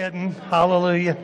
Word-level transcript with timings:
kidding. 0.00 0.32
Hallelujah. 0.48 1.14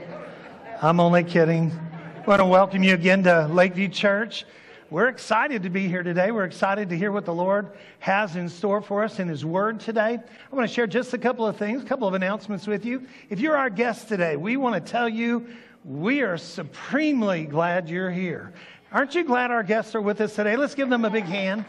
I'm 0.83 1.01
only 1.01 1.25
kidding. 1.25 1.73
I 2.19 2.27
want 2.27 2.41
to 2.41 2.45
welcome 2.45 2.83
you 2.83 2.93
again 2.93 3.23
to 3.23 3.47
Lakeview 3.47 3.89
Church. 3.89 4.45
We're 4.91 5.09
excited 5.09 5.63
to 5.63 5.71
be 5.71 5.89
here 5.89 6.03
today. 6.03 6.31
We're 6.31 6.45
excited 6.45 6.91
to 6.91 6.99
hear 6.99 7.11
what 7.11 7.25
the 7.25 7.33
Lord 7.33 7.71
has 8.01 8.37
in 8.37 8.51
store 8.51 8.83
for 8.83 9.03
us 9.03 9.19
in 9.19 9.29
His 9.29 9.47
Word 9.47 9.81
today. 9.81 10.19
I 10.19 10.55
want 10.55 10.69
to 10.69 10.75
share 10.75 10.87
just 10.87 11.15
a 11.15 11.19
couple 11.19 11.47
of 11.47 11.57
things, 11.57 11.85
a 11.85 11.87
couple 11.87 12.07
of 12.07 12.13
announcements 12.13 12.67
with 12.67 12.85
you. 12.85 13.07
If 13.31 13.41
you're 13.41 13.57
our 13.57 13.71
guest 13.71 14.09
today, 14.09 14.37
we 14.37 14.59
want 14.59 14.75
to 14.75 14.93
tell 14.93 15.09
you 15.09 15.47
we 15.87 16.21
are 16.21 16.37
supremely 16.37 17.47
glad 17.47 17.89
you're 17.89 18.11
here. 18.11 18.53
Aren't 18.93 19.15
you 19.15 19.25
glad 19.25 19.51
our 19.51 19.63
guests 19.63 19.95
are 19.95 20.03
with 20.03 20.21
us 20.21 20.35
today? 20.35 20.55
Let's 20.55 20.75
give 20.75 20.91
them 20.91 21.07
a 21.07 21.11
big 21.11 21.25
hand. 21.25 21.65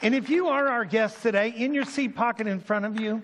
And 0.00 0.14
if 0.14 0.30
you 0.30 0.46
are 0.46 0.68
our 0.68 0.84
guest 0.84 1.22
today, 1.22 1.48
in 1.48 1.74
your 1.74 1.86
seat 1.86 2.14
pocket 2.14 2.46
in 2.46 2.60
front 2.60 2.84
of 2.84 3.00
you 3.00 3.20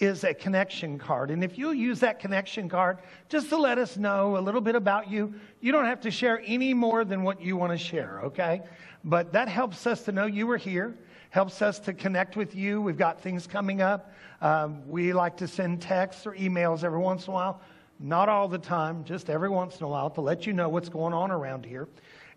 is 0.00 0.24
a 0.24 0.32
connection 0.32 0.98
card. 0.98 1.30
And 1.30 1.44
if 1.44 1.58
you'll 1.58 1.74
use 1.74 2.00
that 2.00 2.18
connection 2.18 2.68
card 2.68 2.98
just 3.28 3.50
to 3.50 3.56
let 3.56 3.78
us 3.78 3.96
know 3.96 4.38
a 4.38 4.40
little 4.40 4.60
bit 4.60 4.74
about 4.74 5.10
you, 5.10 5.34
you 5.60 5.72
don't 5.72 5.84
have 5.84 6.00
to 6.00 6.10
share 6.10 6.42
any 6.44 6.72
more 6.72 7.04
than 7.04 7.22
what 7.22 7.40
you 7.40 7.56
want 7.56 7.72
to 7.72 7.78
share, 7.78 8.20
okay? 8.24 8.62
But 9.04 9.32
that 9.32 9.48
helps 9.48 9.86
us 9.86 10.02
to 10.04 10.12
know 10.12 10.26
you 10.26 10.46
were 10.46 10.56
here, 10.56 10.96
helps 11.28 11.62
us 11.62 11.78
to 11.80 11.92
connect 11.92 12.36
with 12.36 12.54
you. 12.54 12.80
We've 12.80 12.96
got 12.96 13.20
things 13.20 13.46
coming 13.46 13.82
up. 13.82 14.12
Um, 14.40 14.88
we 14.88 15.12
like 15.12 15.36
to 15.38 15.48
send 15.48 15.82
texts 15.82 16.26
or 16.26 16.32
emails 16.32 16.82
every 16.82 16.98
once 16.98 17.26
in 17.26 17.32
a 17.32 17.34
while. 17.34 17.60
Not 17.98 18.30
all 18.30 18.48
the 18.48 18.58
time, 18.58 19.04
just 19.04 19.28
every 19.28 19.50
once 19.50 19.78
in 19.78 19.84
a 19.84 19.88
while 19.88 20.08
to 20.10 20.22
let 20.22 20.46
you 20.46 20.54
know 20.54 20.70
what's 20.70 20.88
going 20.88 21.12
on 21.12 21.30
around 21.30 21.66
here 21.66 21.86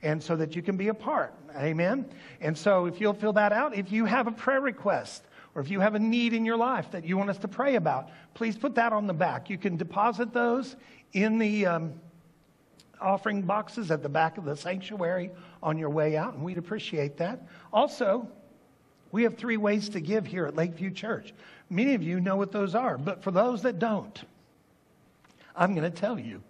and 0.03 0.21
so 0.21 0.35
that 0.35 0.55
you 0.55 0.61
can 0.61 0.75
be 0.75 0.89
a 0.89 0.93
part. 0.93 1.33
Amen. 1.55 2.05
And 2.41 2.57
so 2.57 2.85
if 2.85 2.99
you'll 2.99 3.13
fill 3.13 3.33
that 3.33 3.53
out, 3.53 3.73
if 3.73 3.91
you 3.91 4.05
have 4.05 4.27
a 4.27 4.31
prayer 4.31 4.59
request, 4.59 5.23
or 5.55 5.61
if 5.61 5.69
you 5.69 5.79
have 5.79 5.95
a 5.95 5.99
need 5.99 6.33
in 6.33 6.45
your 6.45 6.57
life 6.57 6.89
that 6.91 7.05
you 7.05 7.17
want 7.17 7.29
us 7.29 7.37
to 7.39 7.47
pray 7.47 7.75
about, 7.75 8.09
please 8.33 8.57
put 8.57 8.75
that 8.75 8.91
on 8.91 9.07
the 9.07 9.13
back. 9.13 9.49
You 9.49 9.57
can 9.57 9.77
deposit 9.77 10.33
those 10.33 10.75
in 11.13 11.37
the 11.37 11.65
um, 11.65 11.93
offering 12.99 13.43
boxes 13.43 13.91
at 13.91 14.01
the 14.01 14.09
back 14.09 14.37
of 14.37 14.45
the 14.45 14.55
sanctuary 14.55 15.29
on 15.61 15.77
your 15.77 15.89
way 15.89 16.17
out, 16.17 16.33
and 16.33 16.43
we'd 16.43 16.57
appreciate 16.57 17.17
that. 17.17 17.47
Also, 17.71 18.27
we 19.11 19.23
have 19.23 19.37
three 19.37 19.57
ways 19.57 19.89
to 19.89 19.99
give 19.99 20.25
here 20.25 20.47
at 20.47 20.55
Lakeview 20.55 20.89
Church. 20.89 21.33
Many 21.69 21.93
of 21.93 22.01
you 22.01 22.19
know 22.19 22.35
what 22.35 22.51
those 22.51 22.73
are, 22.73 22.97
but 22.97 23.23
for 23.23 23.31
those 23.31 23.61
that 23.61 23.77
don't, 23.77 24.23
I'm 25.55 25.75
going 25.75 25.89
to 25.89 25.95
tell 25.95 26.17
you 26.17 26.41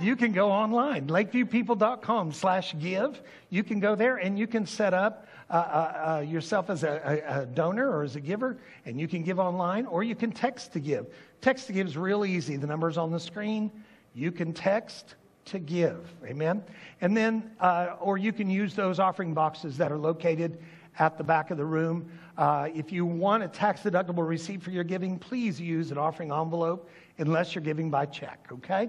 you 0.00 0.14
can 0.14 0.32
go 0.32 0.50
online 0.50 1.08
lakeviewpeople.com 1.08 2.32
slash 2.32 2.74
give 2.78 3.20
you 3.50 3.64
can 3.64 3.80
go 3.80 3.96
there 3.96 4.16
and 4.16 4.38
you 4.38 4.46
can 4.46 4.66
set 4.66 4.94
up 4.94 5.26
uh, 5.54 5.56
uh, 5.56 6.14
uh, 6.16 6.20
yourself 6.22 6.68
as 6.68 6.82
a, 6.82 7.22
a, 7.28 7.46
donor 7.46 7.88
or 7.88 8.02
as 8.02 8.16
a 8.16 8.20
giver, 8.20 8.58
and 8.86 8.98
you 8.98 9.06
can 9.06 9.22
give 9.22 9.38
online 9.38 9.86
or 9.86 10.02
you 10.02 10.16
can 10.16 10.32
text 10.32 10.72
to 10.72 10.80
give. 10.80 11.06
Text 11.40 11.68
to 11.68 11.72
give 11.72 11.86
is 11.86 11.96
real 11.96 12.24
easy. 12.24 12.56
The 12.56 12.66
number's 12.66 12.98
on 12.98 13.12
the 13.12 13.20
screen. 13.20 13.70
You 14.14 14.32
can 14.32 14.52
text 14.52 15.14
to 15.44 15.60
give. 15.60 16.12
Amen. 16.24 16.64
And 17.00 17.16
then, 17.16 17.52
uh, 17.60 17.94
or 18.00 18.18
you 18.18 18.32
can 18.32 18.50
use 18.50 18.74
those 18.74 18.98
offering 18.98 19.32
boxes 19.32 19.76
that 19.76 19.92
are 19.92 19.96
located 19.96 20.58
at 20.98 21.16
the 21.16 21.22
back 21.22 21.52
of 21.52 21.56
the 21.56 21.64
room. 21.64 22.10
Uh, 22.36 22.68
if 22.74 22.90
you 22.90 23.06
want 23.06 23.44
a 23.44 23.48
tax 23.48 23.82
deductible 23.82 24.26
receipt 24.26 24.60
for 24.60 24.72
your 24.72 24.82
giving, 24.82 25.20
please 25.20 25.60
use 25.60 25.92
an 25.92 25.98
offering 25.98 26.32
envelope 26.32 26.90
unless 27.18 27.54
you're 27.54 27.62
giving 27.62 27.90
by 27.90 28.06
check, 28.06 28.48
okay? 28.50 28.88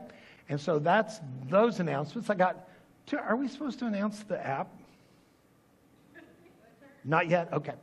And 0.49 0.59
so 0.59 0.79
that's 0.79 1.19
those 1.47 1.79
announcements. 1.79 2.31
I 2.31 2.33
got 2.33 2.67
two. 3.05 3.17
Are 3.17 3.35
we 3.35 3.47
supposed 3.47 3.77
to 3.79 3.85
announce 3.85 4.23
the 4.23 4.43
app? 4.43 4.67
Not 7.05 7.29
yet? 7.29 7.53
Okay. 7.53 7.75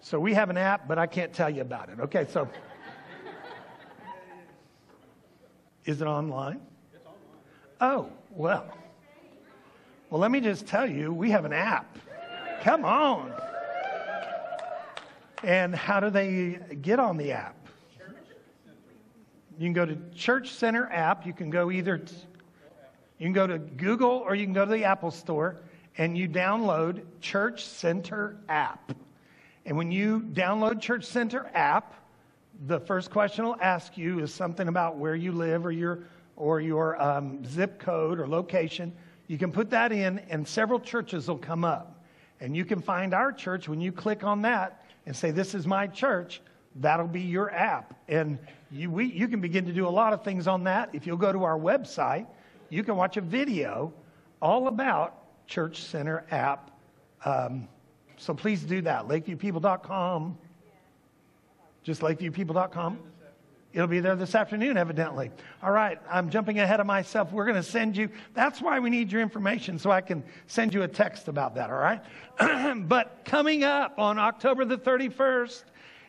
So 0.00 0.18
we 0.18 0.34
have 0.34 0.50
an 0.50 0.56
app, 0.56 0.88
but 0.88 0.98
I 0.98 1.06
can't 1.06 1.32
tell 1.32 1.48
you 1.48 1.62
about 1.62 1.88
it. 1.88 2.00
Okay, 2.00 2.26
so. 2.30 2.48
Is 5.84 6.02
it 6.02 6.06
online? 6.06 6.60
It's 6.92 7.06
online. 7.06 7.20
Oh, 7.80 8.10
well. 8.30 8.66
Well, 10.10 10.20
let 10.20 10.30
me 10.30 10.40
just 10.40 10.66
tell 10.66 10.88
you, 10.88 11.12
we 11.12 11.30
have 11.30 11.44
an 11.44 11.52
app. 11.52 11.96
Come 12.62 12.84
on. 12.84 13.32
And 15.44 15.74
how 15.74 16.00
do 16.00 16.10
they 16.10 16.58
get 16.82 16.98
on 16.98 17.16
the 17.16 17.32
app? 17.32 17.54
You 19.58 19.66
can 19.66 19.72
go 19.72 19.86
to 19.86 19.96
Church 20.14 20.50
Center 20.50 20.88
app. 20.90 21.26
You 21.26 21.32
can 21.32 21.50
go 21.50 21.70
either, 21.70 22.02
you 23.18 23.26
can 23.26 23.32
go 23.32 23.46
to 23.46 23.58
Google 23.58 24.10
or 24.10 24.34
you 24.34 24.44
can 24.44 24.52
go 24.52 24.64
to 24.64 24.70
the 24.70 24.84
Apple 24.84 25.10
Store 25.10 25.60
and 25.98 26.16
you 26.16 26.28
download 26.28 27.02
Church 27.20 27.64
Center 27.64 28.36
app. 28.48 28.92
And 29.66 29.76
when 29.76 29.90
you 29.90 30.20
download 30.20 30.80
Church 30.80 31.04
Center 31.04 31.50
app, 31.52 31.94
the 32.66 32.80
first 32.80 33.10
question 33.10 33.44
it'll 33.44 33.60
ask 33.60 33.98
you 33.98 34.20
is 34.20 34.32
something 34.32 34.68
about 34.68 34.96
where 34.96 35.14
you 35.14 35.32
live 35.32 35.66
or 35.66 35.72
your 35.72 36.04
or 36.36 36.60
your 36.60 37.00
um, 37.02 37.44
zip 37.44 37.80
code 37.80 38.20
or 38.20 38.28
location. 38.28 38.92
You 39.26 39.38
can 39.38 39.50
put 39.50 39.70
that 39.70 39.90
in, 39.90 40.20
and 40.30 40.46
several 40.46 40.78
churches 40.78 41.26
will 41.26 41.36
come 41.36 41.64
up. 41.64 42.04
And 42.40 42.56
you 42.56 42.64
can 42.64 42.80
find 42.80 43.12
our 43.12 43.32
church 43.32 43.68
when 43.68 43.80
you 43.80 43.90
click 43.90 44.22
on 44.22 44.42
that 44.42 44.84
and 45.06 45.14
say, 45.14 45.32
"This 45.32 45.54
is 45.54 45.66
my 45.66 45.88
church." 45.88 46.40
That'll 46.76 47.08
be 47.08 47.22
your 47.22 47.52
app, 47.52 47.94
and 48.08 48.38
you 48.70 48.88
we, 48.90 49.06
you 49.06 49.26
can 49.26 49.40
begin 49.40 49.64
to 49.66 49.72
do 49.72 49.88
a 49.88 49.90
lot 49.90 50.12
of 50.12 50.22
things 50.22 50.46
on 50.46 50.62
that. 50.64 50.90
If 50.92 51.06
you'll 51.06 51.16
go 51.16 51.32
to 51.32 51.42
our 51.42 51.58
website, 51.58 52.26
you 52.68 52.84
can 52.84 52.94
watch 52.94 53.16
a 53.16 53.20
video 53.20 53.92
all 54.40 54.68
about 54.68 55.17
Church 55.48 55.82
Center 55.82 56.24
app. 56.30 56.70
Um, 57.24 57.66
so 58.16 58.34
please 58.34 58.62
do 58.62 58.82
that. 58.82 59.08
LakeviewPeople.com. 59.08 60.38
Just 61.82 62.02
LakeviewPeople.com. 62.02 62.98
It'll 63.72 63.86
be 63.86 64.00
there 64.00 64.16
this 64.16 64.34
afternoon, 64.34 64.76
evidently. 64.76 65.30
All 65.62 65.70
right, 65.70 65.98
I'm 66.10 66.30
jumping 66.30 66.58
ahead 66.58 66.80
of 66.80 66.86
myself. 66.86 67.32
We're 67.32 67.44
going 67.44 67.56
to 67.56 67.62
send 67.62 67.96
you, 67.96 68.08
that's 68.32 68.62
why 68.62 68.80
we 68.80 68.88
need 68.88 69.12
your 69.12 69.20
information, 69.20 69.78
so 69.78 69.90
I 69.90 70.00
can 70.00 70.24
send 70.46 70.72
you 70.72 70.82
a 70.82 70.88
text 70.88 71.28
about 71.28 71.54
that, 71.56 71.70
all 71.70 71.78
right? 71.78 72.02
but 72.88 73.20
coming 73.26 73.64
up 73.64 73.98
on 73.98 74.18
October 74.18 74.64
the 74.64 74.78
31st, 74.78 75.64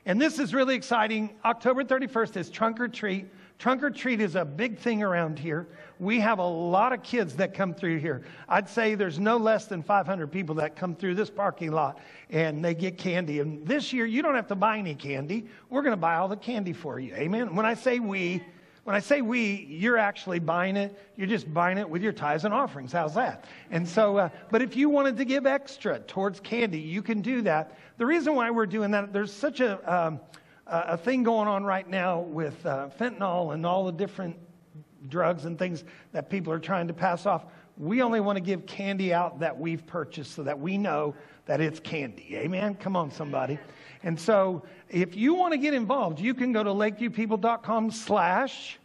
and 0.05 0.21
this 0.21 0.39
is 0.39 0.53
really 0.53 0.75
exciting, 0.75 1.35
October 1.43 1.83
31st 1.83 2.37
is 2.37 2.49
Trunk 2.49 2.79
or 2.79 2.87
Treat. 2.87 3.27
Trunk 3.59 3.83
or 3.83 3.89
Treat 3.89 4.21
is 4.21 4.35
a 4.35 4.45
big 4.45 4.79
thing 4.79 5.03
around 5.03 5.37
here 5.37 5.67
we 5.99 6.21
have 6.21 6.39
a 6.39 6.47
lot 6.47 6.93
of 6.93 7.03
kids 7.03 7.35
that 7.35 7.53
come 7.53 7.73
through 7.73 7.99
here. 7.99 8.23
I'd 8.47 8.69
say 8.69 8.95
there's 8.95 9.19
no 9.19 9.35
less 9.35 9.65
than 9.65 9.83
500 9.83 10.31
people 10.31 10.55
that 10.55 10.77
come 10.77 10.95
through 10.95 11.15
this 11.15 11.29
parking 11.29 11.71
lot 11.71 11.99
and 12.29 12.63
they 12.63 12.73
get 12.73 12.97
candy. 12.97 13.41
And 13.41 13.67
this 13.67 13.91
year, 13.91 14.05
you 14.05 14.21
don't 14.21 14.35
have 14.35 14.47
to 14.47 14.55
buy 14.55 14.77
any 14.77 14.95
candy. 14.95 15.45
We're 15.69 15.81
going 15.81 15.93
to 15.93 15.97
buy 15.97 16.15
all 16.15 16.29
the 16.29 16.37
candy 16.37 16.71
for 16.71 16.99
you. 16.99 17.13
Amen. 17.15 17.53
When 17.53 17.65
I 17.65 17.73
say 17.73 17.99
we, 17.99 18.41
when 18.85 18.95
I 18.95 19.01
say 19.01 19.21
we, 19.21 19.67
you're 19.69 19.97
actually 19.97 20.39
buying 20.39 20.77
it. 20.77 20.97
You're 21.17 21.27
just 21.27 21.53
buying 21.53 21.77
it 21.77 21.89
with 21.89 22.01
your 22.01 22.13
tithes 22.13 22.45
and 22.45 22.53
offerings. 22.53 22.93
How's 22.93 23.15
that? 23.15 23.43
And 23.69 23.87
so, 23.87 24.17
uh, 24.17 24.29
but 24.49 24.61
if 24.61 24.77
you 24.77 24.89
wanted 24.89 25.17
to 25.17 25.25
give 25.25 25.45
extra 25.45 25.99
towards 25.99 26.39
candy, 26.39 26.79
you 26.79 27.01
can 27.01 27.21
do 27.21 27.41
that. 27.41 27.77
The 27.97 28.05
reason 28.05 28.35
why 28.35 28.49
we're 28.51 28.65
doing 28.67 28.91
that, 28.91 29.11
there's 29.11 29.33
such 29.33 29.59
a, 29.59 29.93
um, 29.93 30.21
a 30.65 30.97
thing 30.97 31.23
going 31.23 31.49
on 31.49 31.65
right 31.65 31.87
now 31.87 32.21
with 32.21 32.65
uh, 32.65 32.89
fentanyl 32.97 33.53
and 33.53 33.65
all 33.65 33.85
the 33.85 33.91
different 33.91 34.37
drugs 35.07 35.45
and 35.45 35.57
things 35.57 35.83
that 36.11 36.29
people 36.29 36.51
are 36.51 36.59
trying 36.59 36.87
to 36.87 36.93
pass 36.93 37.25
off. 37.25 37.45
We 37.77 38.01
only 38.01 38.19
want 38.19 38.35
to 38.35 38.41
give 38.41 38.65
candy 38.65 39.13
out 39.13 39.39
that 39.39 39.57
we've 39.57 39.85
purchased 39.87 40.33
so 40.33 40.43
that 40.43 40.59
we 40.59 40.77
know 40.77 41.15
that 41.45 41.61
it's 41.61 41.79
candy. 41.79 42.35
Amen? 42.35 42.75
Come 42.75 42.95
on, 42.95 43.09
somebody. 43.11 43.57
And 44.03 44.19
so 44.19 44.63
if 44.89 45.15
you 45.15 45.33
want 45.33 45.53
to 45.53 45.57
get 45.57 45.73
involved, 45.73 46.19
you 46.19 46.33
can 46.33 46.51
go 46.51 46.63
to 46.63 46.69
lakeviewpeople.com 46.69 47.91
slash 47.91 48.77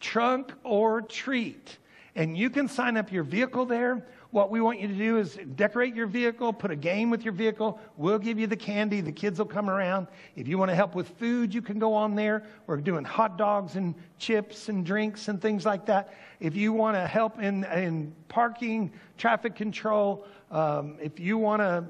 trunk 0.00 0.52
or 0.64 1.02
treat. 1.02 1.78
And 2.14 2.36
you 2.36 2.50
can 2.50 2.68
sign 2.68 2.96
up 2.96 3.12
your 3.12 3.22
vehicle 3.22 3.66
there. 3.66 4.06
What 4.30 4.50
we 4.50 4.60
want 4.60 4.80
you 4.80 4.88
to 4.88 4.94
do 4.94 5.18
is 5.18 5.38
decorate 5.54 5.94
your 5.94 6.06
vehicle, 6.06 6.52
put 6.52 6.70
a 6.70 6.76
game 6.76 7.10
with 7.10 7.24
your 7.24 7.32
vehicle. 7.32 7.80
We'll 7.96 8.18
give 8.18 8.38
you 8.38 8.46
the 8.46 8.56
candy. 8.56 9.00
The 9.00 9.12
kids 9.12 9.38
will 9.38 9.46
come 9.46 9.70
around. 9.70 10.08
If 10.34 10.48
you 10.48 10.58
want 10.58 10.70
to 10.70 10.74
help 10.74 10.94
with 10.94 11.08
food, 11.10 11.54
you 11.54 11.62
can 11.62 11.78
go 11.78 11.94
on 11.94 12.14
there. 12.14 12.44
We're 12.66 12.78
doing 12.78 13.04
hot 13.04 13.38
dogs 13.38 13.76
and 13.76 13.94
chips 14.18 14.68
and 14.68 14.84
drinks 14.84 15.28
and 15.28 15.40
things 15.40 15.64
like 15.64 15.86
that. 15.86 16.14
If 16.40 16.56
you 16.56 16.72
want 16.72 16.96
to 16.96 17.06
help 17.06 17.40
in, 17.40 17.64
in 17.64 18.14
parking, 18.28 18.92
traffic 19.16 19.54
control, 19.54 20.26
um, 20.50 20.96
if 21.00 21.20
you 21.20 21.38
want 21.38 21.62
to 21.62 21.84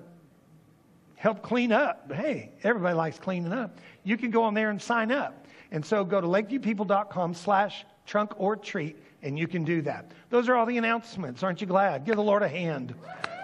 help 1.16 1.43
clean 1.43 1.72
up, 1.72 2.12
hey, 2.12 2.52
everybody 2.62 2.94
likes 2.94 3.19
cleaning 3.19 3.52
up. 3.52 3.78
You 4.05 4.16
can 4.16 4.31
go 4.31 4.43
on 4.43 4.55
there 4.55 4.70
and 4.70 4.81
sign 4.81 5.11
up. 5.11 5.46
And 5.72 5.84
so 5.84 6.05
go 6.05 6.20
to 6.20 6.26
lakeviewpeople.com 6.26 7.34
slash 7.34 7.84
trunk 8.06 8.32
or 8.37 8.56
treat 8.56 8.96
and 9.26 9.37
you 9.37 9.49
can 9.49 9.64
do 9.64 9.82
that. 9.82 10.12
Those 10.31 10.49
are 10.49 10.55
all 10.55 10.67
the 10.67 10.78
announcements. 10.78 11.43
Aren't 11.43 11.61
you 11.61 11.67
glad? 11.67 12.05
Give 12.05 12.14
the 12.14 12.23
Lord 12.23 12.43
a 12.43 12.49
hand. 12.49 12.94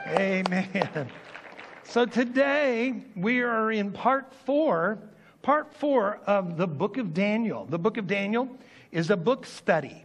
Amen. 0.06 1.10
So 1.82 2.06
today 2.06 3.02
we 3.16 3.40
are 3.40 3.72
in 3.72 3.90
part 3.90 4.32
four, 4.46 4.98
part 5.42 5.74
four 5.74 6.20
of 6.26 6.56
the 6.56 6.68
book 6.68 6.98
of 6.98 7.12
Daniel. 7.12 7.66
The 7.66 7.78
book 7.78 7.96
of 7.96 8.06
Daniel 8.06 8.48
is 8.92 9.10
a 9.10 9.16
book 9.16 9.44
study. 9.44 10.04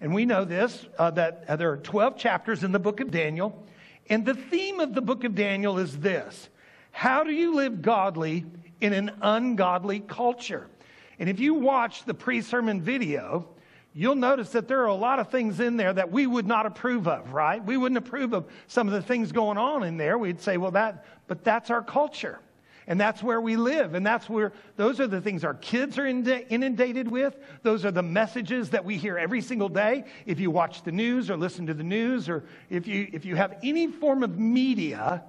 And 0.00 0.14
we 0.14 0.24
know 0.24 0.44
this 0.44 0.86
uh, 0.96 1.10
that 1.10 1.44
uh, 1.48 1.56
there 1.56 1.72
are 1.72 1.78
12 1.78 2.16
chapters 2.16 2.62
in 2.62 2.70
the 2.70 2.78
book 2.78 3.00
of 3.00 3.10
Daniel. 3.10 3.66
And 4.08 4.24
the 4.24 4.34
theme 4.34 4.78
of 4.78 4.94
the 4.94 5.02
book 5.02 5.24
of 5.24 5.34
Daniel 5.34 5.78
is 5.78 5.98
this 5.98 6.48
How 6.92 7.24
do 7.24 7.32
you 7.32 7.56
live 7.56 7.82
godly 7.82 8.46
in 8.80 8.92
an 8.92 9.10
ungodly 9.20 9.98
culture? 9.98 10.68
And 11.18 11.28
if 11.28 11.40
you 11.40 11.54
watch 11.54 12.04
the 12.04 12.14
pre 12.14 12.40
sermon 12.40 12.80
video, 12.80 13.48
you'll 13.98 14.14
notice 14.14 14.50
that 14.50 14.68
there 14.68 14.80
are 14.80 14.86
a 14.86 14.94
lot 14.94 15.18
of 15.18 15.28
things 15.28 15.58
in 15.58 15.76
there 15.76 15.92
that 15.92 16.12
we 16.12 16.24
would 16.24 16.46
not 16.46 16.66
approve 16.66 17.08
of, 17.08 17.32
right? 17.32 17.64
We 17.64 17.76
wouldn't 17.76 17.98
approve 17.98 18.32
of 18.32 18.46
some 18.68 18.86
of 18.86 18.94
the 18.94 19.02
things 19.02 19.32
going 19.32 19.58
on 19.58 19.82
in 19.82 19.96
there. 19.96 20.16
We'd 20.16 20.40
say, 20.40 20.56
well, 20.56 20.70
that, 20.70 21.04
but 21.26 21.42
that's 21.42 21.68
our 21.68 21.82
culture. 21.82 22.38
And 22.86 23.00
that's 23.00 23.24
where 23.24 23.40
we 23.40 23.56
live. 23.56 23.94
And 23.94 24.06
that's 24.06 24.28
where, 24.28 24.52
those 24.76 25.00
are 25.00 25.08
the 25.08 25.20
things 25.20 25.42
our 25.42 25.54
kids 25.54 25.98
are 25.98 26.06
inundated 26.06 27.10
with. 27.10 27.38
Those 27.64 27.84
are 27.84 27.90
the 27.90 28.04
messages 28.04 28.70
that 28.70 28.84
we 28.84 28.96
hear 28.96 29.18
every 29.18 29.40
single 29.40 29.68
day. 29.68 30.04
If 30.26 30.38
you 30.38 30.52
watch 30.52 30.84
the 30.84 30.92
news 30.92 31.28
or 31.28 31.36
listen 31.36 31.66
to 31.66 31.74
the 31.74 31.82
news, 31.82 32.28
or 32.28 32.44
if 32.70 32.86
you, 32.86 33.08
if 33.12 33.24
you 33.24 33.34
have 33.34 33.58
any 33.64 33.88
form 33.88 34.22
of 34.22 34.38
media 34.38 35.24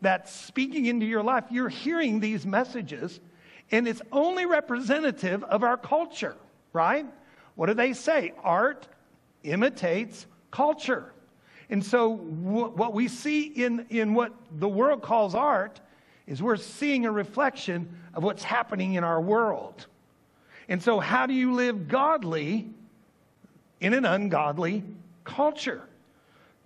that's 0.00 0.32
speaking 0.32 0.86
into 0.86 1.04
your 1.04 1.22
life, 1.22 1.44
you're 1.50 1.68
hearing 1.68 2.20
these 2.20 2.46
messages. 2.46 3.20
And 3.70 3.86
it's 3.86 4.00
only 4.10 4.46
representative 4.46 5.44
of 5.44 5.62
our 5.62 5.76
culture, 5.76 6.36
right? 6.72 7.04
What 7.54 7.66
do 7.66 7.74
they 7.74 7.92
say? 7.92 8.32
Art 8.42 8.88
imitates 9.42 10.26
culture. 10.50 11.12
And 11.70 11.84
so, 11.84 12.10
what 12.10 12.92
we 12.92 13.08
see 13.08 13.46
in, 13.46 13.86
in 13.88 14.14
what 14.14 14.32
the 14.58 14.68
world 14.68 15.02
calls 15.02 15.34
art 15.34 15.80
is 16.26 16.42
we're 16.42 16.56
seeing 16.56 17.06
a 17.06 17.12
reflection 17.12 17.88
of 18.14 18.22
what's 18.22 18.42
happening 18.42 18.94
in 18.94 19.04
our 19.04 19.20
world. 19.20 19.86
And 20.68 20.82
so, 20.82 21.00
how 21.00 21.26
do 21.26 21.34
you 21.34 21.52
live 21.52 21.88
godly 21.88 22.68
in 23.80 23.94
an 23.94 24.04
ungodly 24.04 24.82
culture? 25.24 25.82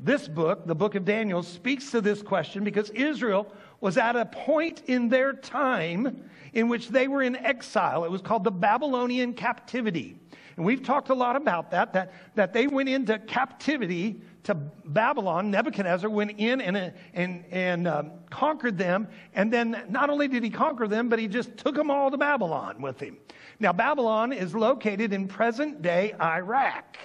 This 0.01 0.29
book, 0.29 0.67
the 0.67 0.75
book 0.75 0.95
of 0.95 1.05
Daniel, 1.05 1.43
speaks 1.43 1.91
to 1.91 2.01
this 2.01 2.23
question 2.23 2.63
because 2.63 2.91
Israel 2.91 3.53
was 3.81 3.97
at 3.97 4.17
a 4.17 4.27
point 4.27 4.83
in 4.87 5.09
their 5.09 5.33
time 5.33 6.29
in 6.53 6.69
which 6.69 6.89
they 6.89 7.09
were 7.09 7.23
in 7.23 7.37
exile. 7.37 8.05
It 8.05 8.11
was 8.11 8.23
called 8.23 8.45
the 8.45 8.51
Babylonian 8.51 9.35
captivity. 9.35 10.17
And 10.59 10.67
we've 10.67 10.83
talked 10.83 11.09
a 11.11 11.15
lot 11.15 11.37
about 11.37 11.71
that, 11.71 11.93
that, 11.93 12.13
that 12.35 12.53
they 12.53 12.67
went 12.67 12.89
into 12.89 13.17
captivity 13.21 14.21
to 14.43 14.57
Babylon. 14.57 15.53
Nebuchadnezzar 15.53 16.11
went 16.11 16.33
in 16.37 16.61
and, 16.61 16.93
and, 17.15 17.45
and 17.53 17.87
um, 17.87 18.11
conquered 18.29 18.77
them. 18.77 19.07
And 19.35 19.53
then 19.53 19.85
not 19.89 20.11
only 20.11 20.27
did 20.27 20.43
he 20.43 20.51
conquer 20.51 20.89
them, 20.89 21.09
but 21.09 21.21
he 21.21 21.29
just 21.29 21.57
took 21.57 21.77
them 21.77 21.93
all 21.93 22.11
to 22.11 22.19
Babylon 22.19 22.83
with 22.83 22.99
him. 22.99 23.19
Now, 23.61 23.73
Babylon 23.73 24.33
is 24.33 24.53
located 24.53 25.13
in 25.13 25.29
present 25.29 25.81
day 25.81 26.13
Iraq. 26.21 26.99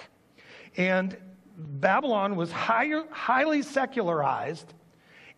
And 0.76 1.16
Babylon 1.56 2.34
was 2.34 2.50
high, 2.50 2.90
highly 3.12 3.62
secularized 3.62 4.74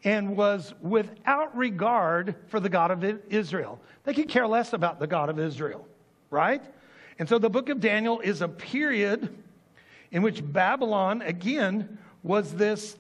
and 0.05 0.39
was 0.39 0.73
without 0.81 1.55
regard 1.55 2.35
for 2.47 2.61
the 2.61 2.71
God 2.71 2.91
of 2.91 3.05
Israel. 3.29 3.79
They 4.05 4.15
could 4.15 4.31
care 4.31 4.47
less 4.47 4.73
about 4.73 5.01
the 5.01 5.07
God 5.07 5.29
of 5.29 5.39
Israel, 5.39 5.87
right? 6.31 6.63
And 7.19 7.29
so 7.29 7.39
the 7.39 7.51
book 7.51 7.69
of 7.69 7.81
Daniel 7.81 8.21
is 8.21 8.43
a 8.43 8.49
period 8.49 9.35
in 10.11 10.23
which 10.23 10.43
Babylon, 10.45 11.23
again, 11.23 11.99
was 12.23 12.53
this 12.53 12.97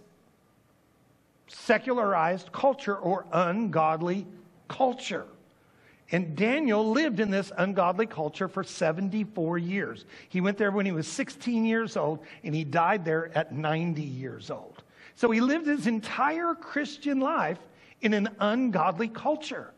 secularized 1.48 2.52
culture 2.52 2.96
or 2.96 3.26
ungodly 3.32 4.26
culture. 4.68 5.26
And 6.12 6.36
Daniel 6.36 6.88
lived 6.88 7.18
in 7.18 7.30
this 7.30 7.50
ungodly 7.56 8.06
culture 8.06 8.48
for 8.48 8.62
74 8.62 9.58
years. 9.58 10.04
He 10.28 10.40
went 10.40 10.56
there 10.56 10.70
when 10.70 10.86
he 10.86 10.92
was 10.92 11.08
16 11.08 11.64
years 11.64 11.96
old, 11.96 12.20
and 12.44 12.54
he 12.54 12.64
died 12.64 13.04
there 13.04 13.36
at 13.36 13.52
90 13.52 14.02
years 14.02 14.50
old. 14.50 14.82
So 15.16 15.30
he 15.30 15.40
lived 15.40 15.66
his 15.66 15.86
entire 15.86 16.54
Christian 16.54 17.18
life 17.20 17.58
in 18.02 18.14
an 18.14 18.28
ungodly 18.38 19.08
culture. 19.08 19.72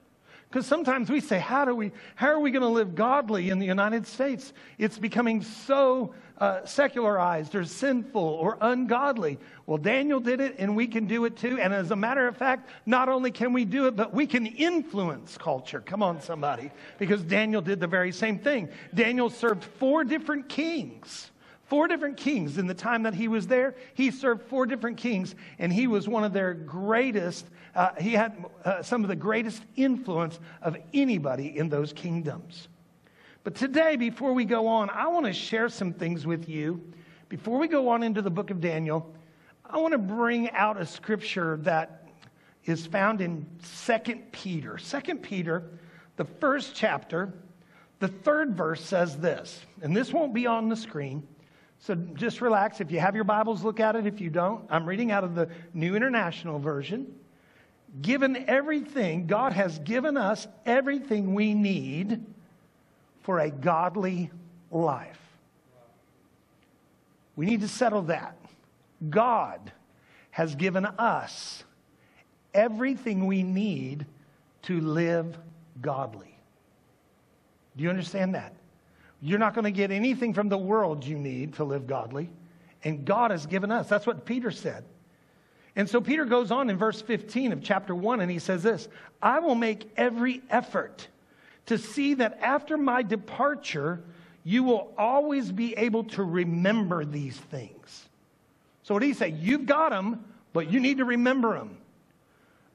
Because 0.48 0.66
sometimes 0.66 1.10
we 1.10 1.20
say, 1.20 1.38
how, 1.38 1.66
do 1.66 1.74
we, 1.74 1.92
how 2.14 2.28
are 2.28 2.40
we 2.40 2.50
going 2.50 2.62
to 2.62 2.68
live 2.68 2.94
godly 2.94 3.50
in 3.50 3.58
the 3.58 3.66
United 3.66 4.06
States? 4.06 4.54
It's 4.78 4.98
becoming 4.98 5.42
so 5.42 6.14
uh, 6.38 6.64
secularized 6.64 7.54
or 7.54 7.64
sinful 7.64 8.22
or 8.22 8.56
ungodly. 8.62 9.38
Well, 9.66 9.76
Daniel 9.76 10.20
did 10.20 10.40
it, 10.40 10.54
and 10.58 10.74
we 10.74 10.86
can 10.86 11.06
do 11.06 11.26
it 11.26 11.36
too. 11.36 11.58
And 11.60 11.74
as 11.74 11.90
a 11.90 11.96
matter 11.96 12.26
of 12.26 12.36
fact, 12.36 12.70
not 12.86 13.10
only 13.10 13.30
can 13.30 13.52
we 13.52 13.66
do 13.66 13.88
it, 13.88 13.96
but 13.96 14.14
we 14.14 14.26
can 14.26 14.46
influence 14.46 15.36
culture. 15.36 15.80
Come 15.80 16.02
on, 16.02 16.22
somebody. 16.22 16.70
Because 16.98 17.22
Daniel 17.22 17.60
did 17.60 17.78
the 17.78 17.86
very 17.86 18.12
same 18.12 18.38
thing. 18.38 18.70
Daniel 18.94 19.28
served 19.28 19.64
four 19.64 20.02
different 20.02 20.48
kings. 20.48 21.30
Four 21.66 21.88
different 21.88 22.16
kings 22.16 22.56
in 22.56 22.66
the 22.66 22.72
time 22.72 23.02
that 23.02 23.12
he 23.12 23.28
was 23.28 23.46
there. 23.46 23.74
He 23.92 24.10
served 24.10 24.48
four 24.48 24.64
different 24.64 24.96
kings, 24.96 25.34
and 25.58 25.70
he 25.70 25.86
was 25.86 26.08
one 26.08 26.24
of 26.24 26.32
their 26.32 26.54
greatest, 26.54 27.46
uh, 27.78 27.94
he 28.00 28.12
had 28.12 28.44
uh, 28.64 28.82
some 28.82 29.04
of 29.04 29.08
the 29.08 29.14
greatest 29.14 29.62
influence 29.76 30.40
of 30.62 30.76
anybody 30.92 31.56
in 31.56 31.69
those 31.69 31.92
kingdoms. 31.92 32.66
But 33.44 33.54
today, 33.54 33.94
before 33.94 34.32
we 34.32 34.44
go 34.44 34.66
on, 34.66 34.90
I 34.90 35.06
want 35.06 35.26
to 35.26 35.32
share 35.32 35.69
some 35.69 35.92
things 35.92 36.26
with 36.26 36.48
you. 36.48 36.82
Before 37.28 37.56
we 37.56 37.69
go 37.69 37.88
on 37.90 38.02
into 38.02 38.20
the 38.20 38.32
book 38.32 38.50
of 38.50 38.60
Daniel, 38.60 39.14
I 39.64 39.78
want 39.78 39.92
to 39.92 39.98
bring 39.98 40.50
out 40.50 40.76
a 40.76 40.84
scripture 40.84 41.58
that 41.58 42.08
is 42.64 42.84
found 42.84 43.20
in 43.20 43.46
2 43.86 44.16
Peter. 44.32 44.76
2 44.76 45.14
Peter, 45.14 45.62
the 46.16 46.24
first 46.24 46.74
chapter, 46.74 47.32
the 48.00 48.08
third 48.08 48.56
verse 48.56 48.84
says 48.84 49.19
this, 49.19 49.64
and 49.82 49.96
this 49.96 50.12
won't 50.12 50.34
be 50.34 50.48
on 50.48 50.69
the 50.69 50.76
screen. 50.76 51.28
So 51.78 51.94
just 51.94 52.40
relax. 52.40 52.81
If 52.81 52.90
you 52.90 52.98
have 52.98 53.14
your 53.14 53.22
Bibles, 53.22 53.62
look 53.62 53.78
at 53.78 53.94
it. 53.94 54.04
If 54.04 54.20
you 54.20 54.31
don't, 54.31 54.66
I'm 54.69 54.84
reading 54.84 55.12
out 55.12 55.22
of 55.22 55.36
the 55.36 55.48
New 55.74 55.94
International 55.94 56.58
Version. 56.58 57.14
Given 58.02 58.44
everything, 58.49 59.26
God 59.26 59.52
has 59.52 59.79
given 59.81 60.17
us 60.17 60.46
everything 60.67 61.35
we 61.35 61.55
need 61.55 62.25
for 63.23 63.38
a 63.38 63.50
godly 63.50 64.31
life. 64.70 65.19
We 67.35 67.46
need 67.46 67.61
to 67.62 67.69
settle 67.69 68.02
that. 68.02 68.37
God 69.08 69.73
has 70.31 70.55
given 70.55 70.85
us 70.85 71.64
everything 72.52 73.26
we 73.26 73.43
need 73.43 74.06
to 74.62 74.81
live 74.81 75.38
godly. 75.81 76.37
Do 77.76 77.84
you 77.84 77.91
understand 77.91 78.34
that? 78.34 78.55
You're 79.20 79.38
not 79.38 79.55
going 79.55 79.64
to 79.64 79.70
get 79.70 79.91
anything 79.91 80.34
from 80.34 80.49
the 80.49 80.58
world 80.58 81.05
you 81.05 81.17
need 81.19 81.55
to 81.55 81.64
live 81.64 81.87
godly. 81.87 82.31
And 82.84 83.05
God 83.05 83.31
has 83.31 83.46
given 83.46 83.70
us. 83.70 83.88
That's 83.88 84.06
what 84.06 84.25
Peter 84.25 84.50
said. 84.50 84.84
And 85.78 85.88
so 85.88 86.00
Peter 86.00 86.25
goes 86.25 86.50
on 86.50 86.70
in 86.70 86.76
verse 86.76 87.00
15 87.00 87.52
of 87.52 87.62
chapter 87.62 87.94
1 87.94 88.20
and 88.20 88.29
he 88.31 88.41
says 88.41 88.64
this 88.64 88.88
I 89.22 89.38
will 89.38 89.55
make 89.55 89.88
every 89.96 90.43
effort 90.50 91.06
to 91.67 91.79
see 91.79 92.14
that 92.14 92.38
after 92.43 92.76
my 92.76 93.03
departure, 93.03 94.03
you 94.43 94.64
will 94.64 94.93
always 94.98 95.53
be 95.53 95.74
able 95.76 96.03
to 96.05 96.24
remember 96.24 97.05
these 97.05 97.36
things. 97.36 98.08
So, 98.82 98.93
what 98.93 99.00
do 99.00 99.06
you 99.06 99.14
say? 99.14 99.29
You've 99.29 99.67
got 99.67 99.91
them, 99.91 100.24
but 100.53 100.69
you 100.69 100.81
need 100.81 100.98
to 100.98 101.05
remember 101.05 101.56
them. 101.56 101.76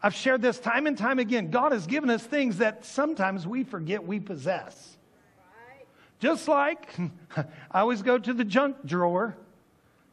I've 0.02 0.16
shared 0.16 0.42
this 0.42 0.60
time 0.60 0.88
and 0.88 0.98
time 0.98 1.20
again. 1.20 1.52
God 1.52 1.74
has 1.74 1.86
given 1.86 2.10
us 2.10 2.24
things 2.24 2.60
that 2.60 2.86
sometimes 2.86 3.46
we 3.46 3.66
forget 3.66 4.06
we 4.06 4.22
possess. 4.22 4.98
Just 6.20 6.48
like 6.48 6.96
I 7.72 7.82
always 7.82 8.02
go 8.02 8.18
to 8.18 8.34
the 8.34 8.46
junk 8.46 8.78
drawer 8.86 9.36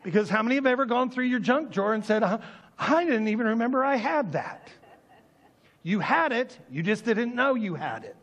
because 0.03 0.29
how 0.29 0.43
many 0.43 0.55
have 0.55 0.67
ever 0.67 0.87
gone 0.87 1.11
through 1.11 1.27
your 1.27 1.41
junk 1.41 1.71
drawer 1.71 1.95
and 1.95 2.05
said, 2.05 2.23
uh, 2.23 2.39
I 2.81 3.05
didn't 3.05 3.29
even 3.29 3.47
remember 3.47 3.85
I 3.85 3.97
had 3.97 4.33
that? 4.33 4.71
You 5.83 6.01
had 6.01 6.33
it, 6.33 6.59
you 6.71 6.83
just 6.83 7.05
didn't 7.05 7.35
know 7.35 7.55
you 7.55 7.75
had 7.75 8.05
it. 8.05 8.17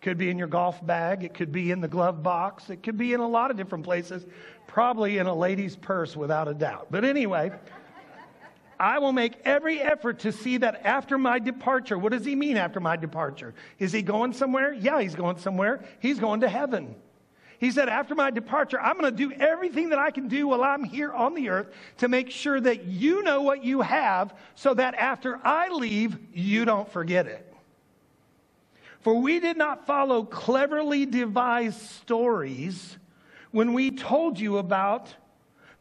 Could 0.00 0.16
be 0.16 0.30
in 0.30 0.38
your 0.38 0.48
golf 0.48 0.84
bag, 0.84 1.24
it 1.24 1.34
could 1.34 1.52
be 1.52 1.70
in 1.70 1.80
the 1.80 1.88
glove 1.88 2.22
box, 2.22 2.70
it 2.70 2.82
could 2.82 2.96
be 2.96 3.12
in 3.12 3.20
a 3.20 3.28
lot 3.28 3.50
of 3.50 3.56
different 3.56 3.84
places, 3.84 4.24
probably 4.66 5.18
in 5.18 5.26
a 5.26 5.34
lady's 5.34 5.76
purse 5.76 6.16
without 6.16 6.48
a 6.48 6.54
doubt. 6.54 6.88
But 6.90 7.04
anyway, 7.04 7.52
I 8.80 8.98
will 8.98 9.12
make 9.12 9.34
every 9.44 9.80
effort 9.80 10.20
to 10.20 10.32
see 10.32 10.58
that 10.58 10.82
after 10.84 11.18
my 11.18 11.38
departure, 11.38 11.98
what 11.98 12.12
does 12.12 12.24
he 12.24 12.34
mean 12.34 12.56
after 12.56 12.80
my 12.80 12.96
departure? 12.96 13.54
Is 13.78 13.92
he 13.92 14.02
going 14.02 14.32
somewhere? 14.32 14.72
Yeah, 14.72 15.00
he's 15.00 15.16
going 15.16 15.38
somewhere. 15.38 15.84
He's 15.98 16.18
going 16.18 16.40
to 16.40 16.48
heaven. 16.48 16.94
He 17.58 17.72
said, 17.72 17.88
After 17.88 18.14
my 18.14 18.30
departure, 18.30 18.80
I'm 18.80 18.98
going 18.98 19.14
to 19.14 19.28
do 19.28 19.32
everything 19.32 19.90
that 19.90 19.98
I 19.98 20.10
can 20.10 20.28
do 20.28 20.48
while 20.48 20.62
I'm 20.62 20.84
here 20.84 21.12
on 21.12 21.34
the 21.34 21.48
earth 21.48 21.68
to 21.98 22.08
make 22.08 22.30
sure 22.30 22.60
that 22.60 22.84
you 22.84 23.22
know 23.22 23.42
what 23.42 23.64
you 23.64 23.80
have 23.80 24.32
so 24.54 24.74
that 24.74 24.94
after 24.94 25.40
I 25.44 25.68
leave, 25.68 26.16
you 26.32 26.64
don't 26.64 26.90
forget 26.90 27.26
it. 27.26 27.44
For 29.00 29.14
we 29.14 29.40
did 29.40 29.56
not 29.56 29.86
follow 29.86 30.24
cleverly 30.24 31.06
devised 31.06 31.80
stories 31.80 32.96
when 33.50 33.72
we 33.72 33.90
told 33.90 34.38
you 34.38 34.58
about 34.58 35.14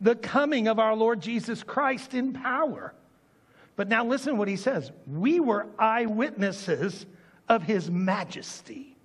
the 0.02 0.16
coming 0.16 0.68
of 0.68 0.80
our 0.80 0.96
Lord 0.96 1.22
Jesus 1.22 1.64
Christ 1.64 2.14
in 2.14 2.34
power. 2.34 2.94
But 3.76 3.88
now 3.88 4.06
listen 4.06 4.38
what 4.38 4.48
he 4.48 4.56
says. 4.56 4.92
We 5.06 5.40
were 5.40 5.68
eyewitnesses 5.78 7.06
of 7.48 7.64
his 7.64 7.90
majesty. 7.90 8.97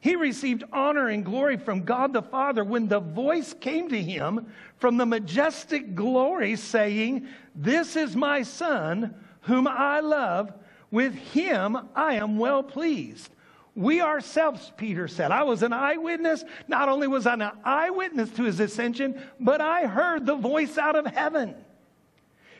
He 0.00 0.14
received 0.14 0.64
honor 0.72 1.08
and 1.08 1.24
glory 1.24 1.56
from 1.56 1.84
God 1.84 2.12
the 2.12 2.22
Father 2.22 2.62
when 2.62 2.88
the 2.88 3.00
voice 3.00 3.54
came 3.54 3.88
to 3.88 4.00
him 4.00 4.46
from 4.76 4.96
the 4.96 5.06
majestic 5.06 5.94
glory 5.94 6.54
saying, 6.56 7.26
This 7.54 7.96
is 7.96 8.14
my 8.14 8.42
Son, 8.42 9.14
whom 9.42 9.66
I 9.66 10.00
love. 10.00 10.52
With 10.90 11.14
him 11.14 11.76
I 11.94 12.14
am 12.14 12.38
well 12.38 12.62
pleased. 12.62 13.30
We 13.74 14.00
ourselves, 14.00 14.72
Peter 14.76 15.06
said, 15.06 15.30
I 15.30 15.42
was 15.44 15.62
an 15.62 15.72
eyewitness. 15.72 16.44
Not 16.66 16.88
only 16.88 17.06
was 17.06 17.26
I 17.26 17.34
an 17.34 17.50
eyewitness 17.64 18.30
to 18.30 18.44
his 18.44 18.58
ascension, 18.58 19.22
but 19.38 19.60
I 19.60 19.86
heard 19.86 20.26
the 20.26 20.34
voice 20.34 20.78
out 20.78 20.96
of 20.96 21.06
heaven. 21.06 21.54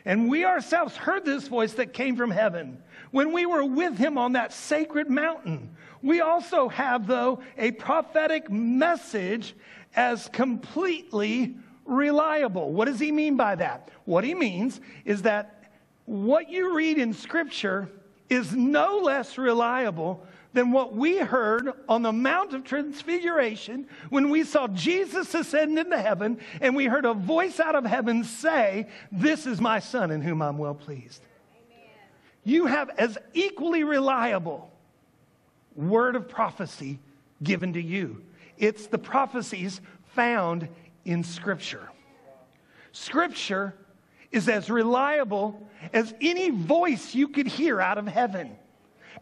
And 0.05 0.31
we 0.31 0.45
ourselves 0.45 0.97
heard 0.97 1.25
this 1.25 1.49
voice 1.49 1.75
that 1.75 1.93
came 1.93 2.17
from 2.17 2.31
heaven 2.31 2.83
when 3.11 3.33
we 3.33 3.47
were 3.47 3.65
with 3.65 3.99
him 3.99 4.17
on 4.17 4.33
that 4.33 4.53
sacred 4.53 5.11
mountain. 5.11 5.75
We 6.03 6.21
also 6.21 6.69
have, 6.69 7.07
though, 7.07 7.41
a 7.57 7.73
prophetic 7.73 8.51
message 8.51 9.55
as 9.97 10.29
completely 10.29 11.57
reliable. 11.85 12.73
What 12.73 12.87
does 12.87 13.01
he 13.01 13.11
mean 13.11 13.37
by 13.37 13.57
that? 13.57 13.91
What 14.05 14.25
he 14.25 14.35
means 14.35 14.81
is 15.05 15.23
that 15.23 15.73
what 16.05 16.51
you 16.51 16.75
read 16.75 16.99
in 16.99 17.13
Scripture 17.13 17.89
is 18.31 18.55
no 18.55 18.99
less 18.99 19.39
reliable 19.39 20.27
than 20.53 20.71
what 20.71 20.95
we 20.95 21.19
heard 21.19 21.73
on 21.89 22.03
the 22.03 22.13
Mount 22.13 22.55
of 22.55 22.65
Transfiguration 22.65 23.87
when 24.09 24.31
we 24.31 24.45
saw 24.45 24.67
Jesus 24.69 25.35
ascend 25.35 25.79
into 25.79 25.99
heaven 25.99 26.39
and 26.61 26.75
we 26.75 26.87
heard 26.87 27.05
a 27.05 27.15
voice 27.15 27.61
out 27.61 27.75
of 27.75 27.85
heaven 27.85 28.25
say, 28.25 28.89
This 29.13 29.47
is 29.47 29.61
my 29.61 29.79
Son 29.79 30.11
in 30.11 30.23
whom 30.23 30.41
I'm 30.41 30.59
well 30.59 30.75
pleased. 30.75 31.23
Amen. 31.55 31.91
You 32.45 32.67
have 32.67 32.91
as 32.99 33.19
equally 33.35 33.85
reliable 33.85 34.71
word 35.79 36.17
of 36.17 36.29
prophecy 36.29 36.99
given 37.43 37.73
to 37.75 37.83
you. 37.83 38.23
It's 38.59 38.87
the 38.89 38.99
prophecies 38.99 39.81
found 40.15 40.69
in 41.05 41.23
Scripture. 41.23 41.89
Scripture 42.93 43.75
is 44.33 44.49
as 44.49 44.69
reliable 44.69 45.69
as 45.93 46.13
any 46.21 46.51
voice 46.51 47.15
you 47.15 47.29
could 47.29 47.47
hear 47.47 47.81
out 47.81 47.99
of 47.99 48.07
heaven 48.07 48.57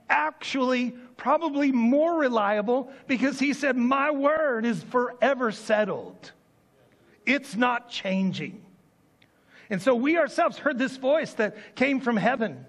actually 0.09 0.91
probably 1.17 1.73
more 1.73 2.19
reliable 2.19 2.91
because 3.07 3.39
he 3.39 3.53
said, 3.53 3.77
My 3.77 4.11
word 4.11 4.65
is 4.65 4.83
forever 4.85 5.53
settled. 5.53 6.33
It's 7.25 7.57
not 7.57 7.91
changing. 7.91 8.65
And 9.69 9.83
so 9.83 9.95
we 9.95 10.17
ourselves 10.17 10.59
heard 10.59 10.79
this 10.79 10.97
voice 10.97 11.33
that 11.35 11.75
came 11.75 12.01
from 12.01 12.17
heaven. 12.17 12.65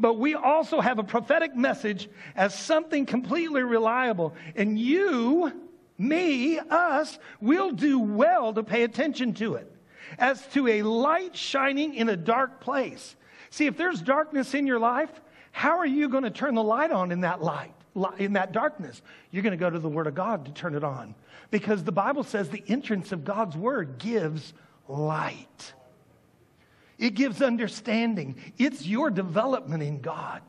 But 0.00 0.14
we 0.14 0.34
also 0.34 0.80
have 0.80 0.98
a 0.98 1.04
prophetic 1.04 1.54
message 1.54 2.08
as 2.34 2.58
something 2.58 3.04
completely 3.04 3.62
reliable. 3.62 4.34
And 4.56 4.78
you, 4.78 5.52
me, 5.98 6.58
us, 6.58 7.18
will 7.40 7.70
do 7.70 7.98
well 7.98 8.54
to 8.54 8.62
pay 8.62 8.82
attention 8.82 9.34
to 9.34 9.54
it 9.56 9.70
as 10.18 10.44
to 10.48 10.66
a 10.66 10.82
light 10.82 11.36
shining 11.36 11.94
in 11.94 12.08
a 12.08 12.16
dark 12.16 12.60
place. 12.60 13.14
See, 13.50 13.66
if 13.66 13.76
there's 13.76 14.00
darkness 14.00 14.54
in 14.54 14.66
your 14.66 14.78
life, 14.78 15.10
how 15.52 15.78
are 15.78 15.86
you 15.86 16.08
going 16.08 16.24
to 16.24 16.30
turn 16.30 16.54
the 16.54 16.62
light 16.62 16.90
on 16.90 17.12
in 17.12 17.20
that 17.20 17.42
light, 17.42 17.74
in 18.18 18.32
that 18.32 18.52
darkness? 18.52 19.02
You're 19.30 19.42
going 19.42 19.52
to 19.52 19.58
go 19.58 19.68
to 19.68 19.78
the 19.78 19.88
Word 19.88 20.06
of 20.06 20.14
God 20.14 20.46
to 20.46 20.52
turn 20.52 20.74
it 20.74 20.84
on. 20.84 21.14
Because 21.50 21.84
the 21.84 21.92
Bible 21.92 22.22
says 22.22 22.48
the 22.48 22.64
entrance 22.68 23.12
of 23.12 23.24
God's 23.24 23.56
Word 23.56 23.98
gives 23.98 24.54
light, 24.88 25.74
it 27.00 27.14
gives 27.14 27.40
understanding. 27.40 28.36
It's 28.58 28.86
your 28.86 29.10
development 29.10 29.82
in 29.82 30.00
God. 30.02 30.42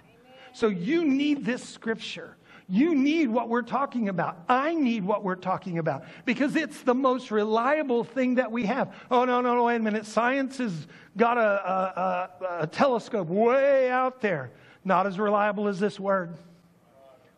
So 0.53 0.67
you 0.67 1.05
need 1.05 1.45
this 1.45 1.63
scripture. 1.63 2.35
You 2.67 2.93
need 2.93 3.29
what 3.29 3.47
we're 3.47 3.61
talking 3.61 4.09
about. 4.09 4.43
I 4.49 4.73
need 4.73 5.05
what 5.05 5.23
we're 5.23 5.35
talking 5.35 5.77
about 5.77 6.03
because 6.25 6.57
it's 6.57 6.81
the 6.83 6.93
most 6.93 7.31
reliable 7.31 8.03
thing 8.03 8.35
that 8.35 8.51
we 8.51 8.65
have. 8.65 8.93
Oh, 9.09 9.23
no, 9.23 9.39
no, 9.39 9.55
no, 9.55 9.63
wait 9.63 9.77
a 9.77 9.79
minute. 9.79 10.05
Science 10.05 10.57
has 10.57 10.87
got 11.15 11.37
a, 11.37 11.41
a, 11.41 12.45
a, 12.45 12.63
a 12.63 12.67
telescope 12.67 13.29
way 13.29 13.89
out 13.89 14.19
there. 14.19 14.51
Not 14.83 15.07
as 15.07 15.17
reliable 15.17 15.69
as 15.69 15.79
this 15.79 15.99
word. 15.99 16.35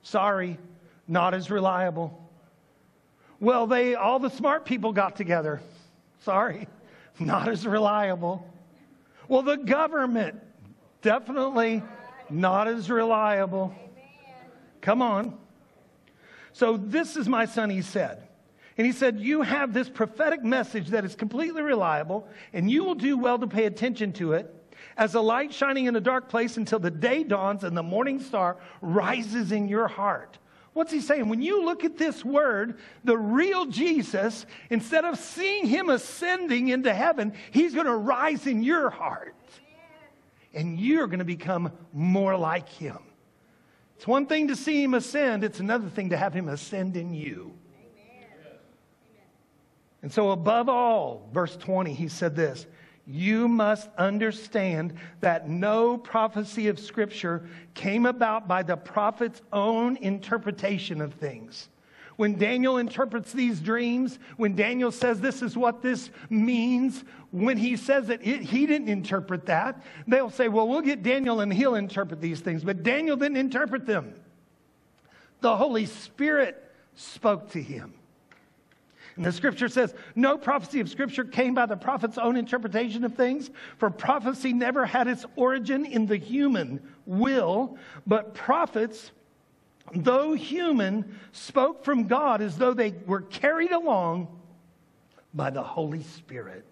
Sorry, 0.02 0.58
not 1.08 1.36
as 1.36 1.52
reliable. 1.52 2.20
Well, 3.40 3.68
they 3.68 3.94
all 3.94 4.20
the 4.20 4.30
smart 4.30 4.66
people 4.66 4.92
got 4.92 5.16
together. 5.16 5.62
Sorry, 6.22 6.68
not 7.20 7.48
as 7.48 7.68
reliable. 7.68 8.48
Well, 9.34 9.42
the 9.42 9.58
government 9.58 10.40
definitely 11.02 11.82
not 12.30 12.68
as 12.68 12.88
reliable. 12.88 13.74
Come 14.80 15.02
on. 15.02 15.36
So 16.52 16.78
this 16.78 17.18
is 17.18 17.28
my 17.28 17.46
son, 17.46 17.72
he 17.72 17.82
said. 17.82 18.28
And 18.78 18.86
he 18.86 18.94
said, 18.94 19.20
You 19.20 19.42
have 19.42 19.74
this 19.74 19.90
prophetic 19.90 20.44
message 20.44 20.90
that 20.90 21.04
is 21.04 21.16
completely 21.16 21.64
reliable, 21.64 22.28
and 22.54 22.70
you 22.70 22.84
will 22.84 22.94
do 22.94 23.18
well 23.18 23.40
to 23.40 23.48
pay 23.48 23.66
attention 23.66 24.14
to 24.14 24.34
it 24.34 24.54
as 24.98 25.16
a 25.16 25.22
light 25.22 25.52
shining 25.52 25.88
in 25.88 25.96
a 25.96 26.00
dark 26.00 26.30
place 26.30 26.58
until 26.58 26.78
the 26.78 26.92
day 26.92 27.24
dawns 27.24 27.64
and 27.64 27.76
the 27.76 27.82
morning 27.82 28.20
star 28.20 28.58
rises 28.82 29.52
in 29.52 29.68
your 29.68 29.88
heart. 29.88 30.38
What's 30.74 30.92
he 30.92 31.02
saying? 31.02 31.30
When 31.30 31.42
you 31.42 31.66
look 31.66 31.84
at 31.84 31.98
this 31.98 32.26
word, 32.26 32.80
the 33.04 33.18
real 33.18 33.68
Jesus, 33.68 34.46
instead 34.70 35.06
of 35.06 35.20
seeing 35.20 35.68
him 35.68 35.90
ascending 35.90 36.70
into 36.70 36.94
heaven, 36.94 37.34
he's 37.52 37.76
going 37.76 37.86
to 37.86 37.96
rise 37.96 38.48
in 38.48 38.64
your 38.64 38.90
heart. 38.90 39.36
And 40.54 40.80
you're 40.80 41.08
going 41.08 41.20
to 41.20 41.26
become 41.26 41.72
more 41.94 42.36
like 42.36 42.70
him. 42.70 42.98
It's 43.98 44.08
one 44.08 44.26
thing 44.26 44.48
to 44.50 44.56
see 44.56 44.84
him 44.84 44.96
ascend, 44.96 45.44
it's 45.44 45.60
another 45.60 45.90
thing 45.90 46.10
to 46.10 46.18
have 46.18 46.34
him 46.34 46.50
ascend 46.50 46.98
in 46.98 47.14
you. 47.14 47.54
And 50.02 50.12
so, 50.12 50.32
above 50.32 50.68
all, 50.68 51.30
verse 51.32 51.56
20, 51.56 51.94
he 51.94 52.10
said 52.10 52.36
this 52.36 52.68
you 53.06 53.48
must 53.48 53.90
understand 53.98 54.94
that 55.20 55.50
no 55.50 55.98
prophecy 55.98 56.68
of 56.68 56.80
Scripture 56.80 57.48
came 57.74 58.06
about 58.06 58.48
by 58.48 58.64
the 58.64 58.78
prophet's 58.78 59.42
own 59.52 59.98
interpretation 59.98 61.02
of 61.02 61.14
things. 61.14 61.70
When 62.16 62.38
Daniel 62.38 62.78
interprets 62.78 63.34
these 63.34 63.60
dreams, 63.60 64.20
when 64.38 64.56
Daniel 64.56 64.92
says 64.92 65.20
this 65.20 65.42
is 65.42 65.58
what 65.58 65.82
this 65.82 66.12
means, 66.30 67.04
when 67.32 67.58
he 67.58 67.76
says 67.76 68.08
that 68.08 68.26
it, 68.26 68.42
he 68.42 68.68
didn't 68.68 68.90
interpret 68.90 69.48
that, 69.48 69.82
they'll 70.08 70.30
say, 70.30 70.48
well, 70.48 70.68
we'll 70.68 70.82
get 70.82 71.02
Daniel 71.02 71.42
and 71.42 71.52
he'll 71.52 71.76
interpret 71.76 72.22
these 72.22 72.40
things. 72.40 72.64
But 72.64 72.84
Daniel 72.84 73.18
didn't 73.18 73.38
interpret 73.38 73.86
them. 73.86 74.14
The 75.42 75.58
Holy 75.58 75.88
Spirit 75.88 76.64
spoke 76.96 77.50
to 77.52 77.62
him. 77.62 77.96
And 79.16 79.24
the 79.24 79.32
scripture 79.32 79.68
says, 79.68 79.94
No 80.16 80.38
prophecy 80.38 80.80
of 80.80 80.90
scripture 80.90 81.24
came 81.24 81.54
by 81.54 81.66
the 81.66 81.78
prophet's 81.78 82.18
own 82.18 82.36
interpretation 82.36 83.04
of 83.04 83.16
things, 83.16 83.52
for 83.78 83.90
prophecy 83.90 84.54
never 84.54 84.86
had 84.86 85.08
its 85.08 85.26
origin 85.36 85.86
in 85.86 86.08
the 86.08 86.18
human 86.18 86.82
will, 87.06 87.78
but 88.08 88.34
prophets, 88.34 89.12
though 89.94 90.34
human, 90.34 91.20
spoke 91.32 91.84
from 91.84 92.08
God 92.08 92.42
as 92.42 92.58
though 92.58 92.74
they 92.74 92.92
were 93.06 93.22
carried 93.22 93.72
along 93.72 94.28
by 95.34 95.50
the 95.50 95.64
Holy 95.64 96.04
Spirit. 96.04 96.66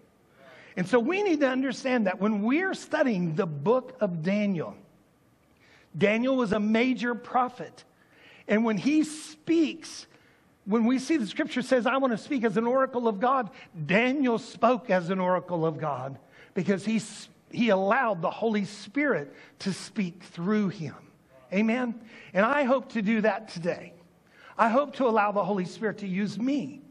And 0.76 0.88
so 0.88 0.98
we 0.98 1.22
need 1.22 1.40
to 1.40 1.48
understand 1.48 2.06
that 2.06 2.20
when 2.20 2.42
we're 2.42 2.74
studying 2.74 3.34
the 3.34 3.46
book 3.46 3.96
of 4.00 4.22
Daniel, 4.22 4.74
Daniel 5.96 6.36
was 6.36 6.52
a 6.52 6.60
major 6.60 7.14
prophet. 7.14 7.84
And 8.48 8.64
when 8.64 8.78
he 8.78 9.04
speaks, 9.04 10.06
when 10.64 10.84
we 10.84 10.98
see 10.98 11.16
the 11.16 11.26
scripture 11.26 11.62
says, 11.62 11.86
I 11.86 11.96
want 11.96 12.12
to 12.12 12.18
speak 12.18 12.44
as 12.44 12.56
an 12.56 12.66
oracle 12.66 13.08
of 13.08 13.18
God, 13.18 13.50
Daniel 13.86 14.38
spoke 14.38 14.90
as 14.90 15.10
an 15.10 15.18
oracle 15.18 15.66
of 15.66 15.78
God 15.78 16.18
because 16.54 16.84
he, 16.84 17.00
he 17.50 17.70
allowed 17.70 18.22
the 18.22 18.30
Holy 18.30 18.64
Spirit 18.64 19.34
to 19.60 19.72
speak 19.72 20.22
through 20.22 20.68
him. 20.68 20.94
Amen? 21.52 22.00
And 22.32 22.46
I 22.46 22.64
hope 22.64 22.92
to 22.92 23.02
do 23.02 23.20
that 23.22 23.48
today. 23.48 23.92
I 24.56 24.68
hope 24.68 24.94
to 24.96 25.06
allow 25.06 25.32
the 25.32 25.44
Holy 25.44 25.64
Spirit 25.64 25.98
to 25.98 26.06
use 26.06 26.38
me 26.38 26.82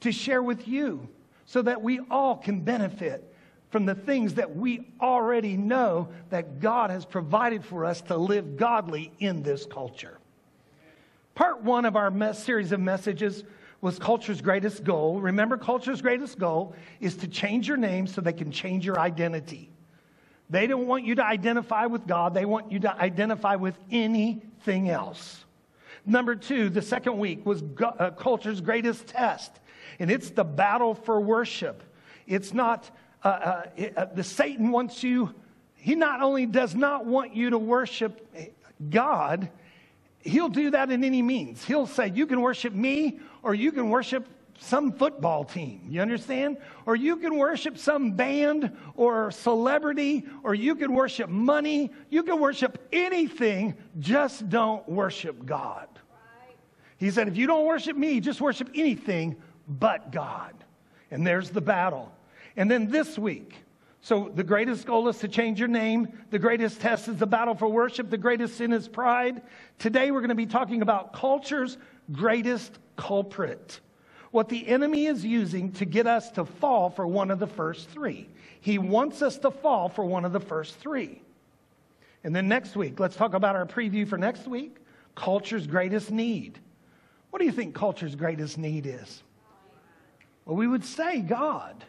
to 0.00 0.12
share 0.12 0.42
with 0.42 0.66
you 0.66 1.08
so 1.46 1.62
that 1.62 1.82
we 1.82 2.00
all 2.10 2.36
can 2.36 2.60
benefit 2.60 3.34
from 3.70 3.86
the 3.86 3.94
things 3.94 4.34
that 4.34 4.54
we 4.54 4.86
already 5.00 5.56
know 5.56 6.08
that 6.30 6.60
God 6.60 6.90
has 6.90 7.04
provided 7.04 7.64
for 7.64 7.84
us 7.84 8.00
to 8.02 8.16
live 8.16 8.56
godly 8.56 9.12
in 9.18 9.42
this 9.42 9.66
culture. 9.66 10.18
Part 11.34 11.62
one 11.62 11.84
of 11.84 11.96
our 11.96 12.10
mes- 12.10 12.42
series 12.42 12.72
of 12.72 12.80
messages 12.80 13.44
was 13.80 13.98
Culture's 13.98 14.40
Greatest 14.40 14.84
Goal. 14.84 15.20
Remember, 15.20 15.56
Culture's 15.56 16.00
Greatest 16.00 16.38
Goal 16.38 16.74
is 17.00 17.16
to 17.16 17.28
change 17.28 17.66
your 17.68 17.76
name 17.76 18.06
so 18.06 18.20
they 18.20 18.32
can 18.32 18.50
change 18.50 18.86
your 18.86 18.98
identity. 18.98 19.70
They 20.48 20.66
don't 20.66 20.86
want 20.86 21.04
you 21.04 21.16
to 21.16 21.24
identify 21.24 21.86
with 21.86 22.06
God, 22.06 22.34
they 22.34 22.44
want 22.44 22.70
you 22.70 22.80
to 22.80 22.94
identify 22.96 23.56
with 23.56 23.76
anything 23.90 24.90
else. 24.90 25.44
Number 26.06 26.36
two, 26.36 26.68
the 26.68 26.82
second 26.82 27.18
week 27.18 27.44
was 27.44 27.62
go- 27.62 27.86
uh, 27.98 28.10
Culture's 28.10 28.60
Greatest 28.60 29.06
Test, 29.06 29.52
and 29.98 30.10
it's 30.10 30.30
the 30.30 30.44
battle 30.44 30.94
for 30.94 31.20
worship. 31.20 31.82
It's 32.26 32.54
not, 32.54 32.90
uh, 33.24 33.28
uh, 33.28 33.62
it, 33.76 33.98
uh, 33.98 34.06
the 34.14 34.24
Satan 34.24 34.70
wants 34.70 35.02
you, 35.02 35.34
he 35.74 35.94
not 35.94 36.22
only 36.22 36.46
does 36.46 36.74
not 36.74 37.06
want 37.06 37.34
you 37.34 37.50
to 37.50 37.58
worship 37.58 38.26
God, 38.90 39.48
he'll 40.24 40.48
do 40.48 40.70
that 40.70 40.90
in 40.90 41.04
any 41.04 41.22
means. 41.22 41.64
He'll 41.64 41.86
say, 41.86 42.10
You 42.14 42.26
can 42.26 42.40
worship 42.40 42.72
me, 42.72 43.20
or 43.42 43.54
you 43.54 43.70
can 43.70 43.90
worship 43.90 44.26
some 44.58 44.92
football 44.92 45.44
team. 45.44 45.82
You 45.88 46.00
understand? 46.00 46.58
Or 46.86 46.96
you 46.96 47.16
can 47.16 47.36
worship 47.36 47.76
some 47.76 48.12
band 48.12 48.76
or 48.96 49.30
celebrity, 49.30 50.24
or 50.42 50.54
you 50.54 50.74
can 50.74 50.94
worship 50.94 51.28
money. 51.28 51.90
You 52.08 52.22
can 52.22 52.40
worship 52.40 52.78
anything, 52.92 53.74
just 53.98 54.48
don't 54.48 54.88
worship 54.88 55.44
God. 55.44 55.88
He 56.96 57.10
said, 57.10 57.28
if 57.28 57.36
you 57.36 57.46
don't 57.46 57.66
worship 57.66 57.96
me, 57.96 58.20
just 58.20 58.40
worship 58.40 58.70
anything 58.74 59.36
but 59.68 60.12
God. 60.12 60.54
And 61.10 61.26
there's 61.26 61.50
the 61.50 61.60
battle. 61.60 62.12
And 62.56 62.70
then 62.70 62.88
this 62.88 63.18
week, 63.18 63.63
so 64.04 64.30
the 64.34 64.44
greatest 64.44 64.84
goal 64.84 65.08
is 65.08 65.16
to 65.20 65.28
change 65.28 65.58
your 65.58 65.66
name. 65.66 66.08
The 66.28 66.38
greatest 66.38 66.78
test 66.78 67.08
is 67.08 67.16
the 67.16 67.26
battle 67.26 67.54
for 67.54 67.66
worship. 67.66 68.10
The 68.10 68.18
greatest 68.18 68.58
sin 68.58 68.70
is 68.74 68.86
pride. 68.86 69.40
Today 69.78 70.10
we're 70.10 70.20
going 70.20 70.28
to 70.28 70.34
be 70.34 70.44
talking 70.44 70.82
about 70.82 71.14
culture's 71.14 71.78
greatest 72.12 72.78
culprit. 72.96 73.80
What 74.30 74.50
the 74.50 74.68
enemy 74.68 75.06
is 75.06 75.24
using 75.24 75.72
to 75.72 75.86
get 75.86 76.06
us 76.06 76.30
to 76.32 76.44
fall 76.44 76.90
for 76.90 77.06
one 77.06 77.30
of 77.30 77.38
the 77.38 77.46
first 77.46 77.88
three. 77.88 78.28
He 78.60 78.76
wants 78.76 79.22
us 79.22 79.38
to 79.38 79.50
fall 79.50 79.88
for 79.88 80.04
one 80.04 80.26
of 80.26 80.34
the 80.34 80.40
first 80.40 80.74
three. 80.74 81.22
And 82.24 82.36
then 82.36 82.46
next 82.46 82.76
week, 82.76 83.00
let's 83.00 83.16
talk 83.16 83.32
about 83.32 83.56
our 83.56 83.64
preview 83.64 84.06
for 84.06 84.18
next 84.18 84.46
week 84.46 84.76
culture's 85.14 85.66
greatest 85.66 86.10
need. 86.10 86.58
What 87.30 87.38
do 87.38 87.46
you 87.46 87.52
think 87.52 87.74
culture's 87.74 88.16
greatest 88.16 88.58
need 88.58 88.84
is? 88.84 89.22
Well, 90.44 90.56
we 90.56 90.66
would 90.66 90.84
say 90.84 91.20
God, 91.20 91.82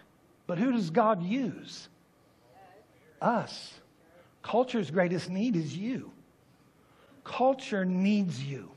but 0.47 0.57
who 0.57 0.71
does 0.71 0.89
God 0.91 1.21
use? 1.21 1.89
Us. 3.21 3.73
Culture's 4.43 4.91
greatest 4.91 5.29
need 5.29 5.55
is 5.55 5.75
you. 5.75 6.11
Culture 7.23 7.85
needs 7.85 8.43
you. 8.43 8.69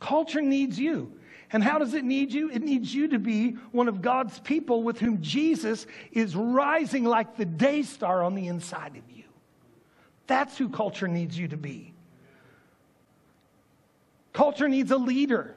Culture 0.00 0.42
needs 0.42 0.78
you. 0.78 1.12
And 1.50 1.62
how 1.62 1.78
does 1.78 1.94
it 1.94 2.04
need 2.04 2.32
you? 2.32 2.50
It 2.50 2.62
needs 2.62 2.94
you 2.94 3.08
to 3.08 3.18
be 3.18 3.52
one 3.72 3.88
of 3.88 4.02
God's 4.02 4.38
people 4.40 4.82
with 4.82 4.98
whom 4.98 5.22
Jesus 5.22 5.86
is 6.12 6.36
rising 6.36 7.04
like 7.04 7.36
the 7.36 7.44
day 7.44 7.82
star 7.82 8.22
on 8.22 8.34
the 8.34 8.48
inside 8.48 8.96
of 8.96 9.16
you. 9.16 9.24
That's 10.26 10.58
who 10.58 10.68
culture 10.68 11.08
needs 11.08 11.38
you 11.38 11.48
to 11.48 11.56
be. 11.56 11.94
Culture 14.32 14.68
needs 14.68 14.90
a 14.90 14.96
leader. 14.96 15.56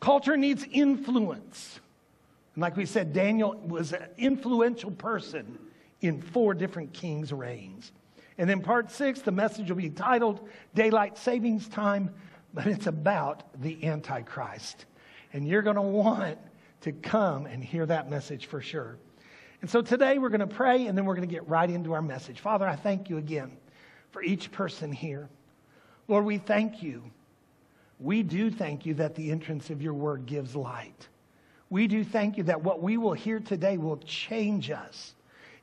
Culture 0.00 0.36
needs 0.36 0.64
influence. 0.70 1.80
And 2.54 2.62
like 2.62 2.76
we 2.76 2.86
said, 2.86 3.12
Daniel 3.12 3.56
was 3.66 3.92
an 3.92 4.06
influential 4.16 4.92
person 4.92 5.58
in 6.00 6.20
four 6.20 6.54
different 6.54 6.92
kings' 6.92 7.32
reigns. 7.32 7.92
And 8.38 8.48
then 8.48 8.60
part 8.60 8.90
six, 8.90 9.20
the 9.20 9.32
message 9.32 9.68
will 9.68 9.76
be 9.76 9.90
titled 9.90 10.48
Daylight 10.74 11.18
Savings 11.18 11.68
Time, 11.68 12.14
but 12.54 12.66
it's 12.66 12.86
about 12.86 13.42
the 13.60 13.84
Antichrist. 13.84 14.86
And 15.32 15.46
you're 15.46 15.62
going 15.62 15.76
to 15.76 15.82
want 15.82 16.38
to 16.82 16.92
come 16.92 17.46
and 17.46 17.62
hear 17.62 17.84
that 17.86 18.08
message 18.08 18.46
for 18.46 18.60
sure. 18.60 18.96
And 19.60 19.68
so 19.68 19.82
today 19.82 20.18
we're 20.18 20.28
going 20.28 20.40
to 20.40 20.46
pray 20.46 20.86
and 20.86 20.96
then 20.96 21.04
we're 21.04 21.16
going 21.16 21.28
to 21.28 21.34
get 21.34 21.48
right 21.48 21.68
into 21.68 21.92
our 21.92 22.02
message. 22.02 22.40
Father, 22.40 22.66
I 22.66 22.76
thank 22.76 23.10
you 23.10 23.18
again 23.18 23.56
for 24.12 24.22
each 24.22 24.52
person 24.52 24.92
here. 24.92 25.28
Lord, 26.06 26.24
we 26.24 26.38
thank 26.38 26.82
you 26.82 27.10
we 28.00 28.22
do 28.22 28.50
thank 28.50 28.86
you 28.86 28.94
that 28.94 29.14
the 29.14 29.30
entrance 29.30 29.70
of 29.70 29.82
your 29.82 29.94
word 29.94 30.26
gives 30.26 30.54
light. 30.54 31.08
We 31.70 31.86
do 31.86 32.04
thank 32.04 32.36
you 32.36 32.44
that 32.44 32.62
what 32.62 32.80
we 32.80 32.96
will 32.96 33.12
hear 33.12 33.40
today 33.40 33.76
will 33.76 33.98
change 33.98 34.70
us. 34.70 35.14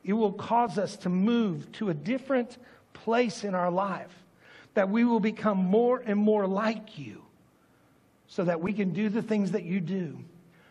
It 0.06 0.12
will 0.12 0.32
cause 0.32 0.78
us 0.78 0.96
to 0.98 1.08
move 1.08 1.70
to 1.72 1.90
a 1.90 1.94
different 1.94 2.58
place 2.92 3.42
in 3.42 3.56
our 3.56 3.72
life, 3.72 4.12
that 4.74 4.88
we 4.88 5.04
will 5.04 5.18
become 5.18 5.58
more 5.58 6.00
and 6.06 6.16
more 6.16 6.46
like 6.46 6.96
you 6.96 7.22
so 8.28 8.44
that 8.44 8.60
we 8.60 8.72
can 8.72 8.92
do 8.92 9.08
the 9.08 9.20
things 9.20 9.50
that 9.50 9.64
you 9.64 9.80
do. 9.80 10.16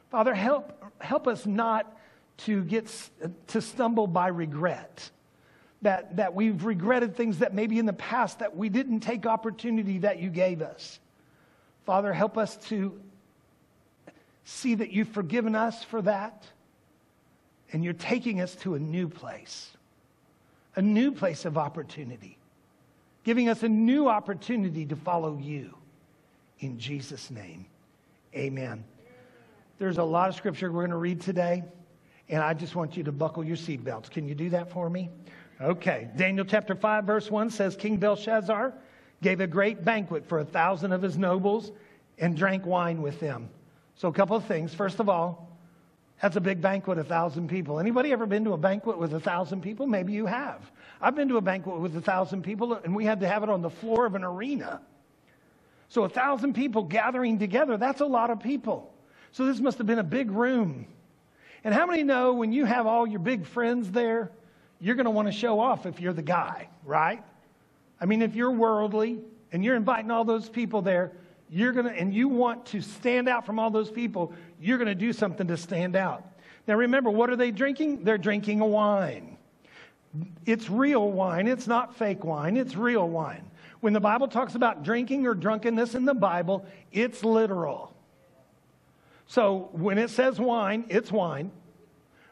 Father, 0.09 0.33
help, 0.33 0.81
help 1.01 1.27
us 1.27 1.45
not 1.45 1.97
to 2.37 2.63
get 2.63 2.89
to 3.47 3.61
stumble 3.61 4.07
by 4.07 4.29
regret. 4.29 5.09
That, 5.81 6.15
that 6.15 6.33
we've 6.33 6.63
regretted 6.63 7.15
things 7.17 7.39
that 7.39 7.53
maybe 7.53 7.77
in 7.77 7.85
the 7.85 7.93
past 7.93 8.39
that 8.39 8.55
we 8.55 8.69
didn't 8.69 9.01
take 9.01 9.25
opportunity 9.25 9.99
that 9.99 10.19
you 10.19 10.29
gave 10.29 10.61
us. 10.61 10.99
Father, 11.85 12.13
help 12.13 12.37
us 12.37 12.55
to 12.69 12.99
see 14.45 14.75
that 14.75 14.91
you've 14.91 15.09
forgiven 15.09 15.55
us 15.55 15.83
for 15.83 16.01
that 16.03 16.47
and 17.75 17.83
you're 17.83 17.91
taking 17.91 18.39
us 18.39 18.55
to 18.55 18.75
a 18.75 18.79
new 18.79 19.09
place, 19.09 19.71
a 20.77 20.81
new 20.81 21.11
place 21.11 21.43
of 21.43 21.57
opportunity, 21.57 22.37
giving 23.25 23.49
us 23.49 23.63
a 23.63 23.67
new 23.67 24.07
opportunity 24.07 24.85
to 24.85 24.95
follow 24.95 25.37
you. 25.37 25.75
In 26.59 26.79
Jesus' 26.79 27.29
name, 27.29 27.65
amen. 28.33 28.85
There's 29.77 29.97
a 29.97 30.03
lot 30.05 30.29
of 30.29 30.35
scripture 30.35 30.71
we're 30.71 30.83
going 30.83 30.91
to 30.91 30.95
read 30.95 31.19
today, 31.19 31.65
and 32.29 32.41
I 32.41 32.53
just 32.53 32.77
want 32.77 32.95
you 32.95 33.03
to 33.03 33.11
buckle 33.11 33.43
your 33.43 33.57
seatbelts. 33.57 34.09
Can 34.09 34.25
you 34.25 34.35
do 34.35 34.49
that 34.51 34.71
for 34.71 34.89
me? 34.89 35.09
Okay. 35.59 36.07
Daniel 36.15 36.45
chapter 36.45 36.75
5, 36.75 37.03
verse 37.03 37.29
1 37.29 37.49
says 37.49 37.75
King 37.75 37.97
Belshazzar 37.97 38.73
gave 39.21 39.41
a 39.41 39.47
great 39.47 39.83
banquet 39.83 40.25
for 40.25 40.39
a 40.39 40.45
thousand 40.45 40.93
of 40.93 41.01
his 41.01 41.17
nobles 41.17 41.73
and 42.19 42.37
drank 42.37 42.65
wine 42.65 43.01
with 43.01 43.19
them. 43.19 43.49
So 43.95 44.07
a 44.07 44.13
couple 44.13 44.37
of 44.37 44.45
things. 44.45 44.73
First 44.73 45.01
of 45.01 45.09
all, 45.09 45.54
that's 46.21 46.35
a 46.35 46.41
big 46.41 46.61
banquet, 46.61 46.97
a 46.97 47.03
thousand 47.03 47.49
people. 47.49 47.79
Anybody 47.79 48.11
ever 48.11 48.25
been 48.25 48.45
to 48.45 48.53
a 48.53 48.57
banquet 48.57 48.97
with 48.97 49.13
a 49.13 49.19
thousand 49.19 49.61
people? 49.61 49.85
Maybe 49.85 50.13
you 50.13 50.25
have. 50.25 50.61
I've 51.01 51.15
been 51.15 51.27
to 51.29 51.37
a 51.37 51.41
banquet 51.41 51.79
with 51.79 51.95
a 51.97 52.01
thousand 52.01 52.43
people, 52.43 52.73
and 52.73 52.95
we 52.95 53.05
had 53.05 53.19
to 53.19 53.27
have 53.27 53.43
it 53.43 53.49
on 53.49 53.61
the 53.61 53.69
floor 53.69 54.05
of 54.05 54.15
an 54.15 54.23
arena. 54.23 54.81
So 55.89 56.03
a 56.03 56.09
thousand 56.09 56.53
people 56.53 56.83
gathering 56.83 57.37
together, 57.37 57.77
that's 57.77 58.01
a 58.01 58.05
lot 58.05 58.29
of 58.29 58.39
people. 58.39 58.93
So 59.33 59.45
this 59.45 59.59
must 59.59 59.77
have 59.77 59.87
been 59.87 59.99
a 59.99 60.03
big 60.03 60.31
room. 60.31 60.87
And 61.63 61.73
how 61.73 61.85
many 61.85 62.03
know 62.03 62.33
when 62.33 62.53
you 62.53 62.65
have 62.65 62.87
all 62.87 63.05
your 63.05 63.19
big 63.19 63.45
friends 63.45 63.91
there, 63.91 64.31
you're 64.79 64.95
going 64.95 65.05
to 65.05 65.11
want 65.11 65.27
to 65.27 65.31
show 65.31 65.59
off 65.59 65.85
if 65.85 65.99
you're 65.99 66.13
the 66.13 66.21
guy, 66.21 66.69
right? 66.83 67.23
I 67.99 68.05
mean, 68.05 68.21
if 68.21 68.35
you're 68.35 68.51
worldly 68.51 69.19
and 69.51 69.63
you're 69.63 69.75
inviting 69.75 70.11
all 70.11 70.23
those 70.23 70.47
people 70.47 70.81
there, 70.81 71.11
you're 71.49 71.71
going 71.71 71.85
to, 71.85 71.91
and 71.91 72.13
you 72.13 72.27
want 72.27 72.65
to 72.67 72.81
stand 72.81 73.29
out 73.29 73.45
from 73.45 73.59
all 73.59 73.69
those 73.69 73.91
people, 73.91 74.33
you're 74.59 74.77
going 74.77 74.87
to 74.87 74.95
do 74.95 75.13
something 75.13 75.47
to 75.47 75.57
stand 75.57 75.95
out. 75.95 76.23
Now 76.67 76.75
remember, 76.75 77.09
what 77.09 77.29
are 77.29 77.35
they 77.35 77.51
drinking? 77.51 78.03
They're 78.03 78.17
drinking 78.17 78.59
wine. 78.59 79.37
It's 80.45 80.69
real 80.69 81.11
wine. 81.11 81.47
It's 81.47 81.67
not 81.67 81.95
fake 81.95 82.23
wine. 82.23 82.57
It's 82.57 82.75
real 82.75 83.07
wine. 83.07 83.49
When 83.81 83.93
the 83.93 83.99
Bible 83.99 84.27
talks 84.27 84.55
about 84.55 84.83
drinking 84.83 85.27
or 85.27 85.35
drunkenness 85.35 85.93
in 85.93 86.05
the 86.05 86.13
Bible, 86.13 86.65
it's 86.91 87.23
literal. 87.23 87.93
So 89.27 89.69
when 89.73 89.97
it 89.97 90.09
says 90.09 90.39
wine, 90.39 90.85
it's 90.89 91.11
wine. 91.11 91.51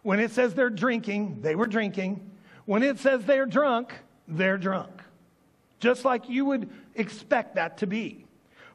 When 0.02 0.20
it 0.20 0.32
says 0.32 0.54
they're 0.54 0.70
drinking, 0.70 1.42
they 1.42 1.56
were 1.56 1.68
drinking. 1.68 2.32
When 2.66 2.82
it 2.82 3.00
says 3.00 3.24
they're 3.26 3.46
drunk, 3.46 3.94
they're 4.28 4.58
drunk 4.58 5.04
just 5.84 6.06
like 6.06 6.30
you 6.30 6.46
would 6.46 6.70
expect 6.96 7.56
that 7.56 7.80
to 7.80 7.86
be. 7.86 8.26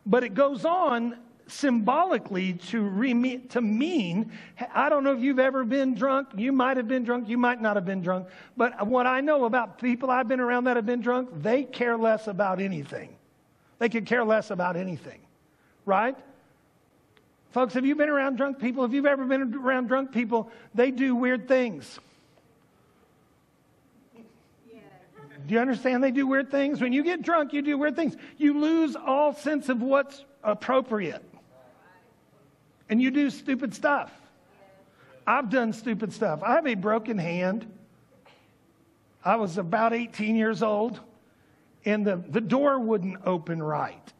But 0.08 0.24
it 0.24 0.34
goes 0.34 0.64
on 0.64 1.16
symbolically 1.46 2.54
to, 2.54 2.82
re- 2.82 3.38
to 3.38 3.60
mean 3.60 4.32
I 4.74 4.88
don't 4.88 5.04
know 5.04 5.12
if 5.12 5.20
you've 5.20 5.38
ever 5.38 5.64
been 5.64 5.94
drunk. 5.94 6.28
You 6.36 6.50
might 6.52 6.76
have 6.76 6.88
been 6.88 7.04
drunk. 7.04 7.28
You 7.28 7.38
might 7.38 7.60
not 7.60 7.76
have 7.76 7.84
been 7.84 8.02
drunk. 8.02 8.26
But 8.56 8.86
what 8.86 9.06
I 9.06 9.20
know 9.20 9.44
about 9.44 9.78
people 9.80 10.10
I've 10.10 10.28
been 10.28 10.40
around 10.40 10.64
that 10.64 10.76
have 10.76 10.86
been 10.86 11.00
drunk, 11.00 11.30
they 11.42 11.62
care 11.62 11.96
less 11.96 12.26
about 12.26 12.60
anything. 12.60 13.14
They 13.78 13.88
could 13.88 14.06
care 14.06 14.24
less 14.24 14.50
about 14.50 14.76
anything, 14.76 15.20
right? 15.84 16.16
Folks, 17.52 17.74
have 17.74 17.86
you 17.86 17.94
been 17.94 18.08
around 18.08 18.36
drunk 18.36 18.58
people? 18.58 18.84
If 18.84 18.92
you've 18.92 19.06
ever 19.06 19.24
been 19.24 19.54
around 19.54 19.86
drunk 19.86 20.12
people, 20.12 20.50
they 20.74 20.90
do 20.90 21.14
weird 21.14 21.48
things. 21.48 21.98
Do 25.48 25.54
you 25.54 25.60
understand? 25.60 26.04
They 26.04 26.10
do 26.10 26.26
weird 26.26 26.50
things. 26.50 26.78
When 26.78 26.92
you 26.92 27.02
get 27.02 27.22
drunk, 27.22 27.54
you 27.54 27.62
do 27.62 27.78
weird 27.78 27.96
things. 27.96 28.14
You 28.36 28.60
lose 28.60 28.94
all 28.96 29.32
sense 29.32 29.70
of 29.70 29.80
what's 29.80 30.22
appropriate. 30.44 31.24
And 32.90 33.00
you 33.00 33.10
do 33.10 33.30
stupid 33.30 33.74
stuff. 33.74 34.12
I've 35.26 35.48
done 35.48 35.72
stupid 35.72 36.12
stuff. 36.12 36.42
I 36.42 36.56
have 36.56 36.66
a 36.66 36.74
broken 36.74 37.16
hand. 37.16 37.66
I 39.24 39.36
was 39.36 39.56
about 39.56 39.94
18 39.94 40.36
years 40.36 40.62
old, 40.62 41.00
and 41.86 42.06
the, 42.06 42.16
the 42.28 42.42
door 42.42 42.78
wouldn't 42.78 43.16
open 43.24 43.62
right. 43.62 44.12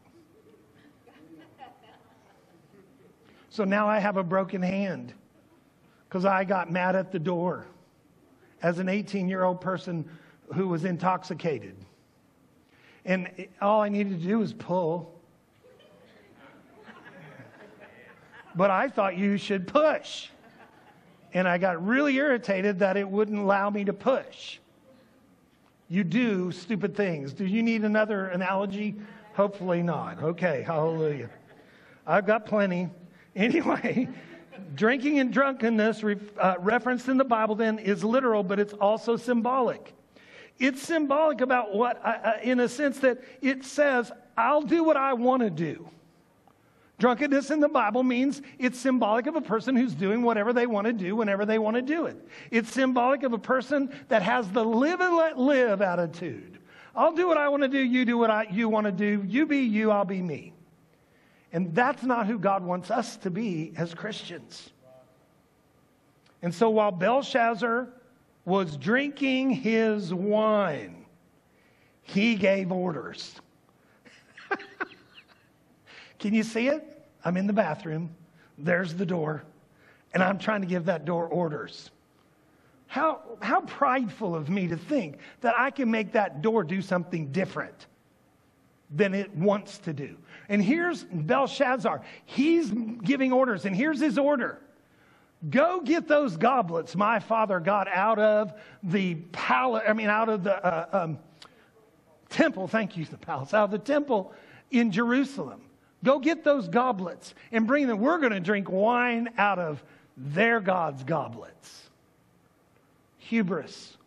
So 3.51 3.65
now 3.65 3.87
I 3.87 3.99
have 3.99 4.17
a 4.17 4.23
broken 4.23 4.63
hand 4.63 5.13
because 6.07 6.25
I 6.25 6.43
got 6.43 6.71
mad 6.71 6.95
at 6.95 7.11
the 7.11 7.19
door. 7.19 7.67
As 8.63 8.79
an 8.79 8.89
18 8.89 9.29
year 9.29 9.43
old 9.43 9.61
person, 9.61 10.09
who 10.53 10.67
was 10.67 10.85
intoxicated. 10.85 11.75
And 13.05 13.47
all 13.61 13.81
I 13.81 13.89
needed 13.89 14.21
to 14.21 14.27
do 14.27 14.39
was 14.39 14.53
pull. 14.53 15.15
But 18.55 18.71
I 18.71 18.89
thought 18.89 19.17
you 19.17 19.37
should 19.37 19.67
push. 19.67 20.27
And 21.33 21.47
I 21.47 21.57
got 21.57 21.85
really 21.85 22.15
irritated 22.15 22.79
that 22.79 22.97
it 22.97 23.07
wouldn't 23.07 23.37
allow 23.37 23.69
me 23.69 23.85
to 23.85 23.93
push. 23.93 24.59
You 25.87 26.03
do 26.03 26.51
stupid 26.51 26.95
things. 26.95 27.33
Do 27.33 27.45
you 27.45 27.63
need 27.63 27.83
another 27.83 28.27
analogy? 28.27 28.95
Hopefully 29.33 29.81
not. 29.81 30.21
Okay, 30.21 30.63
hallelujah. 30.63 31.29
I've 32.05 32.25
got 32.25 32.45
plenty. 32.45 32.89
Anyway, 33.35 34.09
drinking 34.75 35.19
and 35.19 35.31
drunkenness 35.31 36.03
uh, 36.03 36.55
referenced 36.59 37.07
in 37.07 37.17
the 37.17 37.23
Bible 37.23 37.55
then 37.55 37.79
is 37.79 38.03
literal, 38.03 38.43
but 38.43 38.59
it's 38.59 38.73
also 38.73 39.15
symbolic. 39.15 39.93
It's 40.59 40.81
symbolic 40.81 41.41
about 41.41 41.73
what, 41.73 42.01
uh, 42.05 42.33
in 42.43 42.59
a 42.59 42.67
sense 42.67 42.99
that 42.99 43.19
it 43.41 43.63
says, 43.63 44.11
I'll 44.37 44.61
do 44.61 44.83
what 44.83 44.97
I 44.97 45.13
want 45.13 45.41
to 45.41 45.49
do. 45.49 45.89
Drunkenness 46.99 47.49
in 47.49 47.61
the 47.61 47.69
Bible 47.69 48.03
means 48.03 48.41
it's 48.57 48.77
symbolic 48.77 49.25
of 49.27 49.35
a 49.37 49.41
person 49.41 49.73
who's 49.73 49.95
doing 49.95 50.21
whatever 50.21 50.51
they 50.51 50.67
want 50.67 50.85
to 50.85 50.91
do 50.91 51.15
whenever 51.15 51.45
they 51.45 51.57
want 51.57 51.77
to 51.77 51.81
do 51.81 52.07
it. 52.07 52.17
It's 52.51 52.69
symbolic 52.71 53.23
of 53.23 53.31
a 53.31 53.37
person 53.37 53.89
that 54.09 54.21
has 54.21 54.49
the 54.49 54.63
live 54.63 54.99
and 54.99 55.15
let 55.15 55.39
live 55.39 55.81
attitude. 55.81 56.59
I'll 56.93 57.13
do 57.13 57.25
what 57.25 57.37
I 57.37 57.47
want 57.47 57.63
to 57.63 57.69
do, 57.69 57.79
you 57.79 58.03
do 58.03 58.17
what 58.17 58.29
I, 58.29 58.47
you 58.51 58.67
want 58.67 58.85
to 58.85 58.91
do. 58.91 59.23
You 59.25 59.45
be 59.45 59.59
you, 59.59 59.91
I'll 59.91 60.03
be 60.03 60.21
me. 60.21 60.53
And 61.53 61.73
that's 61.73 62.03
not 62.03 62.27
who 62.27 62.37
God 62.37 62.65
wants 62.65 62.91
us 62.91 63.15
to 63.17 63.31
be 63.31 63.71
as 63.77 63.93
Christians. 63.93 64.69
And 66.41 66.53
so 66.53 66.69
while 66.69 66.91
Belshazzar 66.91 67.87
was 68.49 68.75
drinking 68.77 69.51
his 69.51 70.11
wine, 70.11 71.05
he 72.01 72.33
gave 72.33 72.71
orders. 72.71 73.39
Can 76.19 76.33
you 76.33 76.41
see 76.41 76.67
it? 76.67 77.05
I'm 77.23 77.37
in 77.37 77.45
the 77.45 77.53
bathroom. 77.53 78.09
There's 78.57 78.95
the 78.95 79.05
door. 79.05 79.43
And 80.15 80.23
I'm 80.23 80.39
trying 80.39 80.61
to 80.61 80.67
give 80.67 80.85
that 80.85 81.05
door 81.05 81.27
orders. 81.27 81.91
How, 82.87 83.21
how 83.39 83.61
prideful 83.61 84.35
of 84.35 84.49
me 84.49 84.67
to 84.67 84.77
think 84.77 85.19
that 85.41 85.53
I 85.55 85.69
can 85.69 85.91
make 85.91 86.13
that 86.13 86.41
door 86.41 86.63
do 86.63 86.81
something 86.81 87.31
different 87.31 87.85
than 88.89 89.13
it 89.13 89.29
wants 89.35 89.77
to 89.79 89.93
do. 89.93 90.17
And 90.49 90.63
here's 90.63 91.03
Belshazzar. 91.03 92.01
He's 92.25 92.71
giving 93.03 93.31
orders, 93.31 93.65
and 93.65 93.75
here's 93.75 93.99
his 93.99 94.17
order 94.17 94.59
Go 95.47 95.79
get 95.79 96.07
those 96.07 96.35
goblets 96.35 96.95
my 96.95 97.19
father 97.19 97.61
got 97.61 97.87
out 97.87 98.19
of 98.19 98.53
the 98.83 99.15
palace, 99.15 99.83
I 99.87 99.93
mean, 99.93 100.09
out 100.09 100.27
of 100.27 100.43
the 100.43 100.65
uh, 100.65 101.03
um, 101.03 101.19
temple. 102.29 102.67
Thank 102.67 102.97
you, 102.97 103.05
the 103.05 103.17
palace, 103.17 103.53
out 103.53 103.65
of 103.65 103.71
the 103.71 103.79
temple 103.79 104.33
in 104.71 104.91
Jerusalem. 104.91 105.61
Go 106.03 106.19
get 106.19 106.43
those 106.43 106.67
goblets 106.67 107.33
and 107.51 107.65
bring 107.67 107.87
them. 107.87 107.99
We're 107.99 108.19
going 108.19 108.33
to 108.33 108.39
drink 108.39 108.69
wine 108.69 109.29
out 109.37 109.59
of 109.59 109.83
their 110.17 110.59
God's 110.59 111.03
goblets. 111.03 111.89
Hubris, 113.17 113.97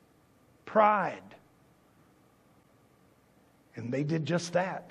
pride. 0.67 1.23
And 3.77 3.93
they 3.93 4.05
did 4.05 4.27
just 4.27 4.53
that. 4.53 4.91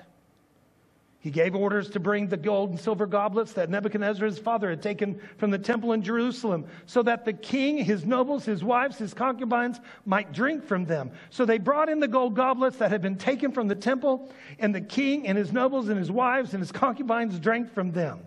He 1.22 1.30
gave 1.30 1.54
orders 1.54 1.88
to 1.90 2.00
bring 2.00 2.26
the 2.26 2.36
gold 2.36 2.70
and 2.70 2.80
silver 2.80 3.06
goblets 3.06 3.52
that 3.52 3.70
Nebuchadnezzar, 3.70 4.26
his 4.26 4.40
father, 4.40 4.70
had 4.70 4.82
taken 4.82 5.20
from 5.38 5.52
the 5.52 5.58
temple 5.58 5.92
in 5.92 6.02
Jerusalem, 6.02 6.66
so 6.84 7.00
that 7.04 7.24
the 7.24 7.32
king, 7.32 7.78
his 7.78 8.04
nobles, 8.04 8.44
his 8.44 8.64
wives, 8.64 8.98
his 8.98 9.14
concubines 9.14 9.78
might 10.04 10.32
drink 10.32 10.64
from 10.64 10.84
them. 10.84 11.12
So 11.30 11.44
they 11.44 11.58
brought 11.58 11.88
in 11.88 12.00
the 12.00 12.08
gold 12.08 12.34
goblets 12.34 12.76
that 12.78 12.90
had 12.90 13.02
been 13.02 13.16
taken 13.16 13.52
from 13.52 13.68
the 13.68 13.76
temple, 13.76 14.32
and 14.58 14.74
the 14.74 14.80
king 14.80 15.28
and 15.28 15.38
his 15.38 15.52
nobles 15.52 15.90
and 15.90 15.96
his 15.96 16.10
wives 16.10 16.54
and 16.54 16.60
his 16.60 16.72
concubines 16.72 17.38
drank 17.38 17.72
from 17.72 17.92
them. 17.92 18.18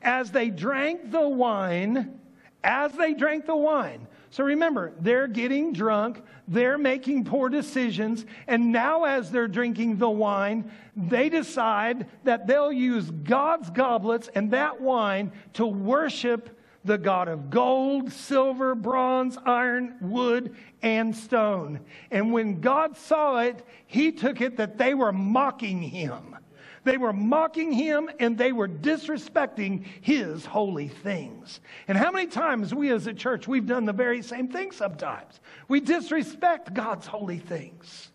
As 0.00 0.30
they 0.30 0.48
drank 0.48 1.10
the 1.10 1.28
wine, 1.28 2.18
as 2.64 2.92
they 2.92 3.12
drank 3.12 3.44
the 3.44 3.54
wine, 3.54 4.06
so 4.30 4.44
remember, 4.44 4.92
they're 5.00 5.26
getting 5.26 5.72
drunk, 5.72 6.22
they're 6.46 6.78
making 6.78 7.24
poor 7.24 7.48
decisions, 7.48 8.24
and 8.46 8.70
now 8.70 9.04
as 9.04 9.32
they're 9.32 9.48
drinking 9.48 9.98
the 9.98 10.08
wine, 10.08 10.70
they 10.96 11.28
decide 11.28 12.06
that 12.22 12.46
they'll 12.46 12.72
use 12.72 13.10
God's 13.10 13.70
goblets 13.70 14.30
and 14.34 14.52
that 14.52 14.80
wine 14.80 15.32
to 15.54 15.66
worship 15.66 16.56
the 16.84 16.96
God 16.96 17.26
of 17.26 17.50
gold, 17.50 18.12
silver, 18.12 18.76
bronze, 18.76 19.36
iron, 19.44 19.96
wood, 20.00 20.54
and 20.80 21.14
stone. 21.14 21.80
And 22.12 22.32
when 22.32 22.60
God 22.60 22.96
saw 22.96 23.40
it, 23.40 23.66
he 23.86 24.12
took 24.12 24.40
it 24.40 24.56
that 24.58 24.78
they 24.78 24.94
were 24.94 25.12
mocking 25.12 25.82
him. 25.82 26.36
They 26.84 26.96
were 26.96 27.12
mocking 27.12 27.72
him 27.72 28.10
and 28.18 28.38
they 28.38 28.52
were 28.52 28.68
disrespecting 28.68 29.84
his 30.00 30.46
holy 30.46 30.88
things. 30.88 31.60
And 31.88 31.98
how 31.98 32.10
many 32.10 32.26
times 32.26 32.74
we 32.74 32.90
as 32.90 33.06
a 33.06 33.12
church, 33.12 33.46
we've 33.46 33.66
done 33.66 33.84
the 33.84 33.92
very 33.92 34.22
same 34.22 34.48
thing 34.48 34.72
sometimes. 34.72 35.40
We 35.68 35.80
disrespect 35.80 36.72
God's 36.72 37.06
holy 37.06 37.38
things. 37.38 38.10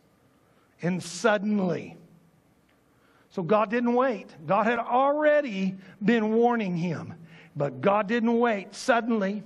And 0.81 1.01
suddenly, 1.01 1.95
so 3.29 3.43
God 3.43 3.69
didn't 3.69 3.93
wait. 3.93 4.33
God 4.47 4.65
had 4.65 4.79
already 4.79 5.75
been 6.03 6.33
warning 6.33 6.77
him, 6.77 7.13
but 7.55 7.81
God 7.81 8.07
didn't 8.07 8.39
wait. 8.39 8.73
Suddenly, 8.73 9.43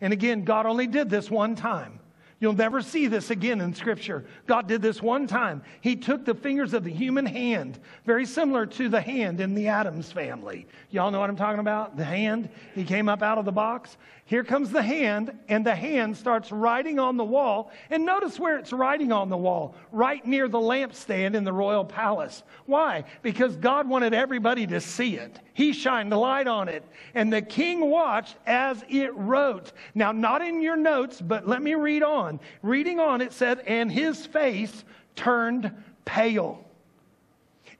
and 0.00 0.12
again, 0.12 0.44
God 0.44 0.66
only 0.66 0.88
did 0.88 1.08
this 1.08 1.30
one 1.30 1.54
time. 1.54 1.99
You'll 2.40 2.54
never 2.54 2.80
see 2.80 3.06
this 3.06 3.28
again 3.28 3.60
in 3.60 3.74
Scripture. 3.74 4.24
God 4.46 4.66
did 4.66 4.80
this 4.80 5.02
one 5.02 5.26
time. 5.26 5.62
He 5.82 5.94
took 5.94 6.24
the 6.24 6.34
fingers 6.34 6.72
of 6.72 6.84
the 6.84 6.90
human 6.90 7.26
hand, 7.26 7.78
very 8.06 8.24
similar 8.24 8.64
to 8.64 8.88
the 8.88 9.00
hand 9.00 9.42
in 9.42 9.54
the 9.54 9.68
Addams 9.68 10.10
family. 10.10 10.66
Y'all 10.90 11.10
know 11.10 11.20
what 11.20 11.28
I'm 11.28 11.36
talking 11.36 11.60
about? 11.60 11.98
The 11.98 12.04
hand. 12.04 12.48
He 12.74 12.84
came 12.84 13.10
up 13.10 13.22
out 13.22 13.36
of 13.36 13.44
the 13.44 13.52
box. 13.52 13.98
Here 14.24 14.42
comes 14.42 14.70
the 14.70 14.82
hand, 14.82 15.38
and 15.48 15.66
the 15.66 15.74
hand 15.74 16.16
starts 16.16 16.50
writing 16.50 16.98
on 16.98 17.18
the 17.18 17.24
wall. 17.24 17.72
And 17.90 18.06
notice 18.06 18.40
where 18.40 18.56
it's 18.56 18.72
writing 18.72 19.12
on 19.12 19.28
the 19.28 19.36
wall, 19.36 19.74
right 19.92 20.24
near 20.26 20.48
the 20.48 20.58
lampstand 20.58 21.34
in 21.34 21.44
the 21.44 21.52
royal 21.52 21.84
palace. 21.84 22.42
Why? 22.64 23.04
Because 23.20 23.56
God 23.56 23.86
wanted 23.86 24.14
everybody 24.14 24.66
to 24.68 24.80
see 24.80 25.16
it. 25.16 25.38
He 25.60 25.74
shined 25.74 26.10
the 26.10 26.16
light 26.16 26.46
on 26.46 26.70
it. 26.70 26.82
And 27.14 27.30
the 27.30 27.42
king 27.42 27.90
watched 27.90 28.34
as 28.46 28.82
it 28.88 29.14
wrote. 29.14 29.72
Now, 29.94 30.10
not 30.10 30.40
in 30.40 30.62
your 30.62 30.78
notes, 30.78 31.20
but 31.20 31.46
let 31.46 31.60
me 31.60 31.74
read 31.74 32.02
on. 32.02 32.40
Reading 32.62 32.98
on, 32.98 33.20
it 33.20 33.34
said, 33.34 33.60
And 33.66 33.92
his 33.92 34.24
face 34.24 34.84
turned 35.16 35.70
pale. 36.06 36.64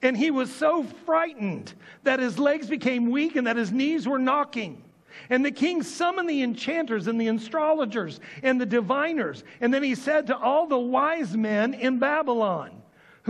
And 0.03 0.15
he 0.15 0.31
was 0.31 0.55
so 0.55 0.83
frightened 1.07 1.73
that 2.03 2.21
his 2.21 2.39
legs 2.39 2.67
became 2.67 3.11
weak 3.11 3.37
and 3.37 3.47
that 3.47 3.57
his 3.57 3.73
knees 3.73 4.07
were 4.07 4.19
knocking. 4.19 4.83
And 5.31 5.43
the 5.43 5.51
king 5.51 5.83
summoned 5.83 6.29
the 6.29 6.43
enchanters 6.43 7.07
and 7.07 7.19
the 7.19 7.29
astrologers 7.29 8.21
and 8.43 8.61
the 8.61 8.67
diviners. 8.67 9.43
And 9.63 9.73
then 9.73 9.83
he 9.83 9.95
said 9.95 10.27
to 10.27 10.37
all 10.37 10.67
the 10.67 10.79
wise 10.79 11.35
men 11.35 11.73
in 11.73 11.99
Babylon, 11.99 12.80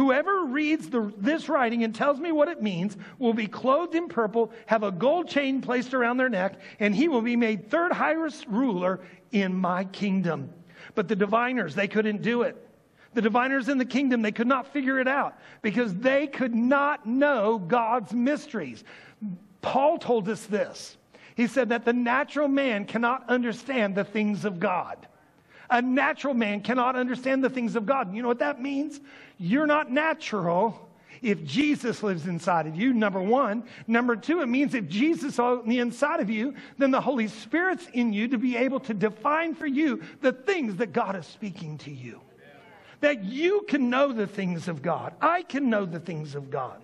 Whoever 0.00 0.44
reads 0.44 0.88
the, 0.88 1.12
this 1.18 1.50
writing 1.50 1.84
and 1.84 1.94
tells 1.94 2.18
me 2.18 2.32
what 2.32 2.48
it 2.48 2.62
means 2.62 2.96
will 3.18 3.34
be 3.34 3.46
clothed 3.46 3.94
in 3.94 4.08
purple, 4.08 4.50
have 4.64 4.82
a 4.82 4.90
gold 4.90 5.28
chain 5.28 5.60
placed 5.60 5.92
around 5.92 6.16
their 6.16 6.30
neck, 6.30 6.58
and 6.78 6.94
he 6.94 7.06
will 7.06 7.20
be 7.20 7.36
made 7.36 7.68
third 7.68 7.92
highest 7.92 8.46
ruler 8.46 9.00
in 9.30 9.54
my 9.54 9.84
kingdom. 9.84 10.54
But 10.94 11.08
the 11.08 11.16
diviners, 11.16 11.74
they 11.74 11.86
couldn't 11.86 12.22
do 12.22 12.40
it. 12.40 12.56
The 13.12 13.20
diviners 13.20 13.68
in 13.68 13.76
the 13.76 13.84
kingdom, 13.84 14.22
they 14.22 14.32
could 14.32 14.46
not 14.46 14.72
figure 14.72 14.98
it 15.00 15.06
out 15.06 15.38
because 15.60 15.92
they 15.92 16.26
could 16.28 16.54
not 16.54 17.04
know 17.04 17.58
God's 17.58 18.14
mysteries. 18.14 18.84
Paul 19.60 19.98
told 19.98 20.30
us 20.30 20.46
this. 20.46 20.96
He 21.34 21.46
said 21.46 21.68
that 21.68 21.84
the 21.84 21.92
natural 21.92 22.48
man 22.48 22.86
cannot 22.86 23.28
understand 23.28 23.94
the 23.94 24.04
things 24.04 24.46
of 24.46 24.60
God. 24.60 25.06
A 25.70 25.80
natural 25.80 26.34
man 26.34 26.60
cannot 26.60 26.96
understand 26.96 27.44
the 27.44 27.50
things 27.50 27.76
of 27.76 27.86
God. 27.86 28.14
You 28.14 28.22
know 28.22 28.28
what 28.28 28.40
that 28.40 28.60
means? 28.60 29.00
You're 29.38 29.66
not 29.66 29.90
natural 29.90 30.88
if 31.22 31.44
Jesus 31.44 32.02
lives 32.02 32.26
inside 32.26 32.66
of 32.66 32.74
you, 32.76 32.92
number 32.92 33.20
one. 33.20 33.64
Number 33.86 34.16
two, 34.16 34.40
it 34.40 34.46
means 34.46 34.74
if 34.74 34.88
Jesus 34.88 35.34
is 35.34 35.38
on 35.38 35.68
the 35.68 35.78
inside 35.78 36.20
of 36.20 36.30
you, 36.30 36.54
then 36.78 36.90
the 36.90 37.00
Holy 37.00 37.28
Spirit's 37.28 37.86
in 37.92 38.12
you 38.12 38.28
to 38.28 38.38
be 38.38 38.56
able 38.56 38.80
to 38.80 38.94
define 38.94 39.54
for 39.54 39.66
you 39.66 40.02
the 40.22 40.32
things 40.32 40.76
that 40.76 40.92
God 40.92 41.16
is 41.16 41.26
speaking 41.26 41.78
to 41.78 41.90
you. 41.90 42.20
That 43.00 43.24
you 43.24 43.64
can 43.68 43.90
know 43.90 44.12
the 44.12 44.26
things 44.26 44.68
of 44.68 44.82
God. 44.82 45.14
I 45.20 45.42
can 45.42 45.70
know 45.70 45.86
the 45.86 46.00
things 46.00 46.34
of 46.34 46.50
God. 46.50 46.82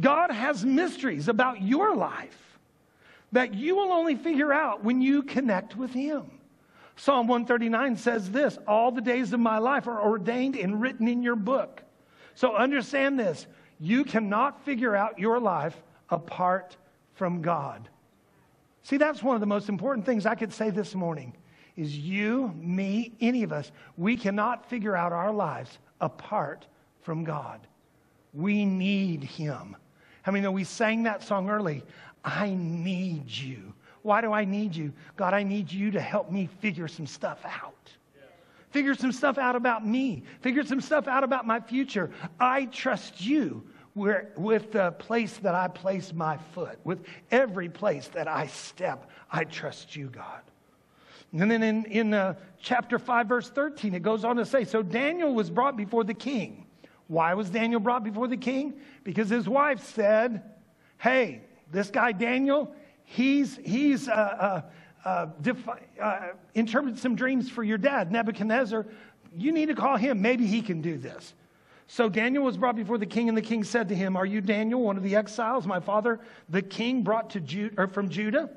God 0.00 0.30
has 0.30 0.64
mysteries 0.64 1.28
about 1.28 1.62
your 1.62 1.94
life 1.94 2.38
that 3.34 3.52
you 3.52 3.74
will 3.74 3.92
only 3.92 4.14
figure 4.14 4.52
out 4.52 4.84
when 4.84 5.02
you 5.02 5.22
connect 5.22 5.76
with 5.76 5.90
Him. 5.90 6.30
Psalm 6.96 7.26
139 7.26 7.96
says 7.96 8.30
this 8.30 8.58
All 8.66 8.90
the 8.90 9.00
days 9.00 9.32
of 9.32 9.40
my 9.40 9.58
life 9.58 9.86
are 9.86 10.02
ordained 10.02 10.56
and 10.56 10.80
written 10.80 11.08
in 11.08 11.22
your 11.22 11.36
book. 11.36 11.82
So 12.34 12.54
understand 12.54 13.18
this 13.18 13.46
you 13.80 14.04
cannot 14.04 14.64
figure 14.64 14.94
out 14.94 15.18
your 15.18 15.40
life 15.40 15.76
apart 16.10 16.76
from 17.14 17.42
God. 17.42 17.88
See, 18.82 18.96
that's 18.96 19.22
one 19.22 19.34
of 19.34 19.40
the 19.40 19.46
most 19.46 19.68
important 19.68 20.06
things 20.06 20.26
I 20.26 20.34
could 20.34 20.52
say 20.52 20.70
this 20.70 20.94
morning 20.94 21.34
is 21.76 21.96
you, 21.96 22.54
me, 22.56 23.12
any 23.20 23.42
of 23.42 23.52
us, 23.52 23.72
we 23.96 24.16
cannot 24.16 24.68
figure 24.68 24.94
out 24.94 25.12
our 25.12 25.32
lives 25.32 25.78
apart 26.00 26.66
from 27.02 27.24
God. 27.24 27.66
We 28.32 28.64
need 28.64 29.24
Him. 29.24 29.76
I 30.26 30.30
mean, 30.30 30.50
we 30.52 30.64
sang 30.64 31.02
that 31.04 31.22
song 31.22 31.50
early. 31.50 31.82
I 32.24 32.54
need 32.54 33.30
you. 33.30 33.73
Why 34.04 34.20
do 34.20 34.34
I 34.34 34.44
need 34.44 34.76
you? 34.76 34.92
God, 35.16 35.32
I 35.32 35.42
need 35.42 35.72
you 35.72 35.90
to 35.92 36.00
help 36.00 36.30
me 36.30 36.46
figure 36.60 36.86
some 36.88 37.06
stuff 37.06 37.42
out. 37.42 37.90
Figure 38.68 38.94
some 38.94 39.12
stuff 39.12 39.38
out 39.38 39.56
about 39.56 39.86
me. 39.86 40.24
Figure 40.42 40.62
some 40.62 40.82
stuff 40.82 41.08
out 41.08 41.24
about 41.24 41.46
my 41.46 41.58
future. 41.58 42.10
I 42.38 42.66
trust 42.66 43.24
you 43.24 43.64
where, 43.94 44.30
with 44.36 44.72
the 44.72 44.90
place 44.92 45.38
that 45.38 45.54
I 45.54 45.68
place 45.68 46.12
my 46.12 46.36
foot, 46.52 46.78
with 46.84 46.98
every 47.30 47.70
place 47.70 48.08
that 48.08 48.28
I 48.28 48.48
step. 48.48 49.08
I 49.32 49.44
trust 49.44 49.96
you, 49.96 50.08
God. 50.10 50.42
And 51.32 51.50
then 51.50 51.62
in, 51.62 51.86
in 51.86 52.12
uh, 52.12 52.34
chapter 52.60 52.98
5, 52.98 53.26
verse 53.26 53.48
13, 53.48 53.94
it 53.94 54.02
goes 54.02 54.22
on 54.22 54.36
to 54.36 54.44
say 54.44 54.64
So 54.64 54.82
Daniel 54.82 55.32
was 55.32 55.48
brought 55.48 55.78
before 55.78 56.04
the 56.04 56.12
king. 56.12 56.66
Why 57.06 57.32
was 57.32 57.48
Daniel 57.48 57.80
brought 57.80 58.04
before 58.04 58.28
the 58.28 58.36
king? 58.36 58.74
Because 59.02 59.30
his 59.30 59.48
wife 59.48 59.82
said, 59.94 60.42
Hey, 60.98 61.40
this 61.72 61.90
guy 61.90 62.12
Daniel, 62.12 62.74
he's, 63.04 63.56
he's 63.64 64.08
uh, 64.08 64.12
uh, 64.12 65.08
uh, 65.08 65.26
defi- 65.40 65.70
uh, 66.00 66.28
interpreted 66.54 66.98
some 66.98 67.14
dreams 67.14 67.50
for 67.50 67.62
your 67.62 67.78
dad, 67.78 68.10
Nebuchadnezzar. 68.10 68.86
You 69.36 69.52
need 69.52 69.66
to 69.66 69.74
call 69.74 69.96
him. 69.96 70.20
Maybe 70.20 70.46
he 70.46 70.62
can 70.62 70.80
do 70.80 70.96
this. 70.96 71.34
So 71.86 72.08
Daniel 72.08 72.44
was 72.44 72.56
brought 72.56 72.76
before 72.76 72.98
the 72.98 73.06
king, 73.06 73.28
and 73.28 73.36
the 73.36 73.42
king 73.42 73.62
said 73.62 73.88
to 73.88 73.94
him, 73.94 74.16
Are 74.16 74.24
you 74.24 74.40
Daniel, 74.40 74.80
one 74.80 74.96
of 74.96 75.02
the 75.02 75.16
exiles 75.16 75.66
my 75.66 75.80
father, 75.80 76.20
the 76.48 76.62
king, 76.62 77.02
brought 77.02 77.30
to 77.30 77.70
or 77.76 77.86
from 77.86 78.08
Judah? 78.08 78.50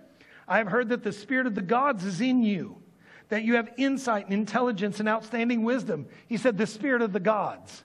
I 0.48 0.58
have 0.60 0.68
heard 0.68 0.90
that 0.90 1.04
the 1.04 1.12
spirit 1.12 1.46
of 1.46 1.56
the 1.56 1.62
gods 1.62 2.06
is 2.06 2.22
in 2.22 2.42
you, 2.42 2.82
that 3.28 3.44
you 3.44 3.56
have 3.56 3.70
insight 3.78 4.26
and 4.26 4.34
intelligence 4.34 5.02
and 5.02 5.10
outstanding 5.10 5.64
wisdom. 5.64 6.08
He 6.28 6.38
said, 6.38 6.58
The 6.58 6.68
spirit 6.68 7.02
of 7.02 7.12
the 7.12 7.20
gods. 7.20 7.84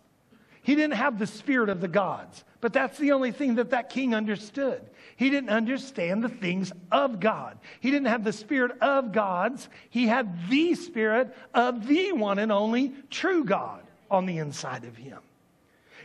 He 0.62 0.76
didn't 0.76 0.94
have 0.94 1.18
the 1.18 1.26
spirit 1.26 1.68
of 1.68 1.80
the 1.80 1.88
gods, 1.88 2.44
but 2.60 2.72
that's 2.72 2.96
the 2.98 3.12
only 3.12 3.32
thing 3.32 3.56
that 3.56 3.70
that 3.70 3.90
king 3.90 4.14
understood. 4.14 4.80
He 5.16 5.28
didn't 5.28 5.50
understand 5.50 6.22
the 6.22 6.28
things 6.28 6.72
of 6.90 7.18
God. 7.18 7.58
He 7.80 7.90
didn't 7.90 8.06
have 8.06 8.24
the 8.24 8.32
spirit 8.32 8.72
of 8.80 9.12
gods. 9.12 9.68
He 9.90 10.06
had 10.06 10.48
the 10.48 10.74
spirit 10.74 11.36
of 11.52 11.86
the 11.86 12.12
one 12.12 12.38
and 12.38 12.52
only 12.52 12.92
true 13.10 13.44
God 13.44 13.82
on 14.10 14.26
the 14.26 14.38
inside 14.38 14.84
of 14.84 14.96
him. 14.96 15.18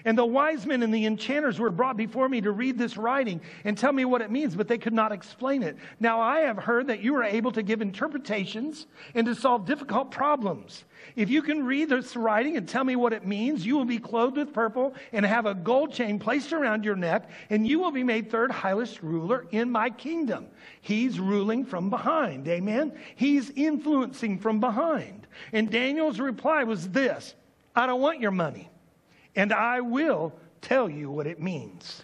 And 0.06 0.18
the 0.18 0.26
wise 0.26 0.66
men 0.66 0.84
and 0.84 0.94
the 0.94 1.06
enchanters 1.06 1.60
were 1.60 1.72
brought 1.72 1.98
before 1.98 2.30
me 2.30 2.42
to 2.42 2.52
read 2.52 2.78
this 2.78 2.98
writing 2.98 3.42
and 3.64 3.78
tell 3.78 3.92
me 3.92 4.06
what 4.06 4.22
it 4.22 4.32
means, 4.32 4.56
but 4.56 4.68
they 4.68 4.78
could 4.78 4.94
not 4.94 5.12
explain 5.12 5.64
it. 5.64 5.78
Now 6.00 6.22
I 6.22 6.42
have 6.42 6.58
heard 6.58 6.88
that 6.88 7.02
you 7.02 7.16
are 7.16 7.24
able 7.24 7.52
to 7.54 7.64
give 7.64 7.82
interpretations 7.82 8.88
and 9.16 9.26
to 9.26 9.36
solve 9.36 9.66
difficult 9.66 10.12
problems. 10.12 10.86
If 11.16 11.30
you 11.30 11.42
can 11.42 11.66
read 11.66 11.90
this 11.90 12.16
writing 12.16 12.58
and 12.58 12.68
tell 12.68 12.84
me 12.84 12.96
what 12.96 13.14
it 13.14 13.26
means, 13.26 13.66
you 13.66 13.76
will 13.76 13.86
be 13.86 14.00
clothed 14.00 14.38
with 14.38 14.54
purple 14.54 14.94
and 15.12 15.26
have 15.26 15.46
a 15.46 15.56
gold 15.56 15.94
chain 15.94 16.20
placed 16.20 16.54
around 16.54 16.86
your 16.86 16.96
neck, 16.96 17.30
and 17.50 17.68
you 17.68 17.80
will 17.80 17.92
be 17.92 18.04
made 18.04 18.30
third 18.30 18.52
highest 18.52 19.02
ruler 19.02 19.46
in 19.52 19.70
my 19.72 19.90
kingdom. 19.90 20.48
He's 20.82 21.20
ruling 21.20 21.66
from 21.66 21.90
behind. 21.90 22.48
Amen? 22.48 22.94
He's 23.16 23.50
influencing 23.52 24.40
from 24.40 24.60
behind. 24.60 25.28
And 25.54 25.70
Daniel's 25.70 26.20
reply 26.20 26.64
was 26.64 26.90
this 26.90 27.36
I 27.76 27.86
don't 27.86 28.02
want 28.02 28.20
your 28.20 28.32
money 28.32 28.70
and 29.38 29.54
I 29.54 29.80
will 29.80 30.34
tell 30.62 30.90
you 30.90 31.10
what 31.10 31.28
it 31.28 31.40
means. 31.40 32.04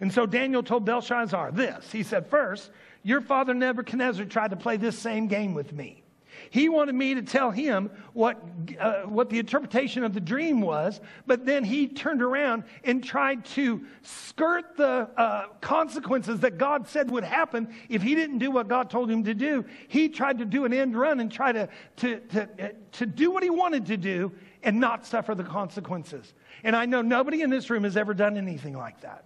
And 0.00 0.10
so 0.10 0.24
Daniel 0.24 0.62
told 0.62 0.86
Belshazzar 0.86 1.50
this. 1.50 1.90
He 1.90 2.04
said, 2.04 2.28
First, 2.28 2.70
your 3.02 3.20
father 3.20 3.52
Nebuchadnezzar 3.52 4.24
tried 4.24 4.50
to 4.50 4.56
play 4.56 4.76
this 4.76 4.96
same 4.96 5.26
game 5.26 5.54
with 5.54 5.72
me. 5.72 6.02
He 6.50 6.68
wanted 6.68 6.94
me 6.94 7.14
to 7.14 7.22
tell 7.22 7.50
him 7.50 7.90
what, 8.12 8.40
uh, 8.78 9.02
what 9.02 9.28
the 9.28 9.40
interpretation 9.40 10.04
of 10.04 10.14
the 10.14 10.20
dream 10.20 10.60
was, 10.60 11.00
but 11.26 11.44
then 11.44 11.64
he 11.64 11.88
turned 11.88 12.22
around 12.22 12.62
and 12.84 13.02
tried 13.02 13.44
to 13.46 13.84
skirt 14.02 14.76
the 14.76 15.08
uh, 15.16 15.48
consequences 15.60 16.40
that 16.40 16.56
God 16.56 16.86
said 16.86 17.10
would 17.10 17.24
happen 17.24 17.74
if 17.88 18.02
he 18.02 18.14
didn't 18.14 18.38
do 18.38 18.52
what 18.52 18.68
God 18.68 18.88
told 18.88 19.10
him 19.10 19.24
to 19.24 19.34
do. 19.34 19.64
He 19.88 20.08
tried 20.08 20.38
to 20.38 20.44
do 20.44 20.64
an 20.64 20.72
end 20.72 20.96
run 20.96 21.18
and 21.18 21.30
try 21.30 21.50
to, 21.50 21.68
to, 21.96 22.20
to, 22.20 22.42
uh, 22.42 22.68
to 22.92 23.06
do 23.06 23.32
what 23.32 23.42
he 23.42 23.50
wanted 23.50 23.86
to 23.86 23.96
do 23.96 24.32
and 24.62 24.80
not 24.80 25.06
suffer 25.06 25.34
the 25.34 25.44
consequences. 25.44 26.34
And 26.64 26.74
I 26.74 26.86
know 26.86 27.02
nobody 27.02 27.42
in 27.42 27.50
this 27.50 27.70
room 27.70 27.84
has 27.84 27.96
ever 27.96 28.14
done 28.14 28.36
anything 28.36 28.76
like 28.76 29.00
that. 29.02 29.24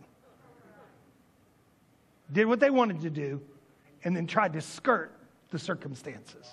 Did 2.31 2.47
what 2.47 2.61
they 2.61 2.71
wanted 2.71 3.03
to 3.03 3.11
do 3.11 3.40
and 4.05 4.16
then 4.16 4.27
tried 4.27 4.55
to 4.55 4.61
skirt 4.61 5.12
the 5.51 5.59
circumstances. 5.59 6.49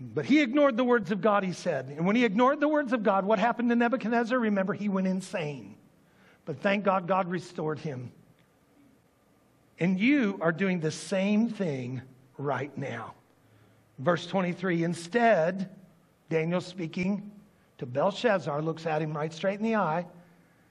But 0.00 0.24
he 0.24 0.40
ignored 0.40 0.76
the 0.76 0.84
words 0.84 1.12
of 1.12 1.20
God, 1.20 1.44
he 1.44 1.52
said. 1.52 1.94
And 1.96 2.06
when 2.06 2.16
he 2.16 2.24
ignored 2.24 2.58
the 2.58 2.68
words 2.68 2.92
of 2.92 3.02
God, 3.02 3.24
what 3.24 3.38
happened 3.38 3.68
to 3.68 3.76
Nebuchadnezzar? 3.76 4.36
Remember, 4.36 4.72
he 4.72 4.88
went 4.88 5.06
insane. 5.06 5.76
But 6.44 6.58
thank 6.60 6.84
God, 6.84 7.06
God 7.06 7.28
restored 7.28 7.78
him. 7.78 8.10
And 9.78 10.00
you 10.00 10.38
are 10.40 10.50
doing 10.50 10.80
the 10.80 10.90
same 10.90 11.48
thing 11.48 12.02
right 12.36 12.76
now. 12.76 13.14
Verse 14.02 14.26
23 14.26 14.82
Instead, 14.82 15.70
Daniel 16.28 16.60
speaking 16.60 17.30
to 17.78 17.86
Belshazzar 17.86 18.60
looks 18.60 18.84
at 18.84 19.00
him 19.00 19.16
right 19.16 19.32
straight 19.32 19.58
in 19.58 19.64
the 19.64 19.76
eye. 19.76 20.06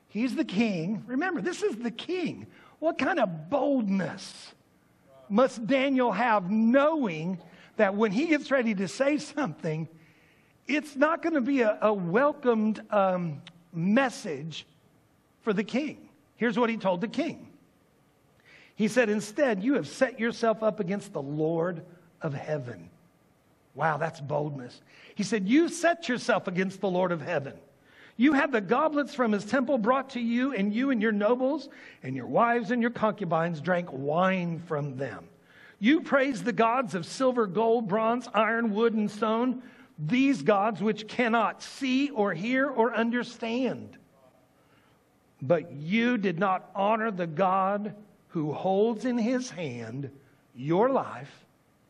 He's 0.10 0.36
the 0.36 0.46
king. 0.46 1.04
Remember, 1.08 1.41
this 1.41 1.63
is 1.63 1.78
the 1.78 1.91
king. 1.91 2.48
What 2.80 2.98
kind 2.98 3.20
of 3.20 3.50
boldness 3.50 4.54
must 5.30 5.65
Daniel 5.65 6.12
have 6.12 6.52
knowing 6.52 7.39
that 7.78 7.96
when 7.96 8.12
he 8.12 8.28
gets 8.28 8.52
ready 8.52 8.76
to 8.76 8.88
say 8.88 9.17
something, 9.17 9.88
it's 10.67 10.98
not 10.98 11.22
going 11.22 11.36
to 11.36 11.41
be 11.41 11.62
a, 11.62 11.78
a 11.82 11.94
welcomed 11.94 12.82
um, 12.91 13.41
message 13.72 14.67
for 15.41 15.54
the 15.54 15.63
king? 15.63 16.10
Here's 16.36 16.60
what 16.60 16.70
he 16.70 16.76
told 16.76 17.00
the 17.00 17.08
king 17.08 17.48
He 18.76 18.89
said, 18.89 19.10
Instead, 19.10 19.63
you 19.63 19.76
have 19.76 19.88
set 19.88 20.20
yourself 20.20 20.62
up 20.63 20.82
against 20.82 21.13
the 21.13 21.22
Lord 21.22 21.86
of 22.22 22.34
heaven. 22.34 22.89
Wow, 23.73 23.97
that's 23.97 24.19
boldness. 24.19 24.81
He 25.15 25.23
said, 25.23 25.47
You 25.47 25.69
set 25.69 26.10
yourself 26.10 26.47
against 26.47 26.81
the 26.81 26.89
Lord 26.89 27.12
of 27.12 27.21
heaven. 27.21 27.53
You 28.17 28.34
have 28.34 28.51
the 28.51 28.62
goblets 28.62 29.15
from 29.15 29.31
his 29.31 29.45
temple 29.45 29.77
brought 29.77 30.12
to 30.12 30.19
you, 30.19 30.53
and 30.53 30.73
you 30.73 30.91
and 30.91 31.01
your 31.01 31.12
nobles 31.12 31.69
and 32.03 32.15
your 32.15 32.27
wives 32.27 32.71
and 32.71 32.81
your 32.81 32.91
concubines 32.91 33.62
drank 33.62 33.89
wine 33.91 34.60
from 34.67 34.97
them. 34.97 35.27
You 35.79 36.01
praise 36.01 36.43
the 36.43 36.53
gods 36.53 36.93
of 36.93 37.05
silver, 37.05 37.47
gold, 37.47 37.88
bronze, 37.88 38.27
iron, 38.34 38.73
wood, 38.73 38.93
and 38.93 39.10
stone, 39.10 39.63
these 39.97 40.41
gods 40.43 40.81
which 40.81 41.07
cannot 41.07 41.63
see 41.63 42.12
or 42.12 42.34
hear 42.34 42.67
or 42.67 42.93
understand. 42.93 43.97
But 45.41 45.71
you 45.71 46.17
did 46.17 46.38
not 46.38 46.69
honor 46.75 47.10
the 47.10 47.25
God 47.25 47.95
who 48.27 48.51
holds 48.53 49.05
in 49.05 49.17
his 49.17 49.49
hand 49.49 50.12
your 50.55 50.89
life 50.89 51.45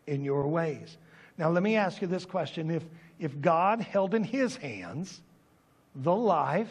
and 0.08 0.24
your 0.24 0.48
ways. 0.48 0.98
Now, 1.42 1.50
let 1.50 1.64
me 1.64 1.76
ask 1.76 2.04
you 2.04 2.08
this 2.08 2.24
question. 2.24 2.70
If, 2.70 2.84
if 3.18 3.42
God 3.42 3.82
held 3.82 4.14
in 4.14 4.24
his 4.24 4.58
hands 4.58 5.22
the 5.96 6.14
life 6.14 6.70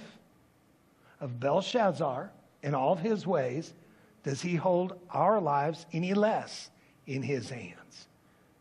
of 1.19 1.41
Belshazzar 1.41 2.31
and 2.63 2.77
all 2.77 2.93
of 2.93 3.01
his 3.01 3.27
ways, 3.27 3.75
does 4.23 4.41
he 4.41 4.55
hold 4.55 4.97
our 5.11 5.41
lives 5.41 5.87
any 5.93 6.15
less 6.15 6.71
in 7.09 7.21
his 7.21 7.51
hands? 7.51 8.07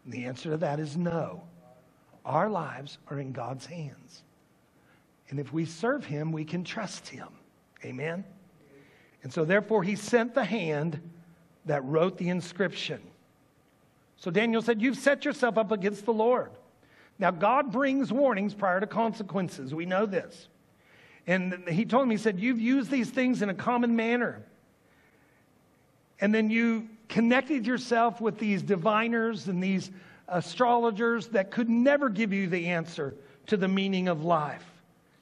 And 0.04 0.12
the 0.12 0.26
answer 0.26 0.50
to 0.50 0.58
that 0.58 0.80
is 0.80 0.98
no. 0.98 1.44
Our 2.26 2.50
lives 2.50 2.98
are 3.12 3.20
in 3.20 3.32
God's 3.32 3.68
hands. 3.68 4.24
And 5.30 5.40
if 5.40 5.54
we 5.54 5.64
serve 5.64 6.06
him, 6.06 6.32
we 6.32 6.44
can 6.44 6.64
trust 6.64 7.08
him. 7.08 7.28
Amen? 7.86 8.24
And 9.22 9.32
so, 9.32 9.46
therefore, 9.46 9.84
he 9.84 9.96
sent 9.96 10.34
the 10.34 10.44
hand 10.44 11.00
that 11.66 11.86
wrote 11.86 12.18
the 12.18 12.30
inscription. 12.30 13.00
So 14.20 14.30
Daniel 14.30 14.62
said, 14.62 14.82
You've 14.82 14.98
set 14.98 15.26
yourself 15.26 15.58
up 15.58 15.72
against 15.72 16.06
the 16.06 16.14
Lord. 16.14 16.52
Now, 17.18 17.32
God 17.32 17.72
brings 17.72 18.12
warnings 18.14 18.54
prior 18.54 18.80
to 18.80 18.88
consequences. 18.88 19.74
We 19.74 19.86
know 19.86 20.06
this. 20.06 20.48
And 21.28 21.68
he 21.68 21.86
told 21.86 22.08
me, 22.08 22.16
He 22.16 22.22
said, 22.22 22.40
You've 22.40 22.60
used 22.60 22.92
these 22.92 23.10
things 23.10 23.42
in 23.42 23.50
a 23.50 23.54
common 23.54 23.96
manner. 23.96 24.44
And 26.22 26.36
then 26.36 26.50
you 26.50 26.90
connected 27.08 27.66
yourself 27.66 28.20
with 28.20 28.38
these 28.38 28.62
diviners 28.62 29.48
and 29.48 29.64
these 29.64 29.90
astrologers 30.28 31.28
that 31.28 31.50
could 31.50 31.70
never 31.70 32.10
give 32.10 32.34
you 32.34 32.48
the 32.48 32.68
answer 32.68 33.16
to 33.48 33.58
the 33.58 33.68
meaning 33.68 34.10
of 34.10 34.24
life. 34.24 34.66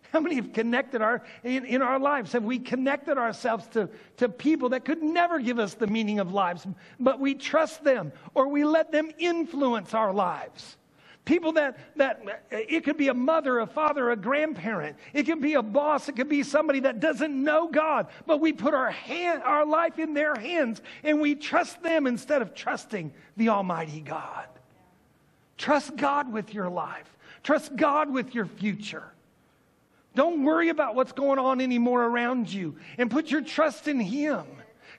How 0.14 0.20
many 0.20 0.36
have 0.36 0.54
connected 0.54 1.02
our, 1.02 1.22
in, 1.44 1.66
in 1.66 1.82
our 1.82 2.00
lives, 2.00 2.32
have 2.34 2.44
we 2.44 2.60
connected 2.60 3.18
ourselves 3.18 3.68
to, 3.70 3.90
to 4.18 4.30
people 4.30 4.70
that 4.70 4.86
could 4.86 5.04
never 5.04 5.40
give 5.40 5.60
us 5.60 5.74
the 5.74 5.88
meaning 5.88 6.20
of 6.20 6.34
lives, 6.34 6.66
but 7.00 7.20
we 7.20 7.36
trust 7.36 7.84
them 7.84 8.12
or 8.34 8.48
we 8.48 8.64
let 8.64 8.92
them 8.92 9.12
influence 9.18 9.94
our 9.94 10.14
lives? 10.14 10.78
People 11.26 11.52
that, 11.54 11.78
that 11.98 12.22
it 12.50 12.86
could 12.86 12.96
be 12.96 13.10
a 13.10 13.14
mother, 13.14 13.60
a 13.60 13.68
father, 13.68 14.12
a 14.12 14.16
grandparent. 14.16 14.96
It 15.12 15.24
could 15.24 15.42
be 15.42 15.56
a 15.56 15.62
boss. 15.62 16.08
It 16.08 16.16
could 16.16 16.30
be 16.30 16.42
somebody 16.42 16.80
that 16.82 17.02
doesn't 17.02 17.44
know 17.44 17.68
God, 17.68 18.08
but 18.26 18.40
we 18.40 18.54
put 18.54 18.74
our 18.74 18.92
hand, 18.92 19.44
our 19.44 19.66
life 19.66 20.00
in 20.00 20.14
their 20.14 20.36
hands 20.36 20.82
and 21.04 21.20
we 21.20 21.36
trust 21.36 21.84
them 21.84 22.08
instead 22.08 22.42
of 22.42 22.56
trusting 22.56 23.12
the 23.36 23.50
Almighty 23.50 24.00
God. 24.00 24.46
Trust 25.58 25.98
God 25.98 26.32
with 26.32 26.54
your 26.54 26.70
life. 26.70 27.18
Trust 27.44 27.76
God 27.76 28.10
with 28.10 28.34
your 28.34 28.46
future. 28.46 29.12
Don't 30.18 30.44
worry 30.44 30.70
about 30.70 30.96
what's 30.96 31.12
going 31.12 31.38
on 31.38 31.62
anymore 31.62 32.04
around 32.04 32.52
you 32.52 32.76
and 32.98 33.12
put 33.12 33.30
your 33.30 33.42
trust 33.42 33.88
in 33.88 34.00
Him. 34.00 34.46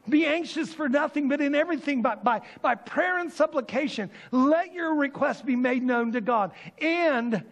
Be 0.09 0.25
anxious 0.25 0.73
for 0.73 0.89
nothing, 0.89 1.29
but 1.29 1.41
in 1.41 1.57
everything 1.57 2.03
by, 2.03 2.15
by, 2.15 2.43
by 2.63 2.77
prayer 2.77 3.19
and 3.19 3.33
supplication. 3.33 4.11
Let 4.31 4.73
your 4.73 4.95
request 4.95 5.45
be 5.45 5.57
made 5.57 5.83
known 5.83 6.13
to 6.13 6.21
God 6.21 6.53
and 6.81 7.43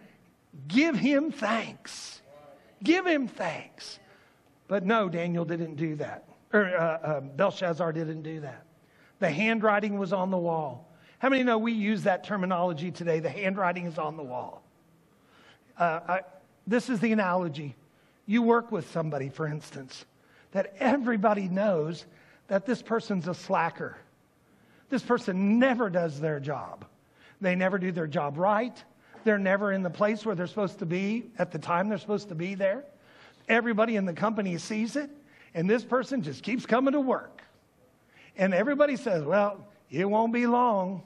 give 0.69 0.95
Him 0.95 1.29
thanks. 1.29 2.21
Give 2.81 3.05
Him 3.05 3.27
thanks. 3.27 3.99
But 4.69 4.85
no, 4.85 5.09
Daniel 5.09 5.43
didn't 5.43 5.75
do 5.75 5.97
that. 5.97 6.23
Or 6.53 6.63
uh, 6.63 6.81
uh, 6.81 7.19
Belshazzar 7.19 7.91
didn't 7.91 8.21
do 8.21 8.39
that. 8.39 8.63
The 9.19 9.29
handwriting 9.29 9.99
was 9.99 10.13
on 10.13 10.31
the 10.31 10.37
wall. 10.37 10.89
How 11.19 11.27
many 11.27 11.43
know 11.43 11.57
we 11.57 11.73
use 11.73 12.03
that 12.03 12.23
terminology 12.23 12.91
today? 12.91 13.19
The 13.19 13.29
handwriting 13.29 13.87
is 13.87 13.97
on 13.97 14.15
the 14.15 14.23
wall. 14.23 14.63
Uh, 15.77 15.99
I, 16.07 16.21
this 16.67 16.89
is 16.89 16.99
the 16.99 17.13
analogy. 17.13 17.75
You 18.25 18.41
work 18.41 18.71
with 18.71 18.91
somebody, 18.91 19.29
for 19.29 19.47
instance, 19.47 20.05
that 20.51 20.75
everybody 20.79 21.47
knows 21.47 22.05
that 22.47 22.65
this 22.65 22.81
person's 22.81 23.27
a 23.27 23.33
slacker. 23.33 23.97
This 24.89 25.01
person 25.01 25.59
never 25.59 25.89
does 25.89 26.19
their 26.19 26.39
job. 26.39 26.85
They 27.41 27.55
never 27.55 27.77
do 27.77 27.91
their 27.91 28.07
job 28.07 28.37
right. 28.37 28.83
They're 29.23 29.37
never 29.37 29.71
in 29.71 29.83
the 29.83 29.89
place 29.89 30.25
where 30.25 30.35
they're 30.35 30.47
supposed 30.47 30.79
to 30.79 30.85
be 30.85 31.25
at 31.37 31.51
the 31.51 31.59
time 31.59 31.89
they're 31.89 31.97
supposed 31.97 32.29
to 32.29 32.35
be 32.35 32.55
there. 32.55 32.83
Everybody 33.49 33.95
in 33.95 34.05
the 34.05 34.13
company 34.13 34.57
sees 34.57 34.95
it, 34.95 35.09
and 35.53 35.69
this 35.69 35.83
person 35.83 36.21
just 36.21 36.43
keeps 36.43 36.65
coming 36.65 36.93
to 36.93 37.01
work. 37.01 37.41
And 38.37 38.53
everybody 38.53 38.95
says, 38.95 39.23
well, 39.23 39.65
it 39.89 40.05
won't 40.05 40.33
be 40.33 40.47
long 40.47 41.01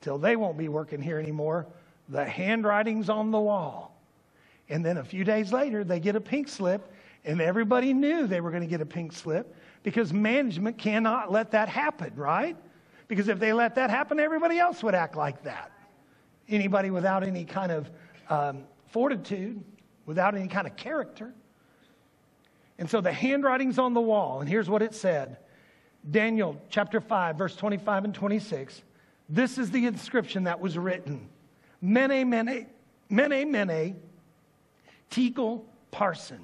till 0.00 0.18
they 0.18 0.36
won't 0.36 0.58
be 0.58 0.68
working 0.68 1.02
here 1.02 1.18
anymore. 1.18 1.66
The 2.08 2.24
handwriting's 2.24 3.08
on 3.08 3.30
the 3.30 3.40
wall. 3.40 3.93
And 4.68 4.84
then 4.84 4.96
a 4.98 5.04
few 5.04 5.24
days 5.24 5.52
later, 5.52 5.84
they 5.84 6.00
get 6.00 6.16
a 6.16 6.20
pink 6.20 6.48
slip, 6.48 6.92
and 7.24 7.40
everybody 7.40 7.92
knew 7.92 8.26
they 8.26 8.40
were 8.40 8.50
going 8.50 8.62
to 8.62 8.68
get 8.68 8.80
a 8.80 8.86
pink 8.86 9.12
slip 9.12 9.54
because 9.82 10.12
management 10.12 10.78
cannot 10.78 11.30
let 11.30 11.50
that 11.50 11.68
happen, 11.68 12.12
right? 12.16 12.56
Because 13.08 13.28
if 13.28 13.38
they 13.38 13.52
let 13.52 13.74
that 13.74 13.90
happen, 13.90 14.18
everybody 14.18 14.58
else 14.58 14.82
would 14.82 14.94
act 14.94 15.16
like 15.16 15.42
that. 15.44 15.70
Anybody 16.48 16.90
without 16.90 17.22
any 17.26 17.44
kind 17.44 17.70
of 17.70 17.90
um, 18.30 18.64
fortitude, 18.90 19.62
without 20.06 20.34
any 20.34 20.48
kind 20.48 20.66
of 20.66 20.76
character. 20.76 21.32
And 22.78 22.88
so 22.88 23.00
the 23.00 23.12
handwriting's 23.12 23.78
on 23.78 23.94
the 23.94 24.00
wall, 24.00 24.40
and 24.40 24.48
here's 24.48 24.68
what 24.68 24.82
it 24.82 24.94
said 24.94 25.38
Daniel 26.10 26.60
chapter 26.68 27.00
5, 27.00 27.36
verse 27.36 27.56
25 27.56 28.04
and 28.04 28.14
26. 28.14 28.82
This 29.28 29.56
is 29.58 29.70
the 29.70 29.86
inscription 29.86 30.44
that 30.44 30.60
was 30.60 30.76
written 30.76 31.28
Mene, 31.80 32.28
Mene, 32.28 32.66
Mene, 33.08 33.50
Mene, 33.50 33.96
Tekel, 35.10 35.64
Parsin. 35.92 36.40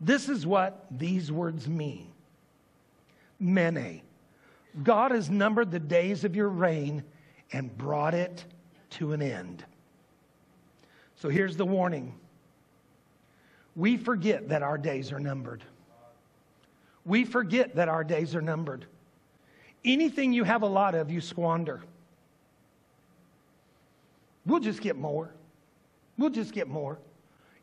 This 0.00 0.28
is 0.28 0.46
what 0.46 0.86
these 0.90 1.32
words 1.32 1.68
mean 1.68 2.08
Mene. 3.40 4.02
God 4.82 5.10
has 5.10 5.30
numbered 5.30 5.70
the 5.70 5.80
days 5.80 6.24
of 6.24 6.36
your 6.36 6.48
reign 6.48 7.02
and 7.52 7.76
brought 7.76 8.14
it 8.14 8.44
to 8.90 9.12
an 9.12 9.22
end. 9.22 9.64
So 11.16 11.28
here's 11.28 11.56
the 11.56 11.64
warning 11.64 12.14
we 13.74 13.96
forget 13.96 14.48
that 14.48 14.62
our 14.62 14.78
days 14.78 15.12
are 15.12 15.20
numbered. 15.20 15.62
We 17.04 17.24
forget 17.24 17.76
that 17.76 17.88
our 17.88 18.02
days 18.02 18.34
are 18.34 18.42
numbered. 18.42 18.86
Anything 19.84 20.32
you 20.32 20.44
have 20.44 20.62
a 20.62 20.66
lot 20.66 20.94
of, 20.94 21.10
you 21.10 21.20
squander. 21.20 21.82
We'll 24.46 24.60
just 24.60 24.80
get 24.80 24.96
more. 24.96 25.30
We'll 26.18 26.30
just 26.30 26.52
get 26.52 26.68
more. 26.68 26.98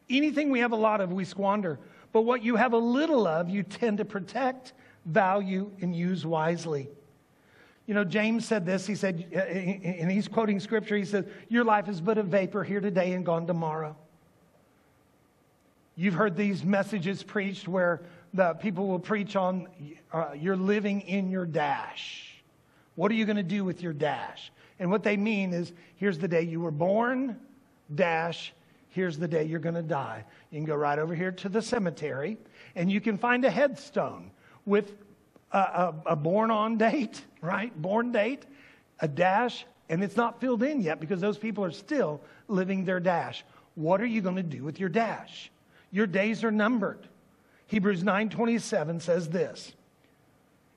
Anything 0.10 0.50
we 0.50 0.60
have 0.60 0.72
a 0.72 0.78
lot 0.78 1.02
of, 1.02 1.12
we 1.12 1.26
squander. 1.26 1.80
But 2.12 2.22
what 2.22 2.44
you 2.44 2.56
have 2.56 2.74
a 2.74 2.78
little 2.78 3.28
of, 3.28 3.50
you 3.50 3.64
tend 3.64 3.98
to 3.98 4.06
protect, 4.06 4.74
value, 5.06 5.72
and 5.82 5.96
use 5.96 6.26
wisely. 6.26 6.90
You 7.88 7.94
know, 7.94 8.04
James 8.04 8.46
said 8.46 8.66
this. 8.66 8.86
He 8.86 8.96
said, 8.96 9.26
uh, 9.36 9.40
and 9.40 10.12
he's 10.12 10.28
quoting 10.28 10.60
scripture, 10.60 10.96
he 10.96 11.06
says, 11.06 11.26
Your 11.50 11.64
life 11.64 11.90
is 11.90 12.00
but 12.00 12.18
a 12.18 12.24
vapor 12.24 12.64
here 12.64 12.80
today 12.80 13.14
and 13.14 13.26
gone 13.26 13.46
tomorrow. 13.48 13.96
You've 15.96 16.14
heard 16.14 16.36
these 16.36 16.64
messages 16.64 17.24
preached 17.24 17.68
where 17.68 18.02
the 18.34 18.54
people 18.56 18.88
will 18.88 19.00
preach 19.00 19.36
on 19.36 19.68
uh, 20.12 20.32
you're 20.36 20.58
living 20.58 21.02
in 21.02 21.30
your 21.30 21.46
dash. 21.46 22.42
What 22.96 23.12
are 23.12 23.16
you 23.16 23.26
going 23.26 23.38
to 23.38 23.44
do 23.44 23.64
with 23.64 23.82
your 23.82 23.94
dash? 23.94 24.52
And 24.80 24.90
what 24.90 25.04
they 25.04 25.18
mean 25.18 25.54
is 25.54 25.74
here's 25.98 26.18
the 26.18 26.28
day 26.28 26.42
you 26.42 26.62
were 26.62 26.72
born, 26.72 27.40
dash, 27.94 28.54
here's 28.94 29.18
the 29.18 29.28
day 29.28 29.44
you're 29.44 29.60
going 29.60 29.76
to 29.76 29.82
die. 29.82 30.24
You 30.52 30.60
can 30.60 30.66
go 30.66 30.76
right 30.76 31.00
over 31.00 31.16
here 31.16 31.32
to 31.32 31.50
the 31.50 31.62
cemetery 31.62 32.38
and 32.76 32.92
you 32.92 33.02
can 33.02 33.18
find 33.18 33.44
a 33.44 33.50
headstone 33.50 34.32
with 34.66 34.94
a, 35.52 35.58
a, 35.58 35.96
a 36.08 36.16
born 36.16 36.52
on 36.52 36.78
date, 36.78 37.22
right? 37.42 37.76
Born 37.80 38.12
date, 38.12 38.46
a 39.00 39.08
dash, 39.08 39.66
and 39.90 40.04
it's 40.04 40.16
not 40.16 40.40
filled 40.40 40.64
in 40.64 40.82
yet 40.82 41.00
because 41.00 41.20
those 41.20 41.38
people 41.38 41.66
are 41.66 41.72
still 41.72 42.22
living 42.48 42.86
their 42.86 43.00
dash. 43.00 43.44
What 43.76 44.00
are 44.00 44.06
you 44.06 44.22
going 44.22 44.36
to 44.36 44.44
do 44.44 44.64
with 44.64 44.80
your 44.80 44.90
dash? 44.90 45.52
Your 45.92 46.08
days 46.08 46.44
are 46.44 46.52
numbered. 46.52 47.08
Hebrews 47.68 48.04
9:27 48.04 49.02
says 49.02 49.30
this. 49.30 49.74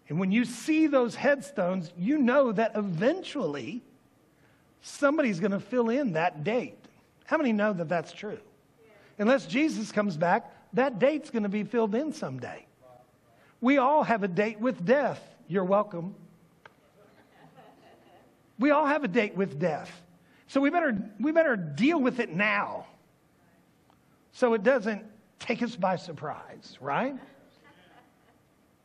And 0.09 0.19
when 0.19 0.33
you 0.33 0.45
see 0.45 0.87
those 0.87 1.17
headstones, 1.17 1.93
you 1.99 2.17
know 2.17 2.53
that 2.53 2.73
eventually 2.77 3.83
somebody's 4.81 5.41
going 5.41 5.51
to 5.51 5.61
fill 5.61 5.91
in 5.91 6.13
that 6.13 6.45
date. 6.45 6.86
How 7.27 7.37
many 7.37 7.53
know 7.53 7.73
that 7.73 7.89
that's 7.89 8.13
true? 8.13 8.39
Unless 9.19 9.47
Jesus 9.47 9.93
comes 9.93 10.17
back, 10.17 10.53
that 10.73 10.99
date's 10.99 11.31
going 11.31 11.43
to 11.43 11.49
be 11.49 11.65
filled 11.65 11.95
in 11.95 12.13
someday. 12.13 12.67
We 13.61 13.79
all 13.79 14.03
have 14.05 14.23
a 14.23 14.29
date 14.29 14.61
with 14.61 14.85
death. 14.85 15.21
You're 15.49 15.65
welcome. 15.65 16.15
We 18.59 18.71
all 18.71 18.87
have 18.87 19.05
a 19.05 19.09
date 19.09 19.35
with 19.35 19.59
death. 19.59 19.91
So 20.49 20.61
we 20.61 20.71
better, 20.71 20.97
we 21.19 21.33
better 21.33 21.57
deal 21.57 22.01
with 22.01 22.21
it 22.21 22.31
now 22.31 22.87
so 24.33 24.53
it 24.55 24.63
doesn't 24.63 25.05
take 25.39 25.63
us 25.63 25.75
by 25.77 25.97
surprise, 25.97 26.77
right? 26.81 27.17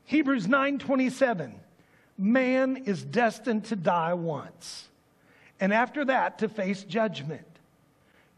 Hebrews 0.06 0.48
9:27 0.48 1.54
Man 2.18 2.78
is 2.78 3.04
destined 3.04 3.66
to 3.66 3.76
die 3.76 4.14
once 4.14 4.90
and 5.60 5.74
after 5.74 6.06
that 6.06 6.40
to 6.40 6.50
face 6.50 6.84
judgment. 6.84 7.51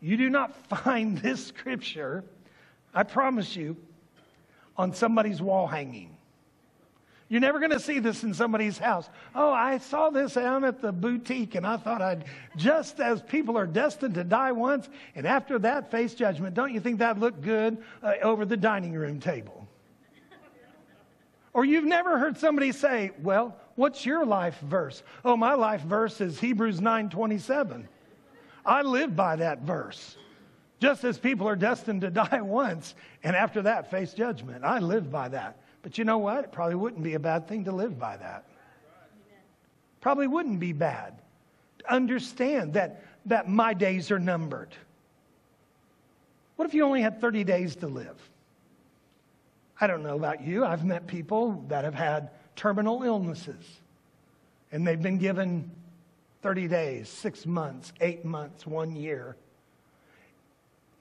You 0.03 0.17
do 0.17 0.29
not 0.29 0.53
find 0.83 1.17
this 1.17 1.47
scripture, 1.47 2.23
I 2.93 3.03
promise 3.03 3.55
you, 3.55 3.77
on 4.77 4.93
somebody's 4.93 5.41
wall 5.41 5.65
hanging. 5.65 6.17
You're 7.29 7.41
never 7.41 7.57
going 7.57 7.71
to 7.71 7.79
see 7.79 7.97
this 7.99 8.23
in 8.23 8.33
somebody's 8.33 8.77
house. 8.77 9.09
Oh, 9.33 9.51
I 9.51 9.79
saw 9.79 10.11
this 10.11 10.33
down 10.33 10.65
at 10.65 10.81
the 10.81 10.91
boutique 10.91 11.55
and 11.55 11.65
I 11.65 11.77
thought 11.77 12.01
I'd, 12.01 12.25
just 12.57 12.99
as 12.99 13.23
people 13.23 13.57
are 13.57 13.65
destined 13.65 14.15
to 14.15 14.23
die 14.23 14.51
once 14.51 14.87
and 15.15 15.25
after 15.25 15.57
that 15.59 15.89
face 15.89 16.13
judgment, 16.13 16.53
don't 16.53 16.73
you 16.73 16.79
think 16.79 16.99
that 16.99 17.17
looked 17.17 17.41
good 17.41 17.81
uh, 18.03 18.13
over 18.21 18.45
the 18.45 18.57
dining 18.57 18.93
room 18.93 19.19
table? 19.19 19.67
Or 21.53 21.63
you've 21.65 21.85
never 21.85 22.19
heard 22.19 22.37
somebody 22.37 22.71
say, 22.71 23.11
well, 23.21 23.55
what's 23.75 24.05
your 24.05 24.25
life 24.25 24.59
verse? 24.59 25.01
Oh, 25.23 25.37
my 25.37 25.53
life 25.53 25.81
verse 25.81 26.19
is 26.19 26.39
Hebrews 26.39 26.81
9:27. 26.81 27.85
I 28.65 28.81
live 28.81 29.15
by 29.15 29.37
that 29.37 29.61
verse. 29.61 30.17
Just 30.79 31.03
as 31.03 31.17
people 31.17 31.47
are 31.47 31.55
destined 31.55 32.01
to 32.01 32.09
die 32.11 32.41
once 32.41 32.95
and 33.23 33.35
after 33.35 33.61
that 33.63 33.91
face 33.91 34.13
judgment. 34.13 34.63
I 34.63 34.79
live 34.79 35.11
by 35.11 35.29
that. 35.29 35.57
But 35.81 35.97
you 35.97 36.05
know 36.05 36.17
what? 36.17 36.45
It 36.45 36.51
probably 36.51 36.75
wouldn't 36.75 37.03
be 37.03 37.13
a 37.13 37.19
bad 37.19 37.47
thing 37.47 37.65
to 37.65 37.71
live 37.71 37.99
by 37.99 38.17
that. 38.17 38.45
Probably 40.01 40.27
wouldn't 40.27 40.59
be 40.59 40.73
bad. 40.73 41.19
To 41.79 41.93
understand 41.93 42.73
that, 42.73 43.03
that 43.25 43.49
my 43.49 43.73
days 43.73 44.11
are 44.11 44.19
numbered. 44.19 44.75
What 46.55 46.67
if 46.67 46.73
you 46.73 46.83
only 46.83 47.01
had 47.01 47.19
30 47.19 47.43
days 47.43 47.75
to 47.77 47.87
live? 47.87 48.17
I 49.79 49.87
don't 49.87 50.03
know 50.03 50.15
about 50.15 50.41
you. 50.41 50.63
I've 50.63 50.85
met 50.85 51.07
people 51.07 51.65
that 51.67 51.83
have 51.83 51.95
had 51.95 52.29
terminal 52.55 53.03
illnesses 53.03 53.81
and 54.71 54.85
they've 54.85 55.01
been 55.01 55.19
given 55.19 55.69
30 56.43 56.67
days, 56.67 57.09
six 57.09 57.45
months, 57.45 57.93
eight 58.01 58.25
months, 58.25 58.67
one 58.67 58.95
year. 58.95 59.37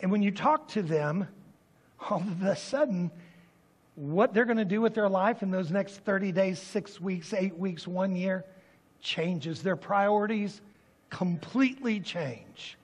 And 0.01 0.11
when 0.11 0.23
you 0.23 0.31
talk 0.31 0.69
to 0.69 0.83
them, 0.83 1.27
all 2.09 2.21
of 2.21 2.43
a 2.43 2.57
sudden, 2.57 3.11
what 3.97 4.33
they're 4.33 4.45
going 4.45 4.57
to 4.57 4.65
do 4.65 4.81
with 4.81 4.95
their 4.95 5.09
life 5.09 5.43
in 5.43 5.51
those 5.51 5.71
next 5.71 5.97
30 5.99 6.33
days, 6.33 6.59
six 6.59 7.01
weeks, 7.01 7.35
eight 7.35 7.59
weeks, 7.59 7.87
one 7.87 8.15
year 8.15 8.45
changes. 9.01 9.63
Their 9.63 9.77
priorities 9.77 10.61
completely 11.11 12.01
change. 12.01 12.79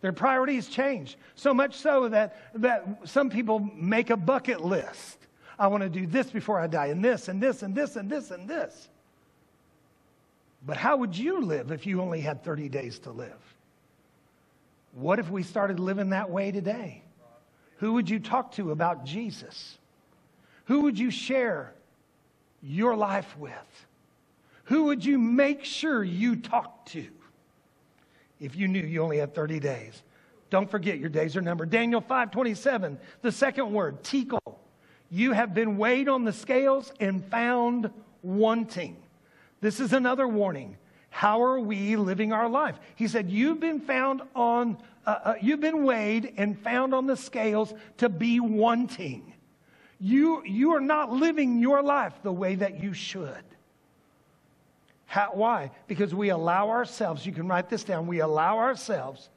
Their 0.00 0.12
priorities 0.12 0.68
change. 0.68 1.18
So 1.34 1.52
much 1.52 1.74
so 1.74 2.08
that, 2.08 2.36
that 2.54 3.00
some 3.04 3.28
people 3.28 3.58
make 3.74 4.10
a 4.10 4.16
bucket 4.16 4.62
list. 4.62 5.18
I 5.58 5.66
want 5.66 5.82
to 5.82 5.90
do 5.90 6.06
this 6.06 6.30
before 6.30 6.58
I 6.58 6.66
die, 6.66 6.86
and 6.86 7.04
this, 7.04 7.28
and 7.28 7.42
this, 7.42 7.62
and 7.62 7.74
this, 7.74 7.96
and 7.96 8.08
this, 8.08 8.30
and 8.30 8.48
this. 8.48 8.88
But 10.66 10.76
how 10.76 10.96
would 10.98 11.16
you 11.16 11.40
live 11.40 11.70
if 11.70 11.86
you 11.86 12.00
only 12.00 12.20
had 12.20 12.44
30 12.44 12.68
days 12.68 12.98
to 13.00 13.10
live? 13.10 13.54
What 14.92 15.18
if 15.18 15.30
we 15.30 15.42
started 15.42 15.80
living 15.80 16.10
that 16.10 16.30
way 16.30 16.50
today? 16.50 17.02
Who 17.78 17.94
would 17.94 18.10
you 18.10 18.18
talk 18.18 18.52
to 18.52 18.72
about 18.72 19.04
Jesus? 19.04 19.78
Who 20.66 20.82
would 20.82 20.98
you 20.98 21.10
share 21.10 21.72
your 22.62 22.94
life 22.94 23.36
with? 23.38 23.86
Who 24.64 24.84
would 24.84 25.04
you 25.04 25.18
make 25.18 25.64
sure 25.64 26.04
you 26.04 26.36
talk 26.36 26.84
to 26.86 27.06
if 28.38 28.54
you 28.54 28.68
knew 28.68 28.80
you 28.80 29.02
only 29.02 29.18
had 29.18 29.34
30 29.34 29.60
days? 29.60 30.02
Don't 30.50 30.70
forget 30.70 30.98
your 30.98 31.08
days 31.08 31.36
are 31.36 31.40
numbered. 31.40 31.70
Daniel 31.70 32.00
5:27, 32.00 32.98
the 33.22 33.32
second 33.32 33.72
word, 33.72 34.02
tekel. 34.02 34.60
You 35.10 35.32
have 35.32 35.54
been 35.54 35.78
weighed 35.78 36.08
on 36.08 36.24
the 36.24 36.32
scales 36.32 36.92
and 37.00 37.24
found 37.24 37.90
wanting. 38.22 38.96
This 39.60 39.80
is 39.80 39.92
another 39.92 40.26
warning. 40.26 40.76
How 41.10 41.42
are 41.42 41.60
we 41.60 41.96
living 41.96 42.32
our 42.32 42.48
life? 42.48 42.78
He 42.94 43.08
said, 43.08 43.30
You've 43.30 43.60
been 43.60 43.80
found 43.80 44.22
on, 44.34 44.78
uh, 45.06 45.18
uh, 45.24 45.34
you've 45.40 45.60
been 45.60 45.84
weighed 45.84 46.34
and 46.36 46.58
found 46.58 46.94
on 46.94 47.06
the 47.06 47.16
scales 47.16 47.74
to 47.98 48.08
be 48.08 48.40
wanting. 48.40 49.34
You, 50.00 50.42
you 50.46 50.72
are 50.74 50.80
not 50.80 51.12
living 51.12 51.58
your 51.58 51.82
life 51.82 52.14
the 52.22 52.32
way 52.32 52.54
that 52.54 52.82
you 52.82 52.94
should. 52.94 53.44
How, 55.04 55.30
why? 55.34 55.72
Because 55.88 56.14
we 56.14 56.30
allow 56.30 56.70
ourselves, 56.70 57.26
you 57.26 57.32
can 57.32 57.48
write 57.48 57.68
this 57.68 57.84
down, 57.84 58.06
we 58.06 58.20
allow 58.20 58.58
ourselves, 58.58 59.28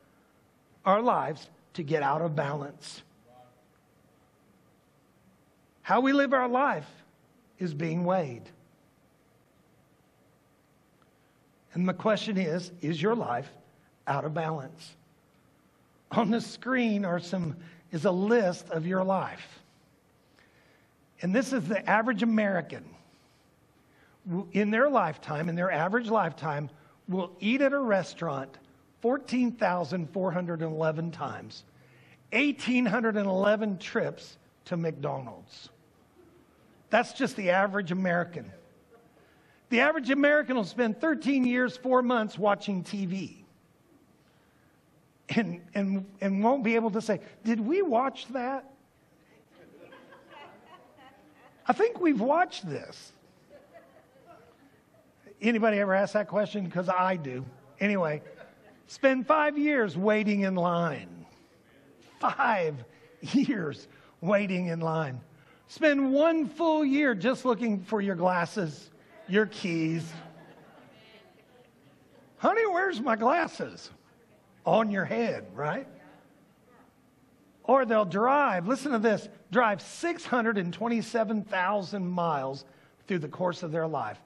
our 0.85 1.01
lives, 1.01 1.49
to 1.73 1.83
get 1.83 2.03
out 2.03 2.21
of 2.21 2.35
balance. 2.35 3.01
How 5.81 5.99
we 5.99 6.13
live 6.13 6.31
our 6.31 6.47
life 6.47 6.87
is 7.57 7.73
being 7.73 8.05
weighed. 8.05 8.43
And 11.73 11.87
the 11.87 11.93
question 11.93 12.37
is 12.37 12.71
is 12.81 13.01
your 13.01 13.15
life 13.15 13.49
out 14.07 14.25
of 14.25 14.33
balance? 14.33 14.95
On 16.11 16.29
the 16.29 16.41
screen 16.41 17.05
are 17.05 17.19
some, 17.19 17.55
is 17.91 18.05
a 18.05 18.11
list 18.11 18.69
of 18.69 18.85
your 18.85 19.03
life. 19.03 19.59
And 21.21 21.33
this 21.33 21.53
is 21.53 21.67
the 21.67 21.89
average 21.89 22.21
American 22.21 22.83
in 24.51 24.71
their 24.71 24.89
lifetime, 24.89 25.47
in 25.49 25.55
their 25.55 25.71
average 25.71 26.09
lifetime, 26.09 26.69
will 27.07 27.31
eat 27.39 27.61
at 27.61 27.73
a 27.73 27.79
restaurant 27.79 28.57
14,411 29.01 31.11
times, 31.11 31.63
1,811 32.31 33.77
trips 33.77 34.37
to 34.65 34.77
McDonald's. 34.77 35.69
That's 36.89 37.13
just 37.13 37.35
the 37.35 37.49
average 37.49 37.91
American. 37.91 38.49
The 39.69 39.79
average 39.79 40.09
American 40.09 40.55
will 40.55 40.63
spend 40.63 40.99
13 41.01 41.45
years, 41.45 41.75
four 41.77 42.01
months 42.01 42.37
watching 42.37 42.83
TV 42.83 43.43
and, 45.29 45.61
and, 45.73 46.05
and 46.21 46.43
won't 46.43 46.63
be 46.63 46.75
able 46.75 46.91
to 46.91 47.01
say, 47.01 47.19
Did 47.43 47.59
we 47.59 47.81
watch 47.81 48.27
that? 48.27 48.69
I 51.65 51.73
think 51.73 52.01
we've 52.01 52.19
watched 52.19 52.69
this. 52.69 53.13
Anybody 55.41 55.79
ever 55.79 55.93
ask 55.93 56.13
that 56.13 56.27
question? 56.27 56.65
Because 56.65 56.89
I 56.89 57.15
do. 57.15 57.45
Anyway, 57.79 58.21
spend 58.87 59.27
five 59.27 59.57
years 59.57 59.97
waiting 59.97 60.41
in 60.41 60.55
line. 60.55 61.25
Five 62.19 62.75
years 63.21 63.87
waiting 64.21 64.67
in 64.67 64.81
line. 64.81 65.21
Spend 65.67 66.13
one 66.13 66.47
full 66.47 66.83
year 66.83 67.15
just 67.15 67.45
looking 67.45 67.81
for 67.81 68.01
your 68.01 68.15
glasses, 68.15 68.89
your 69.27 69.47
keys. 69.47 70.03
Honey, 72.37 72.65
where's 72.65 73.01
my 73.01 73.15
glasses? 73.15 73.89
On 74.65 74.91
your 74.91 75.05
head, 75.05 75.45
right? 75.55 75.87
Or 77.63 77.85
they'll 77.85 78.05
drive, 78.05 78.67
listen 78.67 78.91
to 78.91 78.99
this, 78.99 79.29
drive 79.51 79.81
627,000 79.81 82.05
miles 82.05 82.65
through 83.07 83.19
the 83.19 83.29
course 83.29 83.63
of 83.63 83.71
their 83.71 83.87
life. 83.87 84.19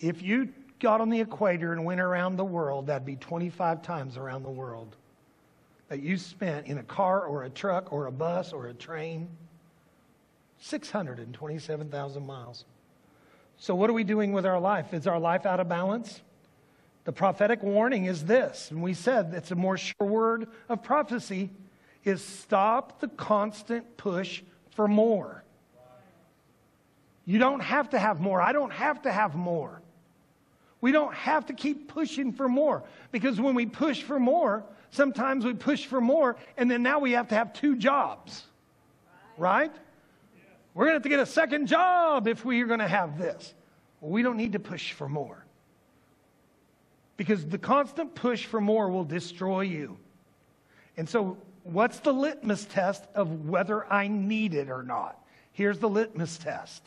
If 0.00 0.22
you 0.22 0.48
got 0.80 1.02
on 1.02 1.10
the 1.10 1.20
equator 1.20 1.72
and 1.72 1.84
went 1.84 2.00
around 2.00 2.36
the 2.36 2.44
world, 2.44 2.86
that'd 2.86 3.06
be 3.06 3.16
25 3.16 3.82
times 3.82 4.16
around 4.16 4.42
the 4.42 4.50
world 4.50 4.96
that 5.88 6.00
you 6.00 6.16
spent 6.16 6.66
in 6.66 6.78
a 6.78 6.82
car 6.82 7.26
or 7.26 7.44
a 7.44 7.50
truck 7.50 7.92
or 7.92 8.06
a 8.06 8.12
bus 8.12 8.52
or 8.52 8.68
a 8.68 8.74
train. 8.74 9.28
627,000 10.60 12.26
miles. 12.26 12.64
So, 13.56 13.74
what 13.74 13.88
are 13.88 13.94
we 13.94 14.04
doing 14.04 14.32
with 14.32 14.46
our 14.46 14.60
life? 14.60 14.92
Is 14.92 15.06
our 15.06 15.18
life 15.18 15.46
out 15.46 15.60
of 15.60 15.68
balance? 15.68 16.20
The 17.04 17.12
prophetic 17.12 17.62
warning 17.62 18.06
is 18.06 18.24
this, 18.24 18.70
and 18.70 18.82
we 18.82 18.94
said 18.94 19.32
it's 19.34 19.50
a 19.50 19.54
more 19.54 19.76
sure 19.76 20.06
word 20.06 20.48
of 20.68 20.82
prophecy 20.82 21.50
is 22.04 22.22
stop 22.22 23.00
the 23.00 23.08
constant 23.08 23.96
push 23.96 24.42
for 24.70 24.88
more. 24.88 25.44
You 27.26 27.38
don't 27.38 27.60
have 27.60 27.90
to 27.90 27.98
have 27.98 28.20
more. 28.20 28.40
I 28.40 28.52
don't 28.52 28.72
have 28.72 29.02
to 29.02 29.12
have 29.12 29.34
more. 29.34 29.80
We 30.80 30.92
don't 30.92 31.14
have 31.14 31.46
to 31.46 31.54
keep 31.54 31.88
pushing 31.88 32.32
for 32.32 32.48
more 32.48 32.84
because 33.10 33.40
when 33.40 33.54
we 33.54 33.64
push 33.64 34.02
for 34.02 34.20
more, 34.20 34.64
sometimes 34.90 35.44
we 35.44 35.54
push 35.54 35.86
for 35.86 36.00
more 36.00 36.36
and 36.58 36.70
then 36.70 36.82
now 36.82 36.98
we 36.98 37.12
have 37.12 37.28
to 37.28 37.34
have 37.34 37.54
two 37.54 37.76
jobs. 37.76 38.44
Right? 39.38 39.72
We're 40.74 40.86
going 40.86 40.92
to 40.92 40.96
have 40.96 41.02
to 41.04 41.08
get 41.08 41.20
a 41.20 41.26
second 41.26 41.68
job 41.68 42.26
if 42.26 42.44
we 42.44 42.60
are 42.60 42.66
going 42.66 42.80
to 42.80 42.88
have 42.88 43.16
this. 43.16 43.54
We 44.00 44.22
don't 44.22 44.36
need 44.36 44.52
to 44.52 44.58
push 44.58 44.92
for 44.92 45.08
more 45.08 45.44
because 47.16 47.46
the 47.46 47.58
constant 47.58 48.14
push 48.14 48.44
for 48.44 48.60
more 48.60 48.90
will 48.90 49.04
destroy 49.04 49.62
you. 49.62 49.96
And 50.96 51.08
so 51.08 51.38
what's 51.62 52.00
the 52.00 52.12
litmus 52.12 52.66
test 52.66 53.04
of 53.14 53.46
whether 53.46 53.90
I 53.92 54.08
need 54.08 54.54
it 54.54 54.68
or 54.68 54.82
not? 54.82 55.24
Here's 55.52 55.78
the 55.78 55.88
litmus 55.88 56.38
test 56.38 56.82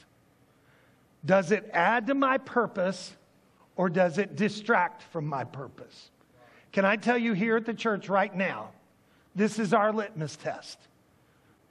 Does 1.25 1.51
it 1.51 1.69
add 1.73 2.07
to 2.07 2.13
my 2.13 2.37
purpose 2.37 3.15
or 3.75 3.89
does 3.89 4.17
it 4.17 4.35
distract 4.35 5.03
from 5.03 5.25
my 5.25 5.43
purpose? 5.43 6.11
Can 6.71 6.83
I 6.83 6.97
tell 6.97 7.17
you 7.17 7.33
here 7.33 7.55
at 7.55 7.65
the 7.65 7.73
church 7.73 8.09
right 8.09 8.35
now, 8.35 8.71
this 9.35 9.59
is 9.59 9.73
our 9.73 9.93
litmus 9.93 10.35
test. 10.35 10.77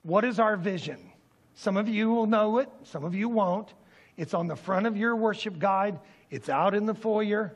What 0.03 0.25
is 0.25 0.39
our 0.39 0.57
vision? 0.57 1.13
Some 1.57 1.79
of 1.79 1.89
you 1.89 2.11
will 2.11 2.27
know 2.27 2.59
it, 2.59 2.69
some 2.85 3.03
of 3.03 3.15
you 3.15 3.29
won't. 3.31 3.73
It's 4.19 4.35
on 4.35 4.47
the 4.47 4.57
front 4.57 4.87
of 4.87 4.97
your 4.97 5.17
worship 5.17 5.59
guide, 5.59 5.99
it's 6.31 6.49
out 6.49 6.75
in 6.75 6.87
the 6.87 6.95
foyer. 6.95 7.55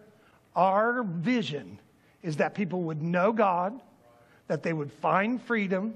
Our 0.57 1.03
vision 1.05 1.79
is 2.23 2.37
that 2.39 2.55
people 2.55 2.83
would 2.85 3.03
know 3.03 3.33
God, 3.33 3.79
that 4.49 4.63
they 4.63 4.73
would 4.73 4.91
find 4.91 5.41
freedom, 5.41 5.95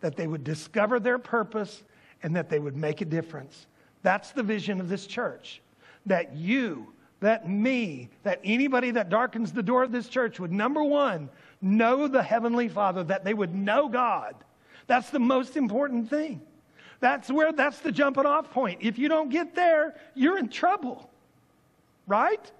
that 0.00 0.16
they 0.16 0.26
would 0.26 0.44
discover 0.44 1.00
their 1.00 1.18
purpose, 1.18 1.82
and 2.22 2.36
that 2.36 2.50
they 2.50 2.58
would 2.58 2.76
make 2.76 3.00
a 3.00 3.04
difference. 3.06 3.66
That's 4.02 4.32
the 4.32 4.42
vision 4.42 4.78
of 4.80 4.88
this 4.88 5.06
church. 5.06 5.60
That 6.04 6.36
you, 6.36 6.92
that 7.20 7.48
me, 7.48 8.10
that 8.22 8.40
anybody 8.44 8.90
that 8.92 9.08
darkens 9.08 9.52
the 9.52 9.62
door 9.62 9.82
of 9.82 9.92
this 9.92 10.08
church 10.08 10.38
would, 10.38 10.52
number 10.52 10.84
one, 10.84 11.30
know 11.62 12.06
the 12.06 12.22
Heavenly 12.22 12.68
Father, 12.68 13.02
that 13.04 13.24
they 13.24 13.34
would 13.34 13.54
know 13.54 13.88
God. 13.88 14.34
That's 14.86 15.10
the 15.10 15.18
most 15.18 15.56
important 15.56 16.10
thing. 16.10 16.42
That's 17.00 17.30
where, 17.30 17.52
that's 17.52 17.80
the 17.80 17.92
jumping 17.92 18.26
off 18.26 18.50
point. 18.50 18.78
If 18.82 18.98
you 18.98 19.08
don't 19.08 19.28
get 19.28 19.54
there, 19.54 19.94
you're 20.14 20.38
in 20.38 20.48
trouble. 20.48 21.10
Right? 22.06 22.50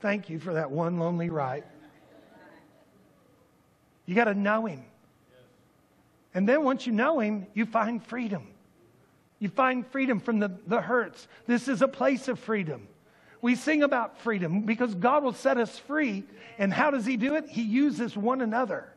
Thank 0.00 0.30
you 0.30 0.38
for 0.38 0.54
that 0.54 0.70
one 0.70 0.98
lonely 0.98 1.30
right. 1.30 1.64
You 4.06 4.14
got 4.14 4.24
to 4.24 4.34
know 4.34 4.66
him. 4.66 4.84
And 6.34 6.48
then 6.48 6.62
once 6.62 6.86
you 6.86 6.92
know 6.92 7.20
him, 7.20 7.46
you 7.54 7.66
find 7.66 8.04
freedom. 8.04 8.46
You 9.38 9.48
find 9.48 9.86
freedom 9.86 10.20
from 10.20 10.38
the, 10.38 10.52
the 10.66 10.80
hurts. 10.80 11.28
This 11.46 11.68
is 11.68 11.82
a 11.82 11.88
place 11.88 12.28
of 12.28 12.38
freedom. 12.38 12.88
We 13.40 13.54
sing 13.54 13.82
about 13.82 14.18
freedom 14.20 14.62
because 14.62 14.94
God 14.94 15.22
will 15.22 15.32
set 15.32 15.58
us 15.58 15.78
free. 15.78 16.24
And 16.58 16.72
how 16.72 16.90
does 16.90 17.06
He 17.06 17.16
do 17.16 17.36
it? 17.36 17.48
He 17.48 17.62
uses 17.62 18.16
one 18.16 18.40
another. 18.40 18.92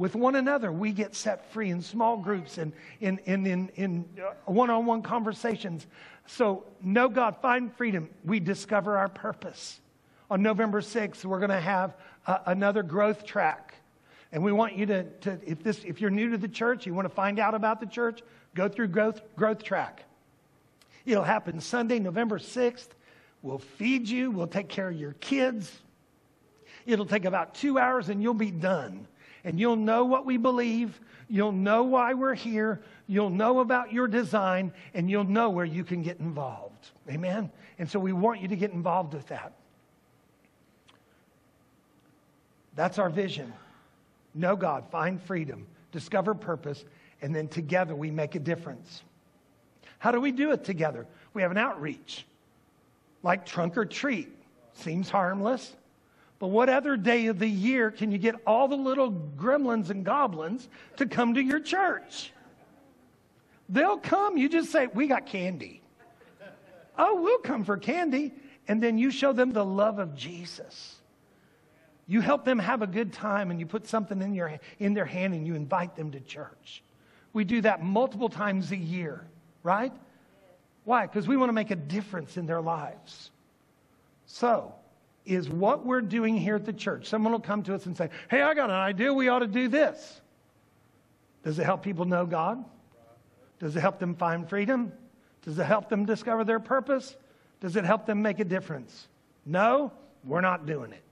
With 0.00 0.14
one 0.14 0.36
another, 0.36 0.72
we 0.72 0.92
get 0.92 1.14
set 1.14 1.52
free 1.52 1.68
in 1.68 1.82
small 1.82 2.16
groups 2.16 2.56
and 2.56 2.72
in, 3.02 3.18
in, 3.26 3.46
in, 3.46 3.70
in 3.76 4.04
one 4.46 4.70
on 4.70 4.86
one 4.86 5.02
conversations. 5.02 5.86
So, 6.26 6.64
know 6.82 7.10
God, 7.10 7.36
find 7.42 7.70
freedom. 7.76 8.08
We 8.24 8.40
discover 8.40 8.96
our 8.96 9.10
purpose. 9.10 9.78
On 10.30 10.40
November 10.40 10.80
6th, 10.80 11.26
we're 11.26 11.36
going 11.36 11.50
to 11.50 11.60
have 11.60 11.92
another 12.46 12.82
growth 12.82 13.26
track 13.26 13.74
and 14.32 14.42
we 14.42 14.52
want 14.52 14.74
you 14.74 14.86
to, 14.86 15.02
to 15.02 15.38
if, 15.44 15.62
this, 15.62 15.84
if 15.84 16.00
you're 16.00 16.08
new 16.08 16.30
to 16.30 16.38
the 16.38 16.48
church, 16.48 16.86
you 16.86 16.94
want 16.94 17.06
to 17.06 17.14
find 17.14 17.38
out 17.38 17.54
about 17.54 17.78
the 17.78 17.86
church, 17.86 18.22
go 18.54 18.70
through 18.70 18.88
growth, 18.88 19.20
growth 19.36 19.62
track. 19.62 20.04
It'll 21.04 21.24
happen 21.24 21.60
Sunday, 21.60 21.98
November 21.98 22.38
6th. 22.38 22.88
We'll 23.42 23.58
feed 23.58 24.08
you, 24.08 24.30
we'll 24.30 24.46
take 24.46 24.70
care 24.70 24.88
of 24.88 24.96
your 24.98 25.12
kids. 25.20 25.78
It'll 26.86 27.04
take 27.04 27.26
about 27.26 27.54
two 27.54 27.78
hours 27.78 28.08
and 28.08 28.22
you'll 28.22 28.32
be 28.32 28.50
done. 28.50 29.06
And 29.44 29.58
you'll 29.58 29.76
know 29.76 30.04
what 30.04 30.26
we 30.26 30.36
believe. 30.36 31.00
You'll 31.28 31.52
know 31.52 31.84
why 31.84 32.14
we're 32.14 32.34
here. 32.34 32.80
You'll 33.06 33.30
know 33.30 33.60
about 33.60 33.92
your 33.92 34.06
design, 34.08 34.72
and 34.94 35.10
you'll 35.10 35.24
know 35.24 35.50
where 35.50 35.64
you 35.64 35.84
can 35.84 36.02
get 36.02 36.18
involved. 36.20 36.90
Amen? 37.08 37.50
And 37.78 37.90
so 37.90 37.98
we 37.98 38.12
want 38.12 38.40
you 38.40 38.48
to 38.48 38.56
get 38.56 38.72
involved 38.72 39.14
with 39.14 39.26
that. 39.28 39.52
That's 42.74 42.98
our 42.98 43.10
vision 43.10 43.52
know 44.34 44.56
God, 44.56 44.84
find 44.90 45.20
freedom, 45.20 45.66
discover 45.92 46.34
purpose, 46.34 46.84
and 47.20 47.34
then 47.34 47.48
together 47.48 47.94
we 47.94 48.10
make 48.10 48.34
a 48.34 48.38
difference. 48.38 49.02
How 49.98 50.12
do 50.12 50.20
we 50.20 50.32
do 50.32 50.52
it 50.52 50.64
together? 50.64 51.06
We 51.34 51.42
have 51.42 51.50
an 51.50 51.58
outreach, 51.58 52.24
like 53.22 53.44
trunk 53.44 53.76
or 53.76 53.84
treat. 53.84 54.28
Seems 54.74 55.10
harmless. 55.10 55.74
But 56.40 56.48
what 56.48 56.70
other 56.70 56.96
day 56.96 57.26
of 57.26 57.38
the 57.38 57.46
year 57.46 57.90
can 57.90 58.10
you 58.10 58.18
get 58.18 58.34
all 58.46 58.66
the 58.66 58.76
little 58.76 59.12
gremlins 59.12 59.90
and 59.90 60.04
goblins 60.04 60.68
to 60.96 61.06
come 61.06 61.34
to 61.34 61.42
your 61.42 61.60
church? 61.60 62.32
They'll 63.68 63.98
come. 63.98 64.38
You 64.38 64.48
just 64.48 64.72
say, 64.72 64.88
We 64.92 65.06
got 65.06 65.26
candy. 65.26 65.82
Oh, 66.98 67.22
we'll 67.22 67.38
come 67.38 67.64
for 67.64 67.76
candy. 67.76 68.32
And 68.66 68.82
then 68.82 68.98
you 68.98 69.10
show 69.10 69.32
them 69.32 69.52
the 69.52 69.64
love 69.64 69.98
of 69.98 70.16
Jesus. 70.16 70.96
You 72.06 72.20
help 72.20 72.44
them 72.44 72.58
have 72.58 72.82
a 72.82 72.86
good 72.86 73.12
time 73.12 73.50
and 73.50 73.60
you 73.60 73.66
put 73.66 73.86
something 73.86 74.20
in, 74.20 74.34
your, 74.34 74.58
in 74.78 74.94
their 74.94 75.04
hand 75.04 75.34
and 75.34 75.46
you 75.46 75.54
invite 75.54 75.94
them 75.94 76.10
to 76.12 76.20
church. 76.20 76.82
We 77.32 77.44
do 77.44 77.60
that 77.60 77.82
multiple 77.82 78.28
times 78.28 78.72
a 78.72 78.76
year, 78.76 79.24
right? 79.62 79.92
Why? 80.84 81.06
Because 81.06 81.28
we 81.28 81.36
want 81.36 81.50
to 81.50 81.52
make 81.52 81.70
a 81.70 81.76
difference 81.76 82.36
in 82.36 82.46
their 82.46 82.60
lives. 82.60 83.30
So, 84.26 84.74
is 85.30 85.48
what 85.48 85.86
we're 85.86 86.00
doing 86.00 86.36
here 86.36 86.56
at 86.56 86.64
the 86.64 86.72
church. 86.72 87.06
Someone 87.06 87.32
will 87.32 87.40
come 87.40 87.62
to 87.64 87.74
us 87.74 87.86
and 87.86 87.96
say, 87.96 88.10
Hey, 88.28 88.42
I 88.42 88.54
got 88.54 88.70
an 88.70 88.76
idea. 88.76 89.12
We 89.12 89.28
ought 89.28 89.40
to 89.40 89.46
do 89.46 89.68
this. 89.68 90.20
Does 91.44 91.58
it 91.58 91.64
help 91.64 91.82
people 91.82 92.04
know 92.04 92.26
God? 92.26 92.64
Does 93.58 93.76
it 93.76 93.80
help 93.80 93.98
them 93.98 94.14
find 94.14 94.48
freedom? 94.48 94.92
Does 95.42 95.58
it 95.58 95.64
help 95.64 95.88
them 95.88 96.04
discover 96.04 96.44
their 96.44 96.60
purpose? 96.60 97.16
Does 97.60 97.76
it 97.76 97.84
help 97.84 98.06
them 98.06 98.22
make 98.22 98.40
a 98.40 98.44
difference? 98.44 99.08
No, 99.46 99.92
we're 100.24 100.40
not 100.40 100.66
doing 100.66 100.92
it. 100.92 101.02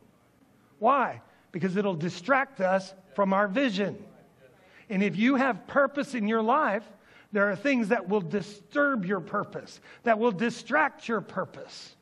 Why? 0.78 1.20
Because 1.52 1.76
it'll 1.76 1.94
distract 1.94 2.60
us 2.60 2.94
from 3.14 3.32
our 3.32 3.48
vision. 3.48 4.02
And 4.90 5.02
if 5.02 5.16
you 5.16 5.36
have 5.36 5.66
purpose 5.66 6.14
in 6.14 6.28
your 6.28 6.42
life, 6.42 6.84
there 7.32 7.50
are 7.50 7.56
things 7.56 7.88
that 7.88 8.08
will 8.08 8.20
disturb 8.20 9.04
your 9.04 9.20
purpose, 9.20 9.80
that 10.04 10.18
will 10.18 10.32
distract 10.32 11.08
your 11.08 11.20
purpose. 11.20 11.94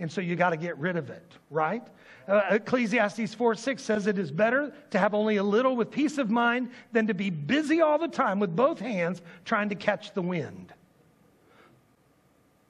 And 0.00 0.10
so 0.10 0.20
you 0.20 0.36
got 0.36 0.50
to 0.50 0.56
get 0.56 0.76
rid 0.78 0.96
of 0.96 1.10
it, 1.10 1.32
right? 1.50 1.86
Uh, 2.26 2.42
Ecclesiastes 2.50 3.34
4 3.34 3.54
6 3.54 3.82
says 3.82 4.06
it 4.06 4.18
is 4.18 4.30
better 4.30 4.72
to 4.90 4.98
have 4.98 5.14
only 5.14 5.36
a 5.36 5.42
little 5.42 5.76
with 5.76 5.90
peace 5.90 6.18
of 6.18 6.30
mind 6.30 6.70
than 6.92 7.06
to 7.06 7.14
be 7.14 7.30
busy 7.30 7.80
all 7.80 7.98
the 7.98 8.08
time 8.08 8.38
with 8.40 8.56
both 8.56 8.78
hands 8.78 9.22
trying 9.44 9.68
to 9.68 9.74
catch 9.74 10.12
the 10.14 10.22
wind. 10.22 10.72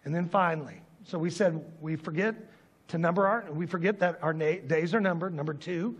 And 0.05 0.15
then 0.15 0.29
finally, 0.29 0.83
so 1.05 1.19
we 1.19 1.31
said 1.31 1.65
we 1.81 1.97
forget 1.97 2.35
to 2.89 2.99
number 2.99 3.27
our, 3.27 3.45
we 3.51 3.67
forget 3.67 3.99
that 4.01 4.19
our 4.23 4.33
na- 4.33 4.61
days 4.67 4.95
are 4.95 5.01
numbered. 5.01 5.33
Number 5.35 5.55
two, 5.55 5.97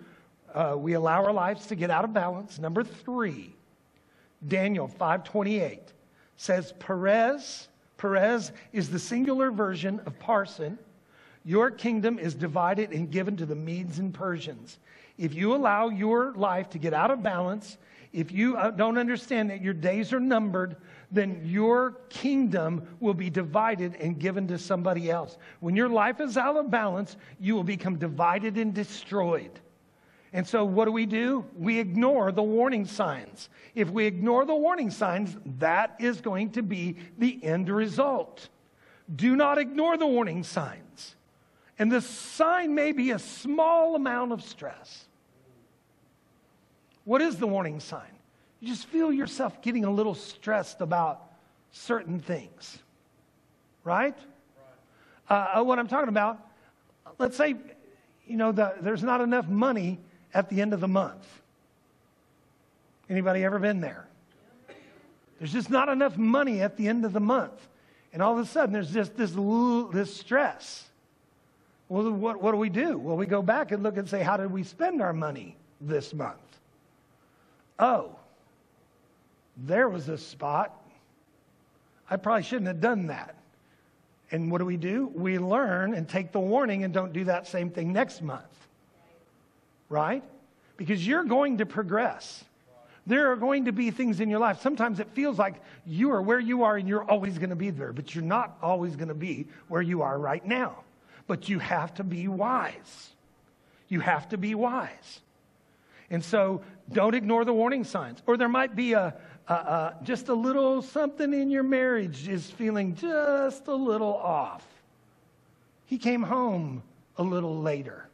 uh, 0.53 0.75
we 0.77 0.95
allow 0.95 1.25
our 1.25 1.33
lives 1.33 1.67
to 1.67 1.75
get 1.75 1.91
out 1.91 2.05
of 2.05 2.13
balance. 2.13 2.59
Number 2.59 2.85
three, 2.85 3.55
Daniel 4.47 4.89
5:28 4.89 5.93
says 6.37 6.73
Peres. 6.79 7.69
Peres 7.97 8.53
is 8.73 8.91
the 8.91 8.99
singular 8.99 9.51
version 9.51 10.01
of 10.01 10.19
Parsin. 10.19 10.77
Your 11.45 11.71
kingdom 11.71 12.19
is 12.19 12.35
divided 12.35 12.93
and 12.93 13.11
given 13.11 13.37
to 13.37 13.47
the 13.47 13.55
Medes 13.55 13.99
and 13.99 14.13
Persians. 14.13 14.79
If 15.19 15.35
you 15.35 15.55
allow 15.55 15.91
your 15.91 16.33
life 16.35 16.71
to 16.71 16.79
get 16.79 16.95
out 16.95 17.11
of 17.11 17.23
balance, 17.23 17.77
if 18.13 18.31
you 18.33 18.57
uh, 18.57 18.71
don't 18.71 18.97
understand 18.97 19.51
that 19.51 19.61
your 19.61 19.75
days 19.75 20.13
are 20.13 20.21
numbered, 20.21 20.77
then 21.11 21.41
your 21.45 21.97
kingdom 22.09 22.87
will 23.01 23.15
be 23.15 23.29
divided 23.29 23.97
and 23.97 24.19
given 24.19 24.47
to 24.49 24.59
somebody 24.59 25.11
else. 25.11 25.37
When 25.61 25.77
your 25.77 25.89
life 25.89 26.21
is 26.21 26.37
out 26.37 26.57
of 26.57 26.71
balance, 26.71 27.17
you 27.41 27.55
will 27.55 27.65
become 27.65 27.99
divided 27.99 28.57
and 28.57 28.73
destroyed. 28.73 29.61
And 30.33 30.47
so, 30.47 30.65
what 30.65 30.87
do 30.87 30.93
we 30.93 31.07
do? 31.07 31.45
We 31.57 31.79
ignore 31.79 32.33
the 32.33 32.43
warning 32.43 32.87
signs. 32.87 33.51
If 33.75 33.91
we 33.91 34.07
ignore 34.07 34.45
the 34.45 34.55
warning 34.55 34.91
signs, 34.91 35.37
that 35.59 35.97
is 36.01 36.21
going 36.21 36.51
to 36.53 36.63
be 36.63 36.97
the 37.19 37.43
end 37.45 37.69
result. 37.69 38.49
Do 39.15 39.37
not 39.37 39.59
ignore 39.59 39.97
the 39.97 40.07
warning 40.07 40.43
signs. 40.43 40.84
And 41.79 41.91
the 41.91 42.01
sign 42.01 42.75
may 42.75 42.93
be 42.93 43.11
a 43.11 43.19
small 43.19 43.97
amount 43.97 44.33
of 44.33 44.43
stress. 44.43 45.05
What 47.05 47.21
is 47.21 47.37
the 47.37 47.47
warning 47.47 47.81
sign? 47.81 48.11
You 48.61 48.69
just 48.69 48.87
feel 48.87 49.13
yourself 49.13 49.61
getting 49.61 49.85
a 49.85 49.91
little 49.91 50.15
stressed 50.15 50.81
about 50.81 51.23
certain 51.73 52.21
things, 52.21 52.79
right? 53.83 54.17
Uh, 55.29 55.59
uh, 55.59 55.63
what 55.65 55.79
I'm 55.79 55.89
talking 55.89 56.09
about, 56.09 56.39
let's 57.19 57.37
say, 57.37 57.57
you 58.27 58.37
know, 58.37 58.53
the, 58.53 58.75
there's 58.81 59.03
not 59.03 59.21
enough 59.21 59.49
money 59.49 59.99
at 60.33 60.49
the 60.49 60.61
end 60.63 60.73
of 60.73 60.81
the 60.81 60.89
month. 60.89 61.27
Anybody 63.11 63.45
ever 63.45 63.59
been 63.59 63.81
there? 63.81 64.07
There's 65.39 65.53
just 65.53 65.69
not 65.69 65.89
enough 65.89 66.17
money 66.17 66.63
at 66.63 66.77
the 66.77 66.89
end 66.89 67.05
of 67.05 67.13
the 67.13 67.21
month. 67.21 67.69
And 68.13 68.23
all 68.23 68.39
of 68.39 68.39
a 68.39 68.49
sudden, 68.49 68.73
there's 68.73 68.93
just 68.93 69.17
this, 69.17 69.33
this 69.93 70.17
stress. 70.17 70.89
Well, 71.89 72.11
what, 72.13 72.43
what 72.43 72.53
do 72.53 72.57
we 72.57 72.71
do? 72.71 72.99
Well, 72.99 73.17
we 73.17 73.27
go 73.27 73.43
back 73.43 73.73
and 73.73 73.83
look 73.83 73.97
and 73.97 74.09
say, 74.09 74.23
how 74.23 74.37
did 74.37 74.51
we 74.51 74.63
spend 74.63 75.03
our 75.03 75.13
money 75.13 75.57
this 75.81 76.15
month? 76.15 76.39
Oh, 77.79 78.17
there 79.57 79.89
was 79.89 80.09
a 80.09 80.19
spot. 80.19 80.81
I 82.09 82.17
probably 82.17 82.43
shouldn't 82.43 82.69
have 82.69 82.81
done 82.81 83.09
that. 83.09 83.35
And 84.31 84.51
what 84.51 84.59
do 84.59 84.65
we 84.65 84.77
do? 84.77 85.13
We 85.15 85.39
learn 85.39 85.95
and 85.95 86.09
take 86.09 86.33
the 86.33 86.41
warning 86.41 86.85
and 86.85 86.93
don't 86.93 87.13
do 87.13 87.25
that 87.25 87.47
same 87.47 87.71
thing 87.71 87.93
next 87.93 88.23
month. 88.23 88.43
Right? 89.89 90.25
Because 90.77 91.07
you're 91.07 91.25
going 91.25 91.59
to 91.59 91.67
progress. 91.67 92.43
There 93.07 93.31
are 93.33 93.37
going 93.37 93.67
to 93.67 93.73
be 93.73 93.91
things 93.91 94.21
in 94.21 94.31
your 94.31 94.41
life. 94.41 94.61
Sometimes 94.63 94.99
it 94.99 95.09
feels 95.13 95.39
like 95.39 95.57
you 95.87 96.11
are 96.13 96.23
where 96.23 96.41
you 96.41 96.63
are 96.65 96.77
and 96.77 96.89
you're 96.89 97.05
always 97.05 97.39
going 97.39 97.51
to 97.51 97.57
be 97.57 97.71
there, 97.71 97.93
but 97.93 98.15
you're 98.15 98.25
not 98.25 98.57
always 98.63 98.97
going 98.97 99.09
to 99.09 99.15
be 99.15 99.47
where 99.69 99.83
you 99.83 100.03
are 100.03 100.19
right 100.19 100.45
now. 100.45 100.79
But 101.27 101.49
you 101.49 101.59
have 101.59 101.95
to 101.95 102.05
be 102.05 102.29
wise. 102.29 103.11
You 103.89 104.01
have 104.01 104.29
to 104.31 104.39
be 104.39 104.55
wise. 104.55 105.21
And 106.11 106.23
so 106.23 106.63
don't 106.93 107.15
ignore 107.15 107.45
the 107.45 107.53
warning 107.53 107.85
signs. 107.85 108.23
Or 108.27 108.37
there 108.37 108.49
might 108.49 108.77
be 108.77 108.93
a, 108.93 109.17
uh, 109.49 109.53
uh, 109.53 109.93
just 110.03 110.29
a 110.29 110.35
little 110.35 110.81
something 110.81 111.33
in 111.33 111.51
your 111.51 111.63
marriage 111.63 112.29
is 112.29 112.51
feeling 112.51 112.95
just 112.95 113.67
a 113.67 113.75
little 113.75 114.15
off. 114.15 114.67
He 115.87 115.99
came 115.99 116.23
home 116.23 116.83
a 117.19 117.23
little 117.23 117.61
later, 117.61 118.09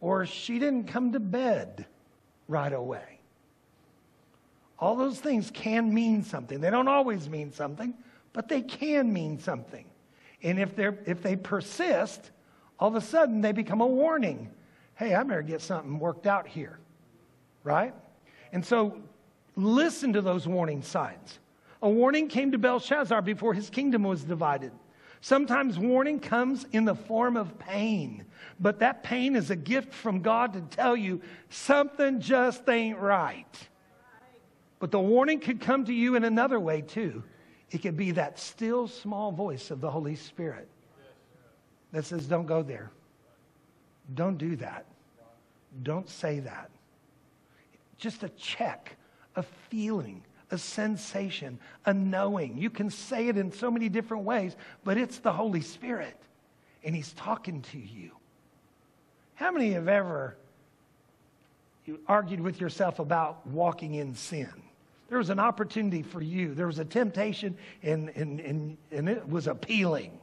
or 0.00 0.26
she 0.26 0.58
didn't 0.58 0.84
come 0.84 1.12
to 1.12 1.20
bed 1.20 1.86
right 2.46 2.72
away. 2.72 3.18
All 4.78 4.94
those 4.94 5.18
things 5.18 5.50
can 5.50 5.92
mean 5.92 6.22
something. 6.22 6.60
They 6.60 6.70
don't 6.70 6.86
always 6.86 7.28
mean 7.28 7.52
something, 7.52 7.94
but 8.32 8.48
they 8.48 8.62
can 8.62 9.12
mean 9.12 9.40
something. 9.40 9.84
And 10.42 10.58
if, 10.58 10.76
they're, 10.76 10.98
if 11.06 11.22
they 11.22 11.36
persist, 11.36 12.30
all 12.78 12.88
of 12.88 12.94
a 12.94 13.00
sudden 13.00 13.40
they 13.40 13.52
become 13.52 13.80
a 13.80 13.86
warning. 13.86 14.50
Hey, 14.94 15.14
I 15.14 15.22
better 15.22 15.42
get 15.42 15.60
something 15.60 15.98
worked 15.98 16.26
out 16.26 16.46
here. 16.46 16.78
Right? 17.64 17.94
And 18.52 18.64
so 18.64 19.02
Listen 19.58 20.12
to 20.12 20.22
those 20.22 20.46
warning 20.46 20.82
signs. 20.82 21.40
A 21.82 21.90
warning 21.90 22.28
came 22.28 22.52
to 22.52 22.58
Belshazzar 22.58 23.20
before 23.22 23.54
his 23.54 23.68
kingdom 23.70 24.04
was 24.04 24.22
divided. 24.22 24.70
Sometimes 25.20 25.76
warning 25.76 26.20
comes 26.20 26.64
in 26.70 26.84
the 26.84 26.94
form 26.94 27.36
of 27.36 27.58
pain, 27.58 28.24
but 28.60 28.78
that 28.78 29.02
pain 29.02 29.34
is 29.34 29.50
a 29.50 29.56
gift 29.56 29.92
from 29.92 30.22
God 30.22 30.52
to 30.52 30.60
tell 30.60 30.96
you 30.96 31.20
something 31.50 32.20
just 32.20 32.68
ain't 32.68 33.00
right. 33.00 33.68
But 34.78 34.92
the 34.92 35.00
warning 35.00 35.40
could 35.40 35.60
come 35.60 35.84
to 35.86 35.92
you 35.92 36.14
in 36.14 36.22
another 36.22 36.60
way 36.60 36.82
too. 36.82 37.24
It 37.70 37.78
could 37.78 37.96
be 37.96 38.12
that 38.12 38.38
still 38.38 38.88
small 38.88 39.30
voice 39.30 39.70
of 39.70 39.80
the 39.80 39.90
Holy 39.90 40.16
Spirit 40.16 40.68
that 41.92 42.04
says, 42.04 42.26
Don't 42.26 42.46
go 42.46 42.62
there. 42.62 42.90
Don't 44.14 44.38
do 44.38 44.56
that. 44.56 44.86
Don't 45.82 46.08
say 46.08 46.40
that. 46.40 46.70
Just 47.98 48.22
a 48.22 48.28
check 48.30 48.96
a 49.38 49.42
feeling, 49.70 50.22
a 50.50 50.58
sensation, 50.58 51.58
a 51.86 51.94
knowing. 51.94 52.58
You 52.58 52.70
can 52.70 52.90
say 52.90 53.28
it 53.28 53.38
in 53.38 53.52
so 53.52 53.70
many 53.70 53.88
different 53.88 54.24
ways, 54.24 54.56
but 54.82 54.98
it's 54.98 55.18
the 55.18 55.32
Holy 55.32 55.60
Spirit, 55.60 56.16
and 56.82 56.94
He's 56.94 57.12
talking 57.12 57.62
to 57.62 57.78
you. 57.78 58.10
How 59.34 59.52
many 59.52 59.70
have 59.72 59.86
ever 59.86 60.36
you 61.86 62.00
argued 62.08 62.40
with 62.40 62.60
yourself 62.60 62.98
about 62.98 63.46
walking 63.46 63.94
in 63.94 64.16
sin? 64.16 64.52
There 65.08 65.18
was 65.18 65.30
an 65.30 65.38
opportunity 65.38 66.02
for 66.02 66.20
you. 66.20 66.54
There 66.54 66.66
was 66.66 66.78
a 66.78 66.84
temptation, 66.84 67.56
and, 67.82 68.10
and, 68.10 68.40
and, 68.40 68.76
and 68.90 69.08
it 69.08 69.26
was 69.28 69.46
appealing. 69.46 70.18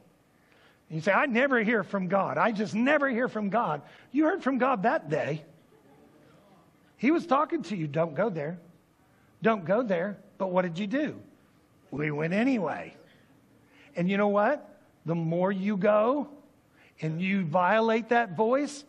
And 0.88 0.96
you 0.96 1.00
say, 1.00 1.12
I 1.12 1.26
never 1.26 1.62
hear 1.62 1.82
from 1.82 2.06
God. 2.06 2.38
I 2.38 2.52
just 2.52 2.74
never 2.74 3.08
hear 3.08 3.28
from 3.28 3.50
God. 3.50 3.82
You 4.12 4.24
heard 4.24 4.42
from 4.42 4.58
God 4.58 4.84
that 4.84 5.10
day. 5.10 5.44
He 6.98 7.10
was 7.10 7.26
talking 7.26 7.62
to 7.64 7.76
you. 7.76 7.88
Don't 7.88 8.14
go 8.14 8.30
there. 8.30 8.58
Don't 9.42 9.64
go 9.64 9.82
there. 9.82 10.18
But 10.38 10.48
what 10.48 10.62
did 10.62 10.78
you 10.78 10.86
do? 10.86 11.20
We 11.90 12.10
went 12.10 12.32
anyway. 12.32 12.94
And 13.96 14.08
you 14.08 14.16
know 14.16 14.28
what? 14.28 14.80
The 15.04 15.14
more 15.14 15.50
you 15.50 15.76
go 15.76 16.28
and 17.00 17.20
you 17.20 17.44
violate 17.44 18.10
that 18.10 18.36
voice, 18.36 18.84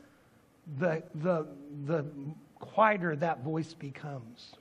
the, 0.77 1.03
the, 1.15 1.47
the 1.85 2.05
quieter 2.59 3.15
that 3.15 3.43
voice 3.43 3.73
becomes. 3.73 4.53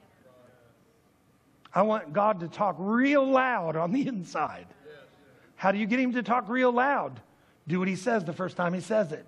I 1.77 1.83
want 1.83 2.15
God 2.15 2.41
to 2.41 2.49
talk 2.49 2.77
real 2.79 3.23
loud 3.23 3.77
on 3.77 3.93
the 3.93 4.09
inside. 4.09 4.67
How 5.57 5.73
do 5.73 5.79
you 5.79 5.87
get 5.87 6.01
him 6.01 6.15
to 6.15 6.23
talk 6.23 6.49
real 6.49 6.73
loud? 6.73 7.21
Do 7.69 7.79
what 7.79 7.87
he 7.87 7.97
says 7.97 8.25
the 8.25 8.33
first 8.33 8.57
time 8.57 8.73
he 8.73 8.81
says 8.81 9.13
it. 9.13 9.27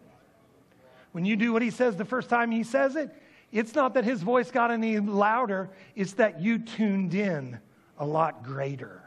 When 1.13 1.27
you 1.27 1.37
do 1.37 1.53
what 1.53 1.61
he 1.61 1.71
says 1.71 1.97
the 1.97 2.07
first 2.07 2.31
time 2.31 2.51
he 2.51 2.65
says 2.65 2.97
it, 2.97 3.15
it's 3.53 3.75
not 3.75 3.93
that 3.95 4.05
his 4.05 4.23
voice 4.23 4.51
got 4.51 4.71
any 4.71 4.99
louder, 4.99 5.69
it's 5.95 6.15
that 6.15 6.41
you 6.41 6.59
tuned 6.59 7.13
in 7.13 7.61
a 7.99 8.07
lot 8.07 8.43
greater. 8.43 9.03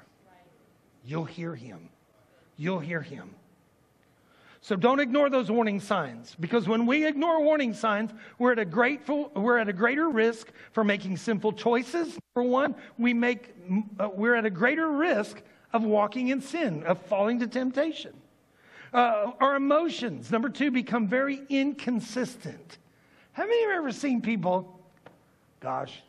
You'll 1.03 1.25
hear 1.25 1.55
him. 1.55 1.89
You'll 2.57 2.79
hear 2.79 3.01
him. 3.01 3.33
So 4.63 4.75
don't 4.75 4.99
ignore 4.99 5.31
those 5.31 5.49
warning 5.49 5.79
signs 5.79 6.35
because 6.39 6.67
when 6.67 6.85
we 6.85 7.07
ignore 7.07 7.41
warning 7.41 7.73
signs, 7.73 8.11
we're 8.37 8.51
at 8.51 8.59
a 8.59 8.65
grateful, 8.65 9.31
we're 9.35 9.57
at 9.57 9.67
a 9.67 9.73
greater 9.73 10.07
risk 10.07 10.51
for 10.71 10.83
making 10.83 11.17
sinful 11.17 11.53
choices. 11.53 12.15
For 12.35 12.43
one, 12.43 12.75
we 12.99 13.11
make, 13.15 13.55
uh, 13.99 14.09
we're 14.13 14.35
at 14.35 14.45
a 14.45 14.51
greater 14.51 14.87
risk 14.87 15.41
of 15.73 15.83
walking 15.83 16.27
in 16.27 16.41
sin, 16.41 16.83
of 16.83 17.01
falling 17.07 17.39
to 17.39 17.47
temptation. 17.47 18.13
Uh, 18.93 19.31
our 19.39 19.55
emotions, 19.55 20.29
number 20.29 20.49
two, 20.49 20.69
become 20.69 21.07
very 21.07 21.41
inconsistent. 21.49 22.77
Have 23.31 23.49
you 23.49 23.71
ever 23.73 23.91
seen 23.91 24.21
people, 24.21 24.79
gosh, 25.59 26.03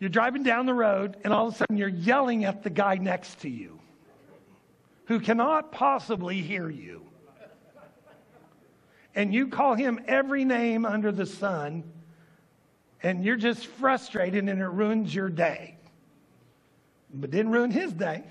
you're 0.00 0.10
driving 0.10 0.42
down 0.42 0.66
the 0.66 0.74
road 0.74 1.16
and 1.22 1.32
all 1.32 1.46
of 1.46 1.54
a 1.54 1.56
sudden 1.56 1.76
you're 1.76 1.88
yelling 1.88 2.44
at 2.44 2.64
the 2.64 2.70
guy 2.70 2.96
next 2.96 3.40
to 3.42 3.48
you 3.48 3.78
who 5.06 5.20
cannot 5.20 5.72
possibly 5.72 6.42
hear 6.42 6.68
you. 6.68 7.02
And 9.14 9.32
you 9.32 9.48
call 9.48 9.74
him 9.74 9.98
every 10.06 10.44
name 10.44 10.84
under 10.84 11.10
the 11.10 11.24
sun, 11.24 11.84
and 13.02 13.24
you're 13.24 13.36
just 13.36 13.66
frustrated 13.66 14.48
and 14.48 14.60
it 14.60 14.66
ruins 14.66 15.14
your 15.14 15.30
day. 15.30 15.76
But 17.14 17.30
didn't 17.30 17.52
ruin 17.52 17.70
his 17.70 17.92
day. 17.92 18.24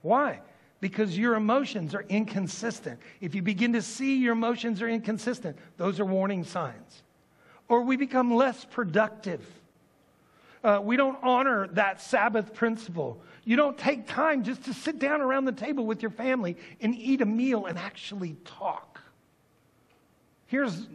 Why? 0.00 0.40
Because 0.80 1.16
your 1.16 1.34
emotions 1.34 1.94
are 1.94 2.04
inconsistent. 2.08 2.98
If 3.20 3.34
you 3.34 3.42
begin 3.42 3.74
to 3.74 3.82
see 3.82 4.16
your 4.16 4.32
emotions 4.32 4.80
are 4.80 4.88
inconsistent, 4.88 5.56
those 5.76 6.00
are 6.00 6.04
warning 6.04 6.44
signs. 6.44 7.02
Or 7.68 7.82
we 7.82 7.96
become 7.96 8.34
less 8.34 8.64
productive. 8.64 9.44
Uh, 10.64 10.80
we 10.82 10.96
don't 10.96 11.18
honor 11.22 11.68
that 11.72 12.00
Sabbath 12.00 12.54
principle. 12.54 13.22
You 13.44 13.56
don't 13.56 13.76
take 13.76 14.06
time 14.06 14.44
just 14.44 14.64
to 14.64 14.74
sit 14.74 14.98
down 14.98 15.20
around 15.20 15.46
the 15.46 15.52
table 15.52 15.84
with 15.84 16.00
your 16.00 16.12
family 16.12 16.56
and 16.80 16.94
eat 16.94 17.20
a 17.20 17.26
meal 17.26 17.66
and 17.66 17.76
actually 17.76 18.36
talk. 18.44 19.00
Here's. 20.46 20.86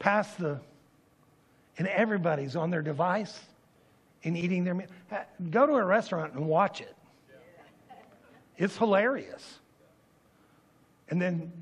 Pass 0.00 0.34
the. 0.34 0.60
And 1.78 1.86
everybody's 1.86 2.56
on 2.56 2.70
their 2.70 2.82
device 2.82 3.38
and 4.24 4.36
eating 4.36 4.64
their 4.64 4.74
meal. 4.74 4.88
Go 5.50 5.66
to 5.66 5.74
a 5.74 5.84
restaurant 5.84 6.34
and 6.34 6.46
watch 6.46 6.80
it. 6.80 6.94
It's 8.58 8.76
hilarious. 8.76 9.60
And 11.08 11.22
then 11.22 11.52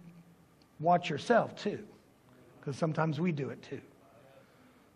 watch 0.80 1.11
yourself 1.11 1.55
too 1.55 1.84
because 2.69 2.79
sometimes 2.79 3.19
we 3.19 3.33
do 3.33 3.49
it 3.49 3.62
too. 3.62 3.81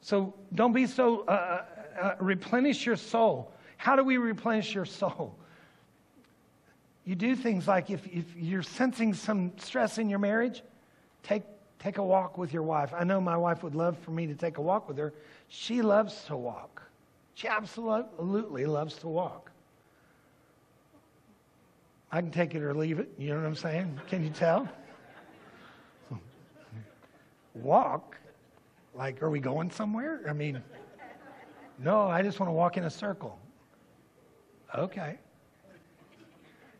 So 0.03 0.35
don't 0.55 0.75
be 0.75 0.87
so, 0.87 1.21
uh, 1.21 1.31
uh, 1.31 2.01
uh, 2.03 2.15
replenish 2.21 2.85
your 2.85 2.97
soul. 2.97 3.51
How 3.79 3.97
do 3.97 4.05
we 4.05 4.19
replenish 4.19 4.75
your 4.75 4.85
soul? 4.85 5.35
You 7.07 7.15
do 7.15 7.35
things 7.35 7.67
like 7.67 7.89
if, 7.89 8.07
if 8.09 8.27
you're 8.37 8.63
sensing 8.63 9.15
some 9.15 9.53
stress 9.57 9.97
in 9.97 10.11
your 10.11 10.19
marriage, 10.19 10.63
take, 11.23 11.45
take 11.79 11.97
a 11.97 12.05
walk 12.05 12.37
with 12.37 12.53
your 12.53 12.63
wife. 12.63 12.93
I 12.95 13.05
know 13.05 13.23
my 13.23 13.39
wife 13.39 13.63
would 13.63 13.75
love 13.75 13.97
for 14.01 14.11
me 14.11 14.27
to 14.27 14.35
take 14.35 14.59
a 14.59 14.63
walk 14.63 14.87
with 14.87 14.99
her. 14.99 15.15
She 15.49 15.81
loves 15.81 16.25
to 16.25 16.37
walk. 16.37 16.83
She 17.37 17.49
absolutely 17.49 18.67
loves 18.67 18.97
to 18.99 19.09
walk. 19.09 19.51
I 22.11 22.21
can 22.21 22.33
take 22.33 22.55
it 22.55 22.63
or 22.63 22.75
leave 22.75 22.99
it. 22.99 23.09
You 23.17 23.31
know 23.31 23.37
what 23.37 23.47
I'm 23.47 23.57
saying? 23.57 23.99
Can 24.11 24.23
you 24.23 24.31
tell? 24.31 24.69
Walk? 27.55 28.17
Like, 28.95 29.23
are 29.23 29.31
we 29.31 29.41
going 29.41 29.71
somewhere? 29.71 30.23
I 30.29 30.33
mean, 30.33 30.63
no, 31.79 32.03
I 32.03 32.23
just 32.23 32.39
want 32.39 32.49
to 32.49 32.55
walk 32.55 32.77
in 32.77 32.85
a 32.85 32.91
circle. 32.91 33.39
Okay. 34.77 35.19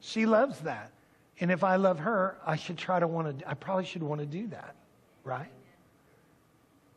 She 0.01 0.27
loves 0.27 0.61
that. 0.61 0.93
And 1.41 1.51
if 1.51 1.65
I 1.65 1.77
love 1.77 1.99
her, 2.01 2.39
I 2.47 2.57
should 2.57 2.79
try 2.79 3.01
to 3.01 3.07
want 3.07 3.41
to, 3.41 3.49
I 3.49 3.55
probably 3.55 3.85
should 3.85 4.03
want 4.03 4.21
to 4.21 4.27
do 4.27 4.47
that, 4.49 4.77
right? 5.25 5.51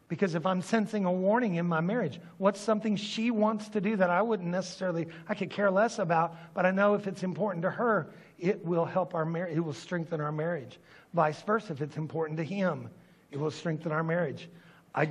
Because 0.07 0.35
if 0.35 0.45
I'm 0.45 0.61
sensing 0.61 1.05
a 1.05 1.11
warning 1.11 1.55
in 1.55 1.65
my 1.65 1.81
marriage, 1.81 2.19
what's 2.37 2.59
something 2.59 2.95
she 2.95 3.31
wants 3.31 3.69
to 3.69 3.81
do 3.81 3.95
that 3.95 4.09
I 4.09 4.21
wouldn't 4.21 4.49
necessarily, 4.49 5.07
I 5.27 5.33
could 5.33 5.49
care 5.49 5.71
less 5.71 5.97
about, 5.97 6.35
but 6.53 6.65
I 6.65 6.71
know 6.71 6.93
if 6.93 7.07
it's 7.07 7.23
important 7.23 7.63
to 7.63 7.71
her, 7.71 8.07
it 8.37 8.63
will 8.63 8.85
help 8.85 9.15
our 9.15 9.25
marriage, 9.25 9.57
it 9.57 9.61
will 9.61 9.73
strengthen 9.73 10.21
our 10.21 10.31
marriage. 10.31 10.79
Vice 11.13 11.41
versa, 11.41 11.73
if 11.73 11.81
it's 11.81 11.97
important 11.97 12.37
to 12.37 12.43
him, 12.43 12.89
it 13.35 13.39
will 13.41 13.51
strengthen 13.51 13.91
our 13.91 14.01
marriage. 14.01 14.47
I, 14.95 15.09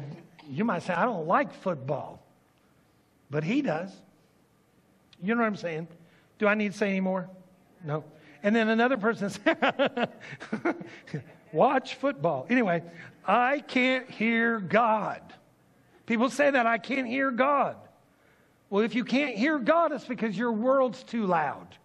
you 0.48 0.64
might 0.64 0.82
say, 0.82 0.94
I 0.94 1.04
don't 1.04 1.26
like 1.26 1.52
football, 1.52 2.26
but 3.30 3.44
he 3.44 3.60
does. 3.60 3.90
You 5.22 5.34
know 5.34 5.42
what 5.42 5.46
I'm 5.46 5.56
saying? 5.56 5.88
Do 6.38 6.48
I 6.48 6.54
need 6.54 6.72
to 6.72 6.78
say 6.78 6.88
any 6.88 7.00
more? 7.00 7.28
No. 7.84 8.02
And 8.42 8.56
then 8.56 8.70
another 8.70 8.96
person 8.96 9.28
says, 9.28 10.08
watch 11.52 11.96
football. 11.96 12.46
Anyway, 12.48 12.82
I 13.26 13.60
can't 13.60 14.08
hear 14.10 14.58
God. 14.58 15.20
People 16.06 16.30
say 16.30 16.50
that 16.50 16.64
I 16.64 16.78
can't 16.78 17.06
hear 17.06 17.30
God. 17.30 17.76
Well, 18.70 18.82
if 18.82 18.94
you 18.94 19.04
can't 19.04 19.36
hear 19.36 19.58
God, 19.58 19.92
it's 19.92 20.06
because 20.06 20.34
your 20.36 20.52
world's 20.52 21.02
too 21.02 21.26
loud. 21.26 21.76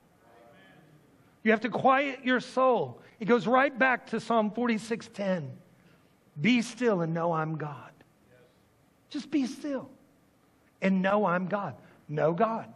You 1.44 1.52
have 1.52 1.62
to 1.62 1.70
quiet 1.70 2.24
your 2.24 2.40
soul. 2.40 3.02
It 3.20 3.26
goes 3.26 3.46
right 3.46 3.78
back 3.78 4.08
to 4.12 4.22
Psalm 4.22 4.52
46:10. 4.52 5.50
Be 6.42 6.62
still 6.62 7.02
and 7.02 7.14
know 7.14 7.34
I'm 7.34 7.58
God. 7.58 7.92
Just 9.10 9.32
be 9.32 9.46
still 9.46 9.90
and 10.82 11.02
know 11.02 11.26
I'm 11.26 11.48
God. 11.48 11.76
Know 12.08 12.34
God. 12.34 12.72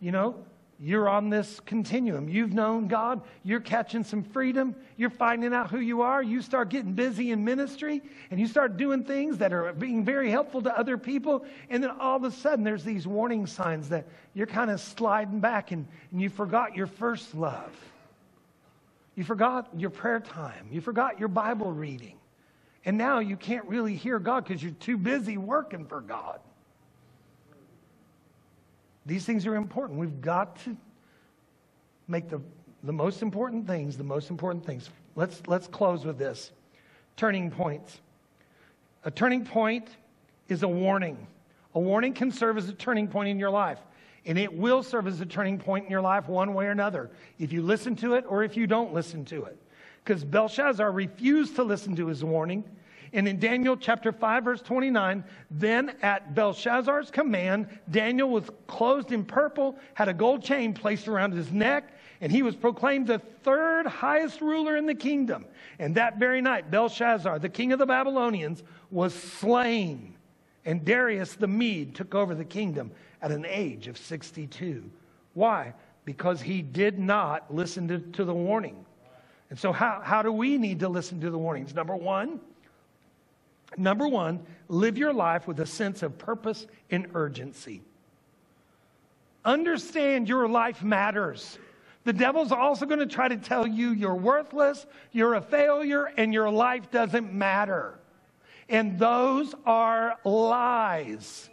You 0.00 0.10
know, 0.10 0.44
you're 0.80 1.08
on 1.08 1.30
this 1.30 1.60
continuum. 1.60 2.28
You've 2.28 2.52
known 2.52 2.88
God. 2.88 3.22
You're 3.44 3.60
catching 3.60 4.02
some 4.02 4.24
freedom. 4.24 4.74
You're 4.96 5.10
finding 5.10 5.54
out 5.54 5.70
who 5.70 5.78
you 5.78 6.02
are. 6.02 6.20
You 6.20 6.42
start 6.42 6.70
getting 6.70 6.94
busy 6.94 7.30
in 7.30 7.44
ministry 7.44 8.02
and 8.32 8.40
you 8.40 8.48
start 8.48 8.76
doing 8.76 9.04
things 9.04 9.38
that 9.38 9.52
are 9.52 9.72
being 9.72 10.04
very 10.04 10.28
helpful 10.28 10.60
to 10.62 10.76
other 10.76 10.98
people. 10.98 11.46
And 11.70 11.84
then 11.84 11.92
all 12.00 12.16
of 12.16 12.24
a 12.24 12.32
sudden, 12.32 12.64
there's 12.64 12.82
these 12.82 13.06
warning 13.06 13.46
signs 13.46 13.90
that 13.90 14.08
you're 14.34 14.48
kind 14.48 14.72
of 14.72 14.80
sliding 14.80 15.38
back 15.38 15.70
and, 15.70 15.86
and 16.10 16.20
you 16.20 16.28
forgot 16.28 16.74
your 16.74 16.88
first 16.88 17.32
love. 17.32 17.72
You 19.14 19.22
forgot 19.22 19.68
your 19.76 19.90
prayer 19.90 20.18
time. 20.18 20.66
You 20.72 20.80
forgot 20.80 21.20
your 21.20 21.28
Bible 21.28 21.70
reading. 21.70 22.16
And 22.84 22.98
now 22.98 23.20
you 23.20 23.36
can't 23.36 23.64
really 23.66 23.94
hear 23.94 24.18
God 24.18 24.44
because 24.44 24.62
you're 24.62 24.72
too 24.72 24.96
busy 24.96 25.36
working 25.36 25.86
for 25.86 26.00
God. 26.00 26.40
These 29.06 29.24
things 29.24 29.46
are 29.46 29.54
important. 29.54 29.98
We've 29.98 30.20
got 30.20 30.56
to 30.64 30.76
make 32.08 32.28
the, 32.28 32.40
the 32.82 32.92
most 32.92 33.22
important 33.22 33.66
things 33.66 33.96
the 33.96 34.04
most 34.04 34.30
important 34.30 34.66
things. 34.66 34.90
Let's, 35.14 35.42
let's 35.46 35.66
close 35.68 36.04
with 36.04 36.18
this 36.18 36.50
turning 37.16 37.50
points. 37.50 38.00
A 39.04 39.10
turning 39.10 39.44
point 39.44 39.88
is 40.48 40.62
a 40.62 40.68
warning. 40.68 41.26
A 41.74 41.80
warning 41.80 42.14
can 42.14 42.30
serve 42.30 42.58
as 42.58 42.68
a 42.68 42.72
turning 42.72 43.08
point 43.08 43.28
in 43.28 43.38
your 43.38 43.50
life. 43.50 43.78
And 44.24 44.38
it 44.38 44.52
will 44.52 44.82
serve 44.82 45.06
as 45.06 45.20
a 45.20 45.26
turning 45.26 45.58
point 45.58 45.84
in 45.84 45.90
your 45.90 46.00
life 46.00 46.28
one 46.28 46.54
way 46.54 46.66
or 46.66 46.70
another, 46.70 47.10
if 47.38 47.52
you 47.52 47.62
listen 47.62 47.96
to 47.96 48.14
it 48.14 48.24
or 48.28 48.44
if 48.44 48.56
you 48.56 48.66
don't 48.66 48.92
listen 48.92 49.24
to 49.26 49.44
it 49.44 49.58
because 50.04 50.24
Belshazzar 50.24 50.90
refused 50.90 51.56
to 51.56 51.62
listen 51.62 51.94
to 51.96 52.06
his 52.06 52.24
warning. 52.24 52.64
And 53.14 53.28
in 53.28 53.38
Daniel 53.38 53.76
chapter 53.76 54.10
5, 54.10 54.44
verse 54.44 54.62
29, 54.62 55.22
then 55.50 55.94
at 56.00 56.34
Belshazzar's 56.34 57.10
command, 57.10 57.68
Daniel 57.90 58.30
was 58.30 58.44
clothed 58.66 59.12
in 59.12 59.24
purple, 59.24 59.76
had 59.94 60.08
a 60.08 60.14
gold 60.14 60.42
chain 60.42 60.72
placed 60.72 61.08
around 61.08 61.32
his 61.32 61.52
neck, 61.52 61.92
and 62.22 62.32
he 62.32 62.42
was 62.42 62.56
proclaimed 62.56 63.06
the 63.06 63.18
third 63.18 63.86
highest 63.86 64.40
ruler 64.40 64.76
in 64.76 64.86
the 64.86 64.94
kingdom. 64.94 65.44
And 65.78 65.94
that 65.96 66.18
very 66.18 66.40
night, 66.40 66.70
Belshazzar, 66.70 67.38
the 67.38 67.48
king 67.48 67.72
of 67.72 67.78
the 67.78 67.86
Babylonians, 67.86 68.62
was 68.90 69.14
slain. 69.14 70.14
And 70.64 70.84
Darius 70.84 71.34
the 71.34 71.48
Mede 71.48 71.94
took 71.94 72.14
over 72.14 72.34
the 72.34 72.44
kingdom 72.44 72.92
at 73.20 73.30
an 73.30 73.44
age 73.46 73.88
of 73.88 73.98
62. 73.98 74.90
Why? 75.34 75.74
Because 76.04 76.40
he 76.40 76.62
did 76.62 76.98
not 76.98 77.52
listen 77.54 77.88
to, 77.88 77.98
to 77.98 78.24
the 78.24 78.34
warning. 78.34 78.86
And 79.52 79.58
so, 79.58 79.70
how, 79.70 80.00
how 80.02 80.22
do 80.22 80.32
we 80.32 80.56
need 80.56 80.80
to 80.80 80.88
listen 80.88 81.20
to 81.20 81.28
the 81.28 81.36
warnings? 81.36 81.74
Number 81.74 81.94
one, 81.94 82.40
number 83.76 84.08
one, 84.08 84.40
live 84.68 84.96
your 84.96 85.12
life 85.12 85.46
with 85.46 85.60
a 85.60 85.66
sense 85.66 86.02
of 86.02 86.16
purpose 86.16 86.66
and 86.90 87.08
urgency. 87.12 87.82
Understand 89.44 90.26
your 90.26 90.48
life 90.48 90.82
matters. 90.82 91.58
The 92.04 92.14
devil's 92.14 92.50
also 92.50 92.86
going 92.86 93.00
to 93.00 93.06
try 93.06 93.28
to 93.28 93.36
tell 93.36 93.66
you 93.66 93.90
you're 93.90 94.14
worthless, 94.14 94.86
you're 95.12 95.34
a 95.34 95.42
failure, 95.42 96.10
and 96.16 96.32
your 96.32 96.48
life 96.48 96.90
doesn't 96.90 97.34
matter. 97.34 97.98
And 98.70 98.98
those 98.98 99.54
are 99.66 100.16
lies. 100.24 101.50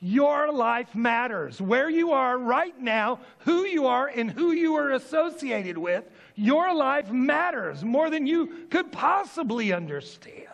Your 0.00 0.52
life 0.52 0.92
matters. 0.96 1.60
Where 1.60 1.88
you 1.88 2.10
are 2.10 2.36
right 2.36 2.76
now, 2.80 3.20
who 3.38 3.64
you 3.64 3.86
are, 3.86 4.08
and 4.08 4.28
who 4.28 4.50
you 4.50 4.74
are 4.74 4.90
associated 4.90 5.78
with 5.78 6.02
your 6.40 6.74
life 6.74 7.10
matters 7.10 7.84
more 7.84 8.08
than 8.08 8.26
you 8.26 8.66
could 8.70 8.90
possibly 8.90 9.74
understand. 9.74 10.46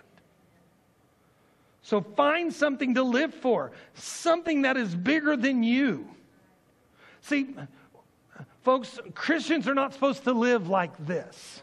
So 1.83 2.01
find 2.01 2.53
something 2.53 2.95
to 2.97 3.05
live 3.05 3.33
for, 3.33 3.71
something 3.95 4.63
that 4.63 4.77
is 4.77 4.97
bigger 4.97 5.37
than 5.37 5.63
you. 5.63 6.09
See, 7.21 7.55
folks, 8.65 8.99
Christians 9.15 9.69
are 9.69 9.75
not 9.75 9.95
supposed 9.95 10.25
to 10.25 10.33
live 10.33 10.69
like 10.69 11.07
this. 11.07 11.63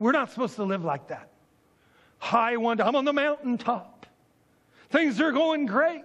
We're 0.00 0.10
not 0.10 0.32
supposed 0.32 0.56
to 0.56 0.64
live 0.64 0.84
like 0.84 1.06
that. 1.06 1.30
High 2.18 2.56
one, 2.56 2.80
I'm 2.80 2.96
on 2.96 3.04
the 3.04 3.12
mountaintop. 3.12 4.06
Things 4.90 5.20
are 5.20 5.30
going 5.30 5.66
great. 5.66 6.02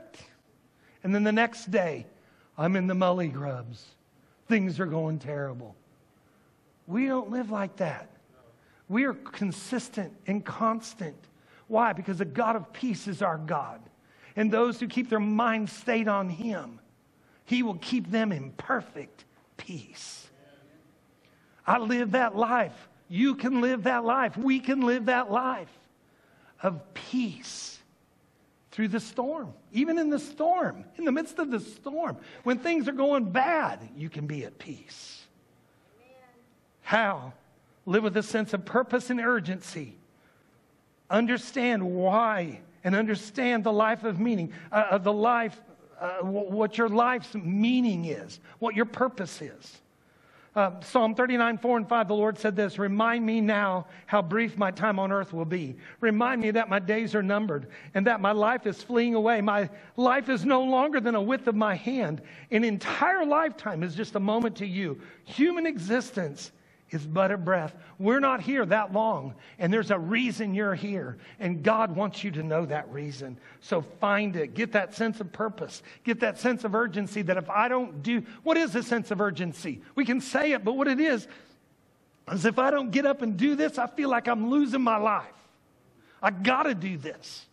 And 1.04 1.16
then 1.16 1.24
the 1.24 1.32
next 1.32 1.72
day, 1.72 2.06
I'm 2.56 2.76
in 2.76 2.86
the 2.86 2.94
mully 2.94 3.34
grubs. 3.34 3.84
Things 4.52 4.82
are 4.82 4.86
going 4.86 5.18
terrible. 5.18 5.78
We 6.86 7.08
don't 7.08 7.32
live 7.32 7.52
like 7.52 7.78
that. 7.78 8.10
We 8.90 9.06
are 9.06 9.14
consistent 9.14 10.12
and 10.28 10.44
constant. 10.44 11.16
Why? 11.70 11.94
Because 11.94 12.18
the 12.18 12.26
God 12.26 12.58
of 12.58 12.74
peace 12.74 13.08
is 13.08 13.22
our 13.22 13.38
God. 13.38 13.80
And 14.36 14.52
those 14.52 14.78
who 14.78 14.90
keep 14.90 15.10
their 15.10 15.22
mind 15.22 15.70
stayed 15.70 16.10
on 16.10 16.28
Him, 16.28 16.82
He 17.46 17.64
will 17.64 17.78
keep 17.78 18.12
them 18.12 18.34
in 18.34 18.52
perfect 18.52 19.24
peace. 19.56 20.30
I 21.66 21.78
live 21.78 22.12
that 22.12 22.36
life. 22.36 22.90
You 23.08 23.36
can 23.36 23.62
live 23.62 23.84
that 23.84 24.04
life. 24.04 24.36
We 24.36 24.60
can 24.60 24.82
live 24.82 25.06
that 25.06 25.32
life 25.32 25.72
of 26.62 26.94
peace 26.94 27.80
through 28.72 28.88
the 28.88 29.00
storm. 29.00 29.54
Even 29.74 29.98
in 29.98 30.10
the 30.10 30.20
storm, 30.20 30.86
in 30.98 31.06
the 31.06 31.12
midst 31.12 31.40
of 31.40 31.52
the 31.52 31.60
storm, 31.60 32.18
when 32.44 32.58
things 32.58 32.88
are 32.88 32.94
going 32.94 33.26
bad, 33.26 33.80
you 33.96 34.10
can 34.10 34.28
be 34.28 34.46
at 34.46 34.58
peace. 34.58 35.22
How? 36.82 37.34
Live 37.86 38.04
with 38.04 38.18
a 38.18 38.24
sense 38.24 38.54
of 38.54 38.66
purpose 38.66 39.10
and 39.10 39.20
urgency. 39.20 39.96
Understand 41.10 41.84
why 41.84 42.62
and 42.84 42.96
understand 42.96 43.64
the 43.64 43.74
life 43.74 44.04
of 44.04 44.20
meaning, 44.20 44.54
uh, 44.72 44.88
uh 44.92 44.98
the 44.98 45.14
life, 45.14 45.60
uh, 46.00 46.20
what 46.20 46.78
your 46.78 46.90
life's 46.90 47.34
meaning 47.36 48.06
is, 48.06 48.40
what 48.60 48.76
your 48.76 48.86
purpose 48.86 49.42
is. 49.42 49.81
Uh, 50.54 50.72
Psalm 50.82 51.16
39, 51.16 51.60
4 51.60 51.78
and 51.78 51.88
5, 51.88 52.08
the 52.10 52.14
Lord 52.14 52.38
said 52.38 52.58
this 52.58 52.78
Remind 52.78 53.26
me 53.26 53.40
now 53.40 53.88
how 54.06 54.22
brief 54.22 54.58
my 54.58 54.70
time 54.70 55.00
on 55.00 55.10
earth 55.10 55.32
will 55.32 55.46
be. 55.46 55.78
Remind 56.02 56.42
me 56.42 56.52
that 56.52 56.68
my 56.68 56.80
days 56.80 57.16
are 57.16 57.24
numbered 57.24 57.68
and 57.94 58.06
that 58.06 58.20
my 58.20 58.34
life 58.34 58.68
is 58.68 58.84
fleeing 58.84 59.16
away. 59.16 59.40
My 59.40 59.70
life 59.96 60.28
is 60.28 60.44
no 60.44 60.62
longer 60.62 61.00
than 61.00 61.16
a 61.16 61.22
width 61.22 61.48
of 61.48 61.56
my 61.56 61.76
hand. 61.76 62.22
An 62.52 62.66
entire 62.66 63.26
lifetime 63.26 63.82
is 63.82 63.96
just 63.96 64.16
a 64.16 64.20
moment 64.20 64.58
to 64.58 64.66
you. 64.68 65.00
Human 65.24 65.66
existence 65.66 66.52
is 66.92 67.08
but 67.08 67.32
a 67.32 67.38
breath. 67.38 67.74
We're 67.98 68.20
not 68.20 68.42
here 68.42 68.66
that 68.66 68.92
long, 68.92 69.36
and 69.58 69.74
there's 69.74 69.92
a 69.92 69.98
reason 69.98 70.54
you're 70.54 70.76
here, 70.76 71.18
and 71.40 71.64
God 71.64 71.96
wants 71.96 72.24
you 72.24 72.32
to 72.32 72.44
know 72.44 72.66
that 72.66 72.92
reason. 72.92 73.38
So 73.62 73.82
find 73.82 74.36
it. 74.36 74.54
Get 74.54 74.74
that 74.74 74.94
sense 74.94 75.22
of 75.22 75.32
purpose. 75.32 75.82
Get 76.04 76.20
that 76.20 76.38
sense 76.38 76.66
of 76.66 76.76
urgency 76.76 77.22
that 77.24 77.38
if 77.38 77.50
I 77.50 77.70
don't 77.70 78.04
do, 78.04 78.24
what 78.44 78.58
is 78.58 78.76
a 78.76 78.84
sense 78.84 79.10
of 79.10 79.22
urgency? 79.22 79.82
We 79.96 80.04
can 80.04 80.20
say 80.20 80.52
it, 80.52 80.66
but 80.66 80.74
what 80.74 80.88
it 80.88 81.00
is, 81.00 81.28
is 82.32 82.46
if 82.46 82.60
I 82.60 82.72
don't 82.72 82.92
get 82.92 83.06
up 83.06 83.22
and 83.22 83.38
do 83.38 83.56
this, 83.56 83.78
I 83.78 83.88
feel 83.88 84.10
like 84.10 84.28
I'm 84.28 84.50
losing 84.50 84.82
my 84.82 84.98
life. 84.98 85.26
I 86.22 86.32
gotta 86.32 86.76
do 86.76 86.98
this. 86.98 87.46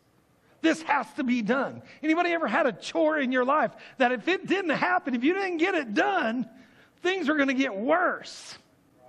This 0.60 0.82
has 0.82 1.06
to 1.14 1.22
be 1.22 1.42
done. 1.42 1.82
Anybody 2.02 2.32
ever 2.32 2.48
had 2.48 2.66
a 2.66 2.72
chore 2.72 3.18
in 3.18 3.30
your 3.30 3.44
life 3.44 3.70
that 3.98 4.10
if 4.10 4.26
it 4.26 4.46
didn't 4.46 4.70
happen, 4.70 5.14
if 5.14 5.22
you 5.22 5.32
didn't 5.32 5.58
get 5.58 5.74
it 5.76 5.94
done, 5.94 6.48
things 7.02 7.28
are 7.28 7.36
gonna 7.36 7.54
get 7.54 7.76
worse? 7.76 8.58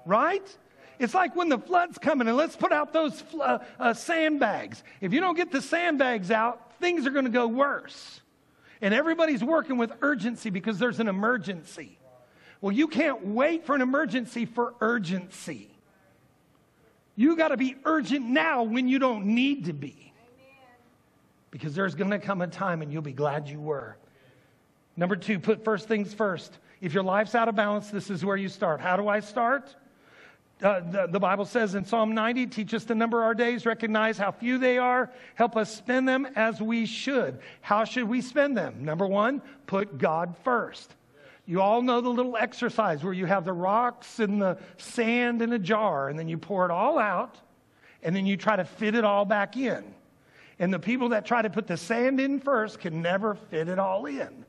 Right? 0.10 0.58
It's 0.98 1.14
like 1.14 1.36
when 1.36 1.48
the 1.48 1.60
flood's 1.60 1.98
coming, 1.98 2.28
and 2.28 2.36
let's 2.36 2.56
put 2.56 2.74
out 2.74 2.92
those 2.92 3.24
uh, 3.40 3.60
uh, 3.80 3.94
sandbags. 3.94 4.84
If 5.00 5.14
you 5.14 5.22
don't 5.22 5.36
get 5.36 5.52
the 5.52 5.62
sandbags 5.62 6.32
out, 6.32 6.74
things 6.80 7.06
are 7.08 7.12
going 7.12 7.26
to 7.26 7.32
go 7.32 7.48
worse. 7.48 8.20
And 8.82 8.94
everybody's 8.94 9.44
working 9.44 9.78
with 9.78 9.92
urgency 10.02 10.50
because 10.50 10.80
there's 10.80 11.00
an 11.00 11.08
emergency. 11.08 11.98
Well, 12.60 12.74
you 12.74 12.88
can't 12.88 13.28
wait 13.28 13.66
for 13.66 13.76
an 13.76 13.82
emergency 13.82 14.46
for 14.46 14.74
urgency. 14.82 15.70
You 17.16 17.38
got 17.38 17.50
to 17.50 17.58
be 17.58 17.76
urgent 17.86 18.26
now 18.26 18.64
when 18.64 18.88
you 18.88 19.00
don't 19.00 19.26
need 19.28 19.66
to 19.66 19.74
be. 19.74 20.14
Because 21.52 21.76
there's 21.76 21.96
going 21.96 22.12
to 22.12 22.20
come 22.20 22.42
a 22.42 22.48
time 22.48 22.82
and 22.82 22.92
you'll 22.92 23.02
be 23.02 23.14
glad 23.14 23.48
you 23.48 23.60
were. 23.60 23.98
Number 24.98 25.16
two, 25.16 25.40
put 25.40 25.64
first 25.64 25.88
things 25.88 26.14
first. 26.14 26.58
If 26.82 26.94
your 26.94 27.04
life's 27.04 27.36
out 27.36 27.48
of 27.48 27.56
balance, 27.56 27.90
this 27.90 28.10
is 28.10 28.24
where 28.24 28.38
you 28.38 28.50
start. 28.50 28.82
How 28.82 28.98
do 28.98 29.08
I 29.08 29.20
start? 29.22 29.76
Uh, 30.62 30.82
the, 30.82 31.08
the, 31.08 31.20
Bible 31.20 31.46
says 31.46 31.74
in 31.74 31.86
Psalm 31.86 32.14
90, 32.14 32.48
teach 32.48 32.74
us 32.74 32.84
to 32.86 32.96
number 32.96 33.24
our 33.24 33.34
days, 33.34 33.66
recognize 33.66 34.18
how 34.18 34.30
few 34.30 34.58
they 34.58 34.78
are, 34.78 35.10
help 35.36 35.56
us 35.56 35.74
spend 35.74 36.06
them 36.06 36.28
as 36.36 36.62
we 36.62 36.86
should. 36.86 37.40
How 37.62 37.86
should 37.86 38.04
we 38.04 38.20
spend 38.20 38.58
them? 38.58 38.84
Number 38.84 39.08
one, 39.08 39.42
put 39.68 39.98
God 39.98 40.36
first. 40.44 40.96
You 41.46 41.62
all 41.62 41.82
know 41.82 42.02
the 42.02 42.10
little 42.10 42.36
exercise 42.36 43.06
where 43.06 43.14
you 43.14 43.26
have 43.26 43.46
the 43.46 43.54
rocks 43.54 44.20
and 44.20 44.42
the 44.42 44.58
sand 44.78 45.42
in 45.42 45.54
a 45.54 45.60
jar, 45.60 46.10
and 46.10 46.20
then 46.20 46.28
you 46.28 46.38
pour 46.38 46.66
it 46.66 46.72
all 46.72 47.00
out, 47.00 47.38
and 48.04 48.14
then 48.14 48.26
you 48.26 48.36
try 48.36 48.58
to 48.58 48.66
fit 48.66 48.96
it 48.96 49.06
all 49.06 49.24
back 49.24 49.56
in. 49.56 49.84
And 50.60 50.74
the 50.74 50.80
people 50.80 51.10
that 51.10 51.26
try 51.26 51.42
to 51.42 51.50
put 51.50 51.68
the 51.68 51.78
sand 51.78 52.20
in 52.20 52.42
first 52.42 52.80
can 52.80 53.02
never 53.02 53.34
fit 53.34 53.70
it 53.70 53.80
all 53.80 54.08
in. 54.08 54.46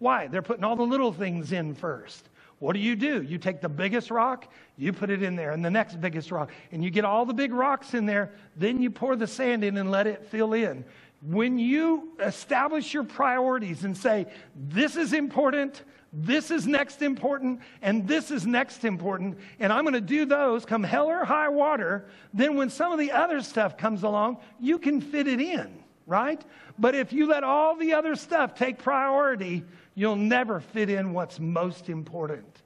Why? 0.00 0.26
They're 0.26 0.42
putting 0.42 0.64
all 0.64 0.76
the 0.76 0.82
little 0.82 1.14
things 1.14 1.50
in 1.52 1.74
first. 1.74 2.28
What 2.58 2.72
do 2.72 2.78
you 2.78 2.96
do? 2.96 3.22
You 3.22 3.36
take 3.36 3.60
the 3.60 3.68
biggest 3.68 4.10
rock, 4.10 4.50
you 4.78 4.92
put 4.92 5.10
it 5.10 5.22
in 5.22 5.36
there, 5.36 5.52
and 5.52 5.64
the 5.64 5.70
next 5.70 6.00
biggest 6.00 6.30
rock, 6.30 6.50
and 6.72 6.82
you 6.82 6.90
get 6.90 7.04
all 7.04 7.26
the 7.26 7.34
big 7.34 7.52
rocks 7.52 7.92
in 7.92 8.06
there, 8.06 8.32
then 8.56 8.80
you 8.80 8.90
pour 8.90 9.14
the 9.14 9.26
sand 9.26 9.62
in 9.62 9.76
and 9.76 9.90
let 9.90 10.06
it 10.06 10.24
fill 10.26 10.54
in. 10.54 10.84
When 11.22 11.58
you 11.58 12.12
establish 12.20 12.94
your 12.94 13.04
priorities 13.04 13.84
and 13.84 13.96
say, 13.96 14.26
this 14.54 14.96
is 14.96 15.12
important, 15.12 15.82
this 16.12 16.50
is 16.50 16.66
next 16.66 17.02
important, 17.02 17.60
and 17.82 18.08
this 18.08 18.30
is 18.30 18.46
next 18.46 18.84
important, 18.84 19.38
and 19.60 19.70
I'm 19.70 19.84
going 19.84 19.94
to 19.94 20.00
do 20.00 20.24
those 20.24 20.64
come 20.64 20.82
hell 20.82 21.06
or 21.06 21.24
high 21.24 21.48
water, 21.48 22.06
then 22.32 22.56
when 22.56 22.70
some 22.70 22.90
of 22.90 22.98
the 22.98 23.12
other 23.12 23.42
stuff 23.42 23.76
comes 23.76 24.02
along, 24.02 24.38
you 24.58 24.78
can 24.78 25.02
fit 25.02 25.26
it 25.26 25.40
in, 25.40 25.82
right? 26.06 26.42
But 26.78 26.94
if 26.94 27.12
you 27.12 27.26
let 27.26 27.44
all 27.44 27.76
the 27.76 27.92
other 27.92 28.14
stuff 28.14 28.54
take 28.54 28.78
priority, 28.78 29.64
you'll 29.96 30.14
never 30.14 30.60
fit 30.60 30.88
in 30.88 31.12
what's 31.12 31.40
most 31.40 31.88
important. 31.88 32.62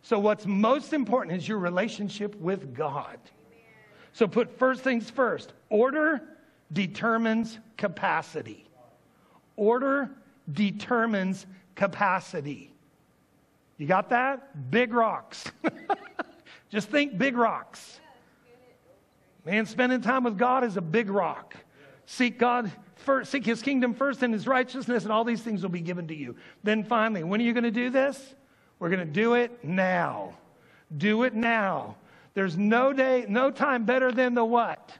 So, 0.00 0.18
what's 0.18 0.46
most 0.46 0.94
important 0.94 1.36
is 1.36 1.46
your 1.46 1.58
relationship 1.58 2.34
with 2.36 2.74
God. 2.74 3.18
So, 4.14 4.26
put 4.26 4.58
first 4.58 4.82
things 4.82 5.10
first. 5.10 5.52
Order 5.68 6.22
determines 6.72 7.58
capacity. 7.76 8.64
Order 9.56 10.10
determines 10.50 11.46
capacity. 11.74 12.72
You 13.76 13.86
got 13.86 14.08
that? 14.10 14.70
Big 14.70 14.94
rocks. 14.94 15.44
Just 16.70 16.88
think 16.88 17.18
big 17.18 17.36
rocks. 17.36 18.00
Man, 19.44 19.66
spending 19.66 20.00
time 20.00 20.24
with 20.24 20.38
God 20.38 20.64
is 20.64 20.76
a 20.76 20.80
big 20.80 21.10
rock. 21.10 21.56
Seek 22.06 22.38
God 22.38 22.70
first, 23.02 23.30
seek 23.30 23.44
his 23.44 23.62
kingdom 23.62 23.94
first 23.94 24.22
and 24.22 24.32
his 24.32 24.46
righteousness, 24.46 25.04
and 25.04 25.12
all 25.12 25.24
these 25.24 25.42
things 25.42 25.62
will 25.62 25.70
be 25.70 25.80
given 25.80 26.08
to 26.08 26.14
you. 26.14 26.36
Then 26.62 26.84
finally, 26.84 27.24
when 27.24 27.40
are 27.40 27.44
you 27.44 27.52
going 27.52 27.64
to 27.64 27.70
do 27.70 27.90
this? 27.90 28.34
We're 28.78 28.88
going 28.88 29.06
to 29.06 29.12
do 29.12 29.34
it 29.34 29.62
now. 29.62 30.34
Do 30.96 31.22
it 31.22 31.34
now. 31.34 31.96
There's 32.34 32.56
no 32.56 32.92
day, 32.92 33.26
no 33.28 33.50
time 33.50 33.84
better 33.84 34.10
than 34.10 34.34
the 34.34 34.44
what? 34.44 34.92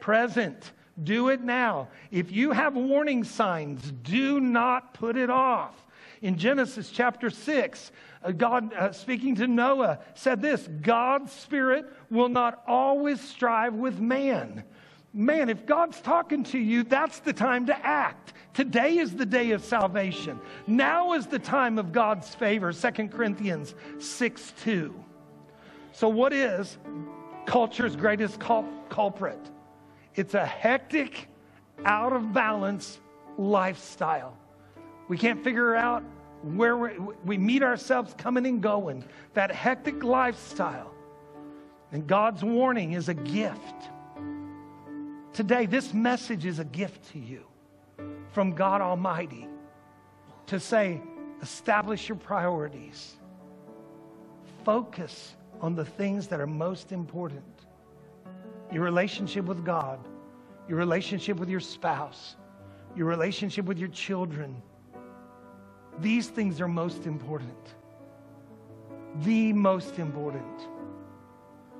Present. 0.00 0.72
Do 1.02 1.28
it 1.28 1.42
now. 1.42 1.88
If 2.10 2.30
you 2.30 2.52
have 2.52 2.74
warning 2.74 3.24
signs, 3.24 3.92
do 4.02 4.40
not 4.40 4.94
put 4.94 5.16
it 5.16 5.30
off. 5.30 5.74
In 6.22 6.36
Genesis 6.36 6.90
chapter 6.90 7.30
6, 7.30 7.92
uh, 8.22 8.32
God 8.32 8.74
uh, 8.74 8.92
speaking 8.92 9.34
to 9.36 9.46
Noah 9.46 10.00
said 10.14 10.42
this 10.42 10.68
God's 10.82 11.32
Spirit 11.32 11.86
will 12.10 12.28
not 12.28 12.62
always 12.66 13.20
strive 13.20 13.74
with 13.74 13.98
man 13.98 14.64
man, 15.12 15.48
if 15.48 15.66
God's 15.66 16.00
talking 16.00 16.44
to 16.44 16.58
you, 16.58 16.84
that's 16.84 17.20
the 17.20 17.32
time 17.32 17.66
to 17.66 17.86
act. 17.86 18.32
Today 18.54 18.98
is 18.98 19.14
the 19.14 19.26
day 19.26 19.52
of 19.52 19.64
salvation. 19.64 20.40
Now 20.66 21.14
is 21.14 21.26
the 21.26 21.38
time 21.38 21.78
of 21.78 21.92
God's 21.92 22.34
favor. 22.34 22.72
2 22.72 23.08
Corinthians 23.08 23.74
6 23.98 24.54
2. 24.62 24.94
So, 25.92 26.08
what 26.08 26.32
is 26.32 26.78
culture's 27.46 27.96
greatest 27.96 28.40
cul- 28.40 28.68
culprit? 28.88 29.40
It's 30.14 30.34
a 30.34 30.44
hectic, 30.44 31.28
out 31.84 32.12
of 32.12 32.32
balance 32.32 33.00
lifestyle. 33.38 34.36
We 35.08 35.16
can't 35.16 35.42
figure 35.42 35.74
out 35.74 36.02
where 36.42 36.76
we 37.24 37.38
meet 37.38 37.62
ourselves 37.62 38.14
coming 38.16 38.46
and 38.46 38.62
going. 38.62 39.04
That 39.34 39.50
hectic 39.50 40.02
lifestyle. 40.02 40.92
And 41.92 42.06
God's 42.06 42.44
warning 42.44 42.92
is 42.92 43.08
a 43.08 43.14
gift. 43.14 43.90
Today, 45.32 45.66
this 45.66 45.94
message 45.94 46.44
is 46.44 46.58
a 46.58 46.64
gift 46.64 47.12
to 47.12 47.18
you 47.18 47.44
from 48.32 48.52
God 48.52 48.80
Almighty 48.80 49.46
to 50.46 50.58
say, 50.58 51.00
establish 51.40 52.08
your 52.08 52.18
priorities, 52.18 53.14
focus 54.64 55.36
on 55.60 55.76
the 55.76 55.84
things 55.84 56.26
that 56.28 56.40
are 56.40 56.46
most 56.46 56.92
important 56.92 57.44
your 58.72 58.84
relationship 58.84 59.46
with 59.46 59.64
God, 59.64 59.98
your 60.68 60.78
relationship 60.78 61.38
with 61.38 61.48
your 61.48 61.58
spouse, 61.58 62.36
your 62.94 63.06
relationship 63.06 63.64
with 63.64 63.78
your 63.78 63.88
children. 63.88 64.62
These 65.98 66.28
things 66.28 66.60
are 66.60 66.68
most 66.68 67.06
important. 67.06 67.74
The 69.22 69.52
most 69.52 69.98
important. 69.98 70.68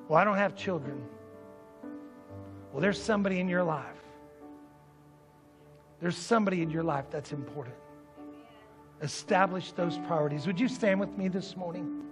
Well, 0.09 0.19
I 0.19 0.25
don't 0.25 0.37
have 0.37 0.57
children. 0.57 1.01
Well, 2.73 2.81
there's 2.81 3.03
somebody 3.03 3.41
in 3.41 3.49
your 3.49 3.65
life. 3.65 3.97
There's 6.01 6.17
somebody 6.17 6.63
in 6.63 6.71
your 6.71 6.83
life 6.83 7.07
that's 7.11 7.33
important. 7.33 7.77
Establish 9.03 9.73
those 9.73 9.99
priorities. 9.99 10.47
Would 10.47 10.61
you 10.61 10.69
stand 10.69 11.01
with 11.01 11.17
me 11.19 11.29
this 11.29 11.57
morning? 11.57 12.05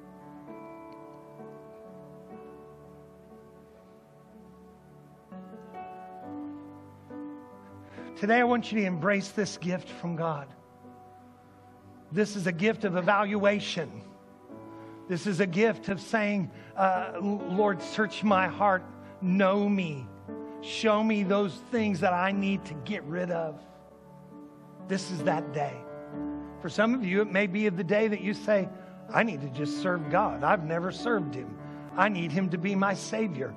Today, 8.16 8.40
I 8.40 8.44
want 8.44 8.72
you 8.72 8.80
to 8.80 8.84
embrace 8.84 9.28
this 9.28 9.59
gift 9.59 9.88
from 9.88 10.16
God. 10.16 10.48
This 12.11 12.34
is 12.34 12.48
a 12.48 12.52
gift 12.52 12.84
of 12.84 12.96
evaluation. 12.96 14.02
This 15.09 15.26
is 15.26 15.38
a 15.38 15.46
gift 15.46 15.88
of 15.88 16.00
saying, 16.00 16.50
uh, 16.76 17.12
Lord, 17.20 17.80
search 17.80 18.24
my 18.24 18.48
heart, 18.48 18.82
know 19.22 19.68
me, 19.68 20.04
show 20.61 21.02
me 21.02 21.22
those 21.22 21.54
things 21.70 22.00
that 22.00 22.12
I 22.12 22.32
need 22.32 22.64
to 22.66 22.74
get 22.74 23.02
rid 23.04 23.30
of. 23.30 23.61
This 24.88 25.11
is 25.11 25.22
that 25.24 25.52
day. 25.52 25.76
For 26.61 26.68
some 26.68 26.94
of 26.94 27.04
you, 27.04 27.22
it 27.22 27.30
may 27.30 27.46
be 27.46 27.68
the 27.68 27.84
day 27.84 28.09
that 28.09 28.20
you 28.20 28.34
say, 28.34 28.68
I 29.12 29.22
need 29.22 29.40
to 29.42 29.48
just 29.48 29.80
serve 29.80 30.11
God. 30.11 30.42
I've 30.42 30.64
never 30.64 30.90
served 30.90 31.34
Him. 31.34 31.56
I 31.96 32.09
need 32.09 32.32
Him 32.32 32.50
to 32.50 32.59
be 32.59 32.74
my 32.74 32.94
Savior. 32.94 33.54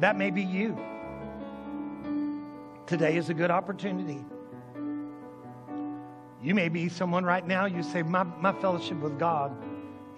That 0.00 0.16
may 0.16 0.30
be 0.30 0.42
you. 0.42 0.78
Today 2.86 3.16
is 3.16 3.28
a 3.28 3.34
good 3.34 3.50
opportunity. 3.50 4.24
You 6.42 6.54
may 6.54 6.68
be 6.68 6.88
someone 6.88 7.24
right 7.24 7.46
now, 7.46 7.66
you 7.66 7.82
say, 7.82 8.02
my, 8.02 8.22
my 8.22 8.52
fellowship 8.52 8.98
with 9.00 9.18
God 9.18 9.56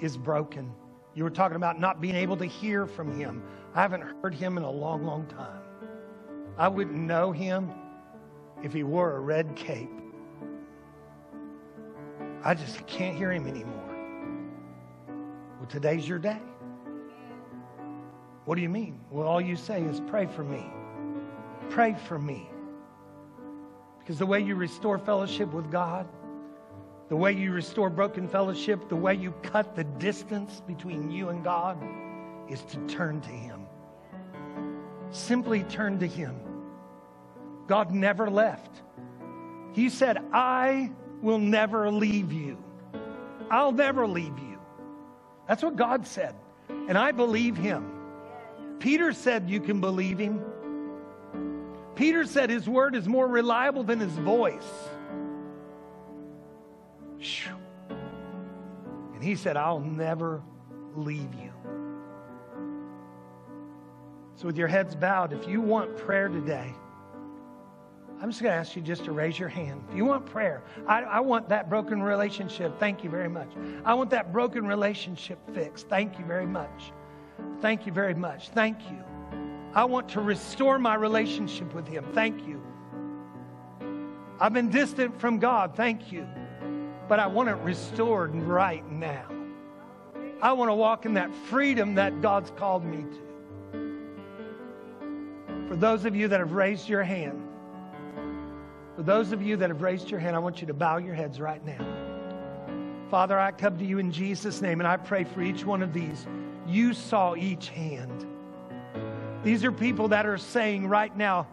is 0.00 0.16
broken. 0.16 0.72
You 1.14 1.24
were 1.24 1.30
talking 1.30 1.56
about 1.56 1.80
not 1.80 2.00
being 2.00 2.14
able 2.14 2.36
to 2.36 2.44
hear 2.44 2.86
from 2.86 3.18
Him. 3.18 3.42
I 3.74 3.82
haven't 3.82 4.04
heard 4.22 4.34
Him 4.34 4.56
in 4.56 4.62
a 4.62 4.70
long, 4.70 5.04
long 5.04 5.26
time. 5.26 5.62
I 6.56 6.68
wouldn't 6.68 6.96
know 6.96 7.32
Him 7.32 7.70
if 8.62 8.72
He 8.72 8.82
wore 8.82 9.16
a 9.16 9.20
red 9.20 9.56
cape. 9.56 9.90
I 12.44 12.54
just 12.54 12.86
can't 12.86 13.16
hear 13.16 13.32
Him 13.32 13.46
anymore. 13.46 13.76
Well, 15.58 15.68
today's 15.68 16.08
your 16.08 16.18
day. 16.18 16.40
What 18.44 18.54
do 18.54 18.62
you 18.62 18.68
mean? 18.68 19.00
Well, 19.10 19.26
all 19.26 19.40
you 19.40 19.56
say 19.56 19.82
is, 19.82 20.00
pray 20.06 20.26
for 20.26 20.42
me. 20.42 20.64
Pray 21.68 21.96
for 22.06 22.18
me. 22.18 22.48
Because 23.98 24.18
the 24.18 24.26
way 24.26 24.40
you 24.40 24.54
restore 24.54 24.98
fellowship 24.98 25.52
with 25.52 25.70
God, 25.70 26.08
the 27.10 27.16
way 27.16 27.32
you 27.32 27.52
restore 27.52 27.90
broken 27.90 28.28
fellowship, 28.28 28.88
the 28.88 28.96
way 28.96 29.14
you 29.14 29.32
cut 29.42 29.74
the 29.74 29.84
distance 29.84 30.62
between 30.66 31.10
you 31.10 31.28
and 31.28 31.44
God 31.44 31.76
is 32.48 32.62
to 32.62 32.78
turn 32.86 33.20
to 33.20 33.28
Him. 33.28 33.66
Simply 35.10 35.64
turn 35.64 35.98
to 35.98 36.06
Him. 36.06 36.40
God 37.66 37.90
never 37.90 38.30
left. 38.30 38.80
He 39.72 39.90
said, 39.90 40.18
I 40.32 40.92
will 41.20 41.38
never 41.38 41.90
leave 41.90 42.32
you. 42.32 42.56
I'll 43.50 43.72
never 43.72 44.06
leave 44.06 44.38
you. 44.38 44.58
That's 45.48 45.62
what 45.62 45.74
God 45.76 46.06
said. 46.06 46.34
And 46.68 46.96
I 46.96 47.10
believe 47.10 47.56
Him. 47.56 47.90
Peter 48.78 49.12
said, 49.12 49.50
You 49.50 49.60
can 49.60 49.80
believe 49.80 50.18
Him. 50.18 50.44
Peter 52.00 52.24
said 52.24 52.48
his 52.48 52.66
word 52.66 52.94
is 52.94 53.06
more 53.06 53.28
reliable 53.28 53.82
than 53.82 54.00
his 54.00 54.12
voice. 54.12 54.88
And 59.14 59.22
he 59.22 59.36
said, 59.36 59.56
I'll 59.56 59.80
never 59.80 60.42
leave 60.94 61.34
you. 61.34 61.52
So, 64.36 64.46
with 64.46 64.56
your 64.56 64.68
heads 64.68 64.94
bowed, 64.94 65.34
if 65.34 65.46
you 65.46 65.60
want 65.60 65.98
prayer 65.98 66.28
today, 66.28 66.72
I'm 68.22 68.30
just 68.30 68.42
going 68.42 68.52
to 68.52 68.58
ask 68.58 68.76
you 68.76 68.82
just 68.82 69.04
to 69.04 69.12
raise 69.12 69.38
your 69.38 69.48
hand. 69.48 69.82
If 69.90 69.96
you 69.96 70.04
want 70.04 70.26
prayer, 70.26 70.62
I, 70.86 71.02
I, 71.02 71.20
want 71.20 71.48
that 71.48 71.70
broken 71.70 72.02
relationship. 72.02 72.78
Thank 72.78 73.02
you 73.02 73.08
very 73.08 73.28
much. 73.28 73.50
I 73.84 73.94
want 73.94 74.10
that 74.10 74.30
broken 74.30 74.66
relationship 74.66 75.38
fixed. 75.54 75.88
Thank 75.88 76.18
you 76.18 76.24
very 76.26 76.46
much. 76.46 76.92
Thank 77.60 77.86
you 77.86 77.92
very 77.92 78.14
much. 78.14 78.50
Thank 78.50 78.78
you. 78.90 79.02
I 79.74 79.84
want 79.84 80.08
to 80.10 80.20
restore 80.20 80.78
my 80.78 80.96
relationship 80.96 81.74
with 81.74 81.86
Him. 81.88 82.06
Thank 82.12 82.46
you. 82.46 82.62
I've 84.38 84.52
been 84.52 84.70
distant 84.70 85.18
from 85.20 85.38
God. 85.38 85.74
Thank 85.74 86.12
you. 86.12 86.26
But 87.10 87.18
I 87.18 87.26
want 87.26 87.48
it 87.48 87.56
restored 87.56 88.32
right 88.36 88.88
now. 88.88 89.26
I 90.40 90.52
want 90.52 90.70
to 90.70 90.74
walk 90.74 91.06
in 91.06 91.14
that 91.14 91.34
freedom 91.34 91.96
that 91.96 92.20
God's 92.22 92.52
called 92.52 92.84
me 92.84 93.02
to. 93.02 93.18
For 95.66 95.74
those 95.74 96.04
of 96.04 96.14
you 96.14 96.28
that 96.28 96.38
have 96.38 96.52
raised 96.52 96.88
your 96.88 97.02
hand, 97.02 97.42
for 98.94 99.02
those 99.02 99.32
of 99.32 99.42
you 99.42 99.56
that 99.56 99.70
have 99.70 99.82
raised 99.82 100.08
your 100.08 100.20
hand, 100.20 100.36
I 100.36 100.38
want 100.38 100.60
you 100.60 100.68
to 100.68 100.72
bow 100.72 100.98
your 100.98 101.16
heads 101.16 101.40
right 101.40 101.66
now. 101.66 101.84
Father, 103.10 103.36
I 103.36 103.50
come 103.50 103.76
to 103.78 103.84
you 103.84 103.98
in 103.98 104.12
Jesus' 104.12 104.62
name 104.62 104.78
and 104.78 104.86
I 104.86 104.96
pray 104.96 105.24
for 105.24 105.42
each 105.42 105.64
one 105.64 105.82
of 105.82 105.92
these. 105.92 106.28
You 106.64 106.94
saw 106.94 107.34
each 107.34 107.70
hand. 107.70 108.24
These 109.42 109.64
are 109.64 109.72
people 109.72 110.06
that 110.06 110.26
are 110.26 110.38
saying 110.38 110.86
right 110.86 111.16
now, 111.16 111.48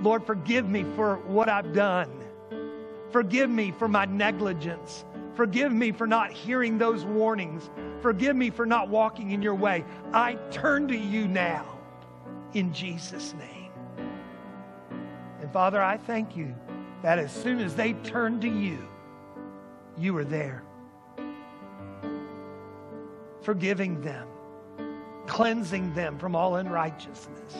Lord, 0.00 0.26
forgive 0.26 0.68
me 0.68 0.84
for 0.96 1.18
what 1.28 1.48
I've 1.48 1.72
done. 1.72 2.21
Forgive 3.12 3.50
me 3.50 3.70
for 3.70 3.88
my 3.88 4.06
negligence. 4.06 5.04
Forgive 5.34 5.72
me 5.72 5.92
for 5.92 6.06
not 6.06 6.32
hearing 6.32 6.78
those 6.78 7.04
warnings. 7.04 7.70
Forgive 8.00 8.34
me 8.34 8.50
for 8.50 8.66
not 8.66 8.88
walking 8.88 9.30
in 9.30 9.42
your 9.42 9.54
way. 9.54 9.84
I 10.12 10.34
turn 10.50 10.88
to 10.88 10.96
you 10.96 11.28
now 11.28 11.78
in 12.54 12.72
Jesus' 12.72 13.34
name. 13.34 13.70
And 15.40 15.52
Father, 15.52 15.80
I 15.82 15.96
thank 15.96 16.36
you 16.36 16.54
that 17.02 17.18
as 17.18 17.32
soon 17.32 17.60
as 17.60 17.74
they 17.74 17.92
turned 17.94 18.42
to 18.42 18.48
you, 18.48 18.78
you 19.98 20.14
were 20.14 20.24
there, 20.24 20.64
forgiving 23.42 24.00
them 24.00 24.26
cleansing 25.26 25.94
them 25.94 26.18
from 26.18 26.34
all 26.36 26.56
unrighteousness. 26.56 27.54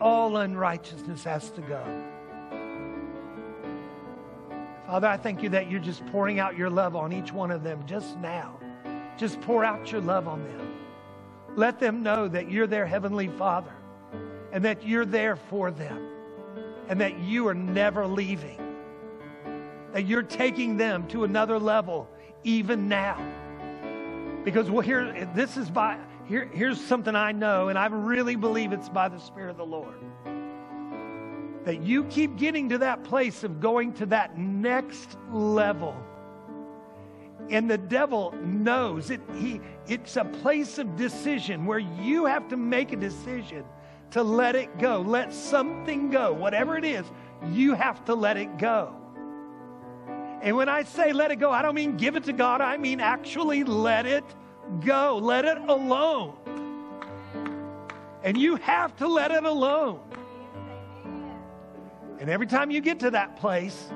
All 0.00 0.36
unrighteousness 0.36 1.24
has 1.24 1.50
to 1.52 1.60
go. 1.62 1.82
Father, 4.86 5.08
I 5.08 5.16
thank 5.16 5.42
you 5.42 5.48
that 5.50 5.70
you're 5.70 5.80
just 5.80 6.04
pouring 6.06 6.38
out 6.38 6.58
your 6.58 6.68
love 6.68 6.94
on 6.94 7.12
each 7.12 7.32
one 7.32 7.50
of 7.50 7.62
them 7.62 7.82
just 7.86 8.18
now. 8.18 8.58
Just 9.16 9.40
pour 9.40 9.64
out 9.64 9.90
your 9.90 10.00
love 10.00 10.28
on 10.28 10.42
them. 10.44 10.74
Let 11.56 11.78
them 11.78 12.02
know 12.02 12.28
that 12.28 12.50
you're 12.50 12.66
their 12.66 12.86
heavenly 12.86 13.28
Father 13.28 13.72
and 14.52 14.64
that 14.64 14.86
you're 14.86 15.06
there 15.06 15.36
for 15.36 15.70
them 15.70 16.08
and 16.88 17.00
that 17.00 17.18
you 17.18 17.48
are 17.48 17.54
never 17.54 18.06
leaving. 18.06 18.60
That 19.92 20.06
you're 20.06 20.22
taking 20.22 20.76
them 20.76 21.06
to 21.08 21.24
another 21.24 21.58
level 21.58 22.08
even 22.42 22.88
now. 22.88 23.16
Because 24.44 24.70
well, 24.70 24.82
here, 24.82 25.26
this 25.34 25.56
is 25.56 25.70
by, 25.70 25.98
here, 26.26 26.50
here's 26.52 26.78
something 26.78 27.14
I 27.16 27.32
know, 27.32 27.68
and 27.68 27.78
I 27.78 27.86
really 27.86 28.36
believe 28.36 28.72
it's 28.72 28.90
by 28.90 29.08
the 29.08 29.18
Spirit 29.18 29.50
of 29.50 29.56
the 29.56 29.64
Lord. 29.64 29.94
That 31.64 31.82
you 31.82 32.04
keep 32.04 32.36
getting 32.36 32.68
to 32.70 32.78
that 32.78 33.04
place 33.04 33.42
of 33.42 33.60
going 33.60 33.92
to 33.94 34.06
that 34.06 34.38
next 34.38 35.16
level. 35.30 35.96
And 37.50 37.70
the 37.70 37.78
devil 37.78 38.32
knows 38.42 39.10
it, 39.10 39.20
he, 39.34 39.60
it's 39.86 40.16
a 40.16 40.24
place 40.24 40.78
of 40.78 40.96
decision 40.96 41.66
where 41.66 41.78
you 41.78 42.24
have 42.26 42.48
to 42.48 42.56
make 42.56 42.92
a 42.92 42.96
decision 42.96 43.64
to 44.12 44.22
let 44.22 44.54
it 44.54 44.78
go. 44.78 45.00
Let 45.00 45.32
something 45.32 46.10
go. 46.10 46.32
Whatever 46.32 46.78
it 46.78 46.84
is, 46.84 47.04
you 47.50 47.74
have 47.74 48.04
to 48.06 48.14
let 48.14 48.36
it 48.36 48.58
go. 48.58 48.94
And 50.40 50.56
when 50.56 50.68
I 50.68 50.82
say 50.82 51.12
let 51.12 51.30
it 51.30 51.36
go, 51.36 51.50
I 51.50 51.62
don't 51.62 51.74
mean 51.74 51.96
give 51.96 52.16
it 52.16 52.24
to 52.24 52.32
God. 52.32 52.60
I 52.60 52.76
mean 52.76 53.00
actually 53.00 53.64
let 53.64 54.06
it 54.06 54.24
go. 54.84 55.18
Let 55.20 55.44
it 55.44 55.58
alone. 55.58 56.34
And 58.22 58.38
you 58.38 58.56
have 58.56 58.94
to 58.96 59.08
let 59.08 59.30
it 59.30 59.44
alone. 59.44 60.00
And 62.24 62.30
every 62.30 62.46
time 62.46 62.70
you 62.70 62.80
get 62.80 63.00
to 63.00 63.10
that 63.10 63.36
place, 63.36 63.92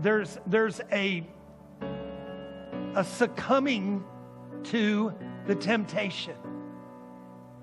there's, 0.00 0.40
there's 0.44 0.80
a, 0.90 1.24
a 2.96 3.04
succumbing 3.04 4.02
to 4.64 5.14
the 5.46 5.54
temptation. 5.54 6.34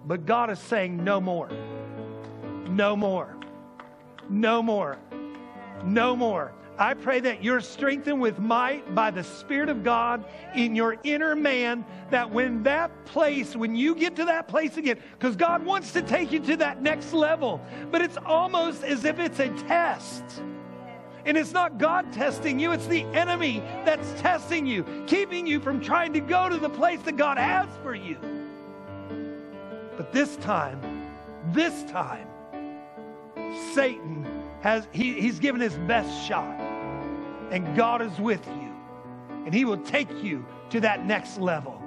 But 0.05 0.25
God 0.25 0.49
is 0.49 0.59
saying, 0.59 1.03
no 1.03 1.19
more. 1.19 1.49
No 2.69 2.95
more. 2.95 3.35
No 4.29 4.63
more. 4.63 4.97
No 5.83 6.15
more. 6.15 6.53
I 6.81 6.95
pray 6.95 7.19
that 7.19 7.43
you're 7.43 7.61
strengthened 7.61 8.19
with 8.19 8.39
might 8.39 8.95
by 8.95 9.11
the 9.11 9.23
Spirit 9.23 9.69
of 9.69 9.83
God 9.83 10.25
in 10.55 10.75
your 10.75 10.97
inner 11.03 11.35
man, 11.35 11.85
that 12.09 12.31
when 12.31 12.63
that 12.63 13.05
place, 13.05 13.55
when 13.55 13.75
you 13.75 13.93
get 13.93 14.15
to 14.15 14.25
that 14.25 14.47
place 14.47 14.77
again, 14.77 14.97
because 15.13 15.35
God 15.35 15.63
wants 15.63 15.93
to 15.93 16.01
take 16.01 16.31
you 16.31 16.39
to 16.39 16.57
that 16.57 16.81
next 16.81 17.13
level, 17.13 17.61
but 17.91 18.01
it's 18.01 18.17
almost 18.25 18.83
as 18.83 19.05
if 19.05 19.19
it's 19.19 19.37
a 19.37 19.49
test. 19.67 20.23
And 21.23 21.37
it's 21.37 21.51
not 21.51 21.77
God 21.77 22.11
testing 22.11 22.59
you, 22.59 22.71
it's 22.71 22.87
the 22.87 23.03
enemy 23.13 23.61
that's 23.85 24.19
testing 24.19 24.65
you, 24.65 24.83
keeping 25.05 25.45
you 25.45 25.59
from 25.59 25.81
trying 25.81 26.13
to 26.13 26.19
go 26.19 26.49
to 26.49 26.57
the 26.57 26.69
place 26.69 26.99
that 27.03 27.15
God 27.15 27.37
has 27.37 27.69
for 27.83 27.93
you. 27.93 28.17
But 29.97 30.11
this 30.11 30.35
time, 30.37 30.81
this 31.51 31.83
time, 31.91 32.27
Satan 33.75 34.25
has, 34.61 34.87
he, 34.91 35.21
he's 35.21 35.37
given 35.37 35.61
his 35.61 35.75
best 35.75 36.27
shot. 36.27 36.70
And 37.51 37.75
God 37.75 38.01
is 38.01 38.17
with 38.19 38.45
you. 38.47 38.73
And 39.45 39.53
he 39.53 39.65
will 39.65 39.77
take 39.77 40.23
you 40.23 40.45
to 40.69 40.79
that 40.79 41.05
next 41.05 41.37
level 41.37 41.81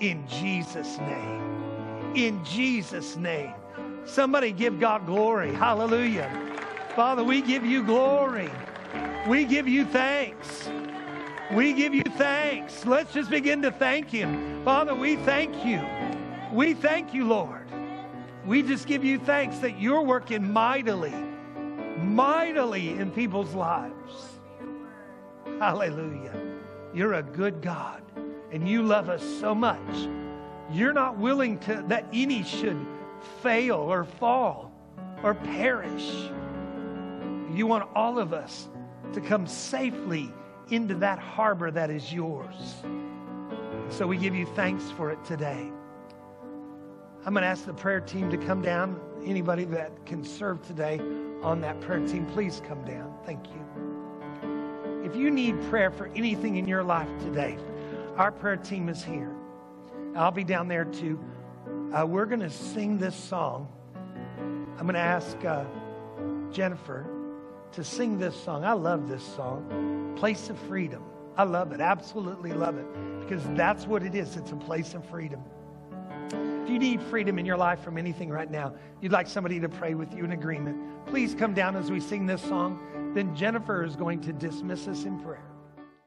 in 0.00 0.26
Jesus' 0.28 0.98
name. 0.98 2.12
In 2.14 2.44
Jesus' 2.44 3.16
name. 3.16 3.54
Somebody 4.04 4.52
give 4.52 4.78
God 4.78 5.06
glory. 5.06 5.52
Hallelujah. 5.52 6.30
Father, 6.94 7.24
we 7.24 7.40
give 7.40 7.64
you 7.64 7.82
glory. 7.82 8.50
We 9.26 9.44
give 9.44 9.66
you 9.66 9.84
thanks. 9.86 10.68
We 11.52 11.72
give 11.72 11.94
you 11.94 12.04
thanks. 12.16 12.84
Let's 12.84 13.12
just 13.12 13.30
begin 13.30 13.62
to 13.62 13.70
thank 13.70 14.10
Him. 14.10 14.64
Father, 14.64 14.94
we 14.94 15.16
thank 15.16 15.64
you. 15.64 15.84
We 16.52 16.74
thank 16.74 17.14
you, 17.14 17.24
Lord. 17.26 17.66
We 18.46 18.62
just 18.62 18.86
give 18.86 19.04
you 19.04 19.18
thanks 19.18 19.58
that 19.58 19.78
you're 19.80 20.02
working 20.02 20.52
mightily, 20.52 21.14
mightily 21.98 22.90
in 22.90 23.10
people's 23.10 23.54
lives. 23.54 23.93
Hallelujah. 25.58 26.34
You're 26.92 27.14
a 27.14 27.22
good 27.22 27.62
God, 27.62 28.02
and 28.52 28.68
you 28.68 28.82
love 28.82 29.08
us 29.08 29.22
so 29.40 29.54
much. 29.54 29.78
You're 30.72 30.92
not 30.92 31.18
willing 31.18 31.58
to 31.60 31.84
that 31.88 32.06
any 32.12 32.42
should 32.42 32.78
fail 33.42 33.76
or 33.76 34.04
fall 34.04 34.72
or 35.22 35.34
perish. 35.34 36.28
You 37.52 37.66
want 37.66 37.88
all 37.94 38.18
of 38.18 38.32
us 38.32 38.68
to 39.12 39.20
come 39.20 39.46
safely 39.46 40.30
into 40.70 40.94
that 40.96 41.18
harbor 41.18 41.70
that 41.70 41.90
is 41.90 42.12
yours. 42.12 42.76
So 43.90 44.06
we 44.06 44.16
give 44.16 44.34
you 44.34 44.46
thanks 44.46 44.90
for 44.90 45.10
it 45.10 45.24
today. 45.24 45.70
I'm 47.26 47.32
going 47.32 47.42
to 47.42 47.48
ask 47.48 47.64
the 47.64 47.72
prayer 47.72 48.00
team 48.00 48.30
to 48.30 48.36
come 48.36 48.60
down. 48.60 49.00
Anybody 49.24 49.64
that 49.66 50.04
can 50.04 50.24
serve 50.24 50.66
today 50.66 51.00
on 51.42 51.60
that 51.62 51.80
prayer 51.80 52.06
team, 52.06 52.26
please 52.26 52.60
come 52.66 52.84
down. 52.84 53.14
Thank 53.24 53.46
you. 53.48 53.63
If 55.04 55.14
you 55.14 55.30
need 55.30 55.60
prayer 55.68 55.90
for 55.90 56.06
anything 56.16 56.56
in 56.56 56.66
your 56.66 56.82
life 56.82 57.10
today, 57.20 57.58
our 58.16 58.32
prayer 58.32 58.56
team 58.56 58.88
is 58.88 59.04
here. 59.04 59.30
I'll 60.16 60.30
be 60.30 60.44
down 60.44 60.66
there 60.66 60.86
too. 60.86 61.20
Uh, 61.92 62.06
we're 62.06 62.24
going 62.24 62.40
to 62.40 62.48
sing 62.48 62.96
this 62.96 63.14
song. 63.14 63.68
I'm 64.78 64.86
going 64.86 64.94
to 64.94 65.00
ask 65.00 65.44
uh, 65.44 65.64
Jennifer 66.50 67.06
to 67.72 67.84
sing 67.84 68.18
this 68.18 68.34
song. 68.34 68.64
I 68.64 68.72
love 68.72 69.06
this 69.06 69.22
song, 69.22 70.14
Place 70.16 70.48
of 70.48 70.58
Freedom. 70.60 71.02
I 71.36 71.42
love 71.42 71.72
it, 71.72 71.82
absolutely 71.82 72.52
love 72.52 72.78
it, 72.78 72.86
because 73.20 73.42
that's 73.56 73.86
what 73.86 74.04
it 74.04 74.14
is. 74.14 74.36
It's 74.36 74.52
a 74.52 74.56
place 74.56 74.94
of 74.94 75.04
freedom. 75.10 75.42
If 76.62 76.70
you 76.70 76.78
need 76.78 77.02
freedom 77.02 77.38
in 77.38 77.44
your 77.44 77.58
life 77.58 77.80
from 77.80 77.98
anything 77.98 78.30
right 78.30 78.50
now, 78.50 78.74
you'd 79.02 79.12
like 79.12 79.26
somebody 79.26 79.60
to 79.60 79.68
pray 79.68 79.92
with 79.92 80.14
you 80.14 80.24
in 80.24 80.32
agreement, 80.32 80.78
please 81.06 81.34
come 81.34 81.52
down 81.52 81.76
as 81.76 81.90
we 81.90 82.00
sing 82.00 82.24
this 82.24 82.40
song. 82.40 82.80
Then 83.14 83.34
Jennifer 83.34 83.84
is 83.84 83.94
going 83.94 84.20
to 84.22 84.32
dismiss 84.32 84.88
us 84.88 85.04
in 85.04 85.20
prayer. 85.20 85.53